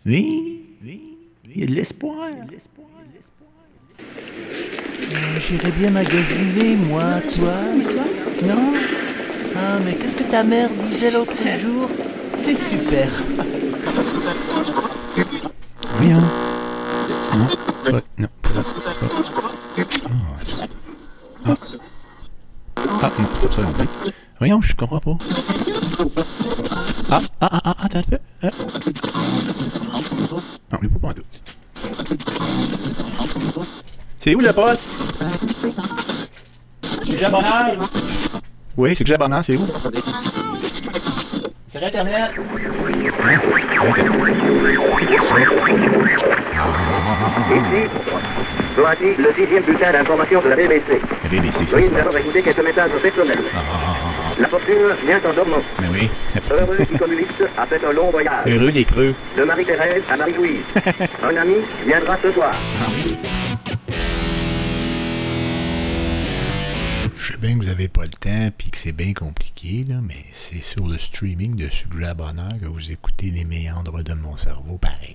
Oui, 0.06 0.62
il 0.84 1.60
y 1.60 1.62
a 1.62 1.66
de 1.66 1.74
l'espoir. 1.74 2.30
J'irais 5.40 5.70
bien 5.72 5.90
magasiner, 5.90 6.76
moi, 6.76 7.20
toi. 7.34 7.54
Non 8.46 8.72
Ah, 9.56 9.78
mais 9.84 9.94
qu'est-ce 9.94 10.16
que 10.16 10.24
ta 10.24 10.42
mère 10.44 10.68
disait 10.90 11.10
l'autre 11.12 11.32
jour? 11.60 11.88
C'est 12.32 12.54
super. 12.54 13.08
Oui, 16.00 16.12
hein 16.12 16.30
Non, 17.36 17.46
pas- 17.92 18.02
non, 18.18 18.28
Ah, 21.46 21.46
ah. 21.46 21.54
Ah, 22.76 23.12
non, 23.18 23.24
pas 23.48 23.50
ça 23.54 23.62
non 23.62 23.72
plus. 23.72 23.88
Voyons, 24.38 24.60
je 24.62 24.74
comprends 24.76 25.00
pas. 25.00 25.16
Ah, 27.10 27.20
ah, 27.40 27.48
ah, 27.52 27.60
ah, 27.64 27.74
attends 27.84 27.98
un 27.98 28.02
peu. 28.02 28.18
Ah. 28.42 28.50
Non, 30.72 30.78
lui 30.82 30.88
pas 30.88 31.12
doute. 31.14 31.42
C'est 34.28 34.34
où 34.34 34.40
le 34.40 34.52
poste? 34.52 34.90
Sujet 37.06 37.30
bonheur? 37.30 37.88
Oui, 38.76 38.94
sujet 38.94 39.16
bonheur, 39.16 39.42
c'est 39.42 39.56
où? 39.56 39.66
Sur 41.66 41.82
Internet. 41.82 42.32
Hein? 42.36 43.40
Internet. 43.86 44.20
C'est 44.98 45.06
quoi 45.06 45.22
ça? 45.22 45.34
Voici 48.76 49.16
le 49.18 49.32
sixième 49.34 49.62
bulletin 49.62 49.92
d'information 49.92 50.42
de 50.42 50.48
la 50.50 50.56
BBC. 50.56 51.00
La 51.22 51.28
BBC, 51.30 51.64
ça, 51.64 51.76
Oui, 51.76 51.84
c'est 51.84 51.90
nous 51.90 51.98
allons 51.98 52.18
écouter 52.18 52.42
quelques 52.42 52.64
messages 52.64 52.90
personnels. 53.02 53.44
La 54.38 54.48
fortune 54.48 54.76
vient 55.06 55.20
en 55.26 55.32
dormant. 55.32 55.62
Mais 55.80 55.88
oui, 55.90 56.10
Heureux 56.50 56.76
qui 56.76 56.98
communiste 56.98 57.44
a 57.56 57.66
fait 57.66 57.80
un 57.82 57.92
long 57.92 58.10
voyage. 58.10 58.46
Heureux 58.46 58.72
des 58.72 58.84
creux. 58.84 59.14
De 59.38 59.44
Marie-Thérèse 59.44 60.02
à 60.12 60.16
Marie-Louise. 60.18 60.64
un 61.24 61.36
ami 61.36 61.54
viendra 61.86 62.18
ce 62.22 62.30
soir. 62.30 62.52
Ah 62.54 62.90
oui, 62.94 63.16
Je 67.28 67.34
sais 67.34 67.40
bien 67.40 67.58
que 67.58 67.58
vous 67.58 67.68
n'avez 67.68 67.88
pas 67.88 68.04
le 68.04 68.10
temps 68.10 68.50
puis 68.56 68.70
que 68.70 68.78
c'est 68.78 68.92
bien 68.92 69.12
compliqué, 69.12 69.84
mais 70.02 70.24
c'est 70.32 70.62
sur 70.62 70.86
le 70.86 70.96
streaming 70.96 71.56
de 71.56 71.68
Suggère 71.68 72.14
Bonheur 72.14 72.54
que 72.58 72.64
vous 72.64 72.90
écoutez 72.90 73.30
les 73.30 73.44
méandres 73.44 74.02
de 74.02 74.14
mon 74.14 74.38
cerveau, 74.38 74.78
pareil. 74.78 75.12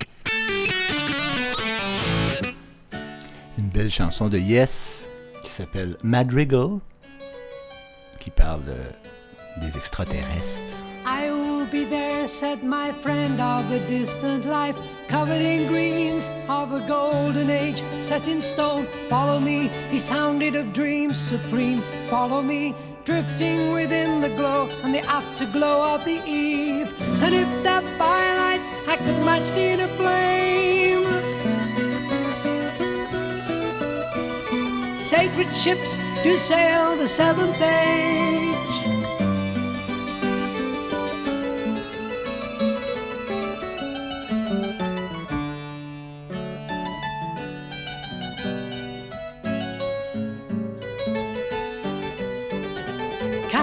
Une 3.57 3.69
belle 3.69 3.89
chanson 3.89 4.29
de 4.29 4.37
Yes 4.37 5.09
qui 5.43 5.49
s'appelle 5.49 5.97
Madrigal, 6.03 6.77
qui 8.19 8.29
parle 8.29 8.61
euh, 8.67 8.91
des 9.59 9.75
extraterrestres. 9.75 10.82
Said 12.25 12.63
my 12.63 12.91
friend 12.91 13.39
of 13.39 13.69
a 13.69 13.79
distant 13.87 14.45
life, 14.45 14.77
covered 15.07 15.41
in 15.41 15.67
greens 15.67 16.29
of 16.49 16.73
a 16.73 16.79
golden 16.87 17.49
age, 17.49 17.81
set 18.01 18.27
in 18.27 18.41
stone. 18.41 18.85
Follow 19.09 19.39
me, 19.39 19.67
he 19.91 19.99
sounded 19.99 20.55
of 20.55 20.73
dreams 20.73 21.17
supreme. 21.17 21.79
Follow 22.07 22.41
me, 22.41 22.73
drifting 23.05 23.73
within 23.73 24.21
the 24.21 24.29
glow 24.29 24.69
and 24.83 24.95
the 24.95 25.01
afterglow 25.01 25.93
of 25.93 26.03
the 26.05 26.21
eve. 26.25 26.91
And 27.21 27.35
if 27.35 27.63
that 27.63 27.83
firelight 27.99 28.65
I 28.87 28.95
could 28.97 29.25
match 29.25 29.51
the 29.51 29.65
inner 29.73 29.87
flame. 29.87 31.03
Sacred 34.97 35.53
ships 35.55 35.97
do 36.23 36.37
sail 36.37 36.95
the 36.95 37.07
seventh 37.07 37.61
age. 37.61 39.02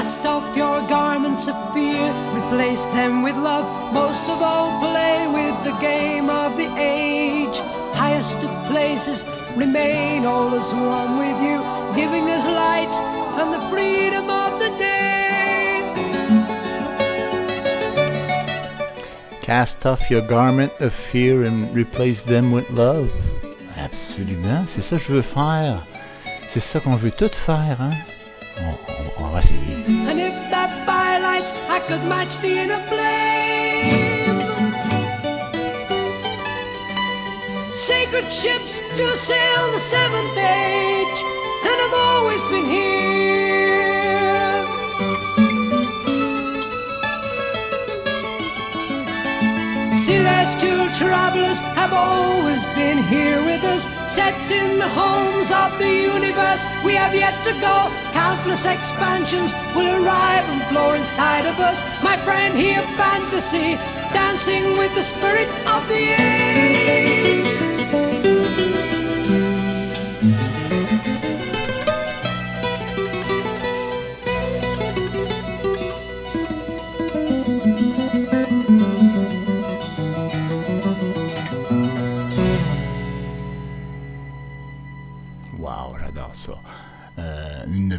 Cast 0.01 0.24
off 0.24 0.56
your 0.56 0.81
garments 0.89 1.47
of 1.47 1.55
fear, 1.74 2.10
replace 2.35 2.86
them 2.86 3.22
with 3.22 3.36
love. 3.36 3.66
Most 3.93 4.27
of 4.31 4.40
all, 4.40 4.81
play 4.81 5.27
with 5.28 5.55
the 5.62 5.78
game 5.78 6.31
of 6.31 6.56
the 6.56 6.74
age. 6.78 7.59
Highest 7.93 8.39
of 8.43 8.51
places, 8.70 9.27
remain 9.59 10.24
all 10.24 10.55
as 10.55 10.72
one 10.72 11.18
with 11.18 11.39
you, 11.44 11.60
giving 11.94 12.31
us 12.31 12.47
light 12.47 12.94
and 13.40 13.52
the 13.52 13.60
freedom 13.68 14.24
of 14.31 14.59
the 14.59 14.70
day. 14.78 15.82
Cast 19.43 19.85
off 19.85 20.10
your 20.10 20.22
garment 20.22 20.72
of 20.81 20.94
fear 20.94 21.44
and 21.44 21.77
replace 21.77 22.22
them 22.22 22.52
with 22.52 22.70
love. 22.70 23.12
Absolument, 23.77 24.66
c'est 24.66 24.81
ça 24.81 24.97
que 24.97 25.05
je 25.05 25.12
veux 25.12 25.20
faire. 25.20 25.85
C'est 26.48 26.60
ça 26.60 26.81
qu'on 26.81 26.97
veut 26.97 27.10
tout 27.10 27.28
faire, 27.28 27.77
hein? 27.82 27.93
On, 28.62 28.90
And 29.21 30.19
if 30.19 30.35
that 30.51 30.71
firelight 30.87 31.53
I 31.69 31.81
could 31.81 32.03
match 32.09 32.39
the 32.39 32.53
inner 32.63 32.83
flame. 32.89 34.41
Sacred 37.73 38.31
ships 38.33 38.81
do 38.97 39.09
sail 39.11 39.73
the 39.73 39.79
seventh 39.79 40.37
age, 40.37 41.21
and 41.69 41.77
I've 41.85 41.95
always 41.95 42.43
been 42.51 42.67
here. 42.67 43.90
Celestial 50.11 50.89
travelers 50.89 51.61
have 51.78 51.93
always 51.93 52.65
been 52.74 52.99
here 52.99 53.41
with 53.45 53.62
us, 53.62 53.85
set 54.12 54.35
in 54.51 54.81
the 54.81 54.89
homes 54.89 55.53
of 55.53 55.70
the 55.78 55.89
universe. 55.89 56.66
We 56.85 56.95
have 56.97 57.15
yet 57.15 57.37
to 57.45 57.53
go. 57.61 57.77
Countless 58.11 58.65
expansions 58.66 59.55
will 59.73 60.05
arrive 60.05 60.45
and 60.51 60.62
flow 60.65 60.95
inside 60.95 61.47
of 61.47 61.61
us. 61.61 61.85
My 62.03 62.16
friend 62.16 62.59
here, 62.59 62.82
fantasy, 62.99 63.77
dancing 64.12 64.77
with 64.78 64.93
the 64.97 65.05
spirit 65.05 65.47
of 65.69 65.87
the 65.87 66.03
age. 66.20 66.40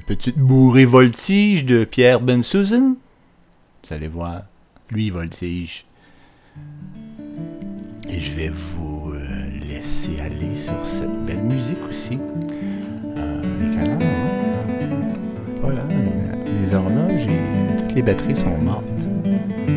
Petite 0.01 0.37
bourrée 0.37 0.85
voltige 0.85 1.65
de 1.65 1.83
Pierre 1.83 2.21
Ben 2.21 2.43
Susan. 2.43 2.95
Vous 3.83 3.93
allez 3.93 4.07
voir, 4.07 4.43
lui 4.89 5.09
voltige. 5.09 5.85
Et 8.09 8.19
je 8.19 8.31
vais 8.33 8.49
vous 8.49 9.13
euh, 9.13 9.49
laisser 9.67 10.19
aller 10.19 10.55
sur 10.55 10.85
cette 10.85 11.25
belle 11.25 11.43
musique 11.43 11.81
aussi. 11.89 12.19
Euh, 13.17 13.41
les 13.59 13.75
canards, 13.75 14.01
hein? 14.01 14.99
Voilà, 15.61 15.85
les 15.87 16.73
horloges 16.73 17.27
et 17.27 17.77
toutes 17.79 17.95
les 17.95 18.01
batteries 18.01 18.35
sont 18.35 18.57
mortes. 18.57 18.83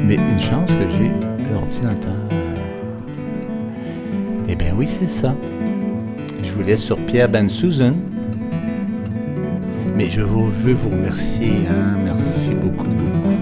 Mais 0.06 0.16
une 0.16 0.40
chance 0.40 0.70
que 0.70 0.90
j'ai 0.92 1.10
l'ordinateur. 1.52 2.16
Eh 4.48 4.56
bien 4.56 4.74
oui, 4.76 4.88
c'est 4.88 5.08
ça. 5.08 5.34
Je 6.42 6.50
vous 6.52 6.62
laisse 6.62 6.82
sur 6.82 6.96
Pierre 6.96 7.28
Ben 7.28 7.48
Susan. 7.48 7.94
Mais 9.94 10.10
je, 10.10 10.22
vous, 10.22 10.50
veux 10.50 10.72
vous 10.74 10.90
remercier. 10.90 11.66
hein. 11.68 11.96
Merci 12.04 12.54
beaucoup, 12.54 12.84
beaucoup 12.88 13.33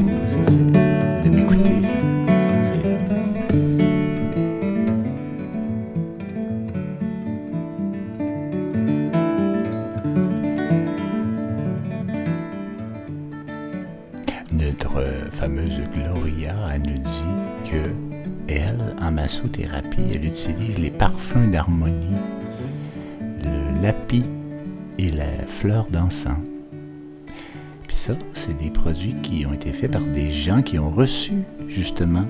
reçu, 30.93 31.45
justement, 31.69 32.25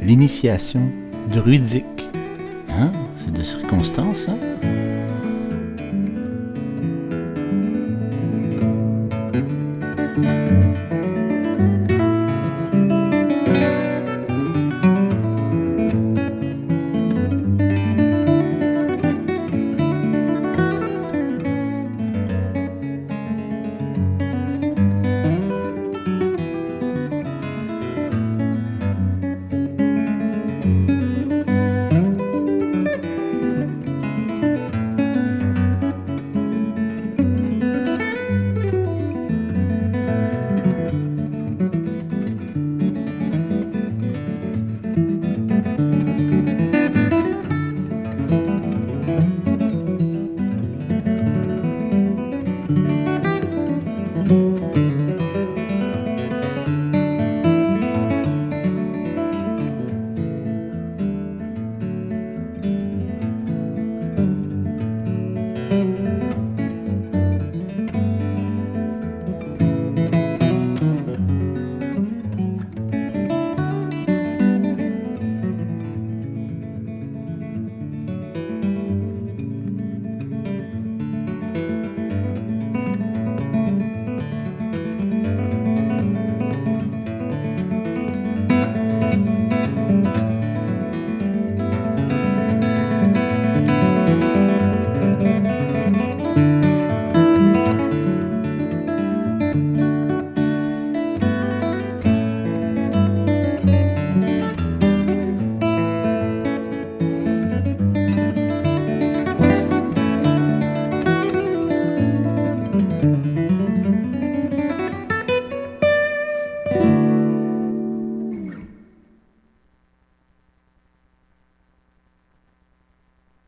l'initiation 0.00 0.82
druidique. 1.32 2.08
Hein? 2.70 2.92
C'est 3.16 3.32
de 3.32 3.42
circonstance, 3.42 4.28
hein? 4.28 4.38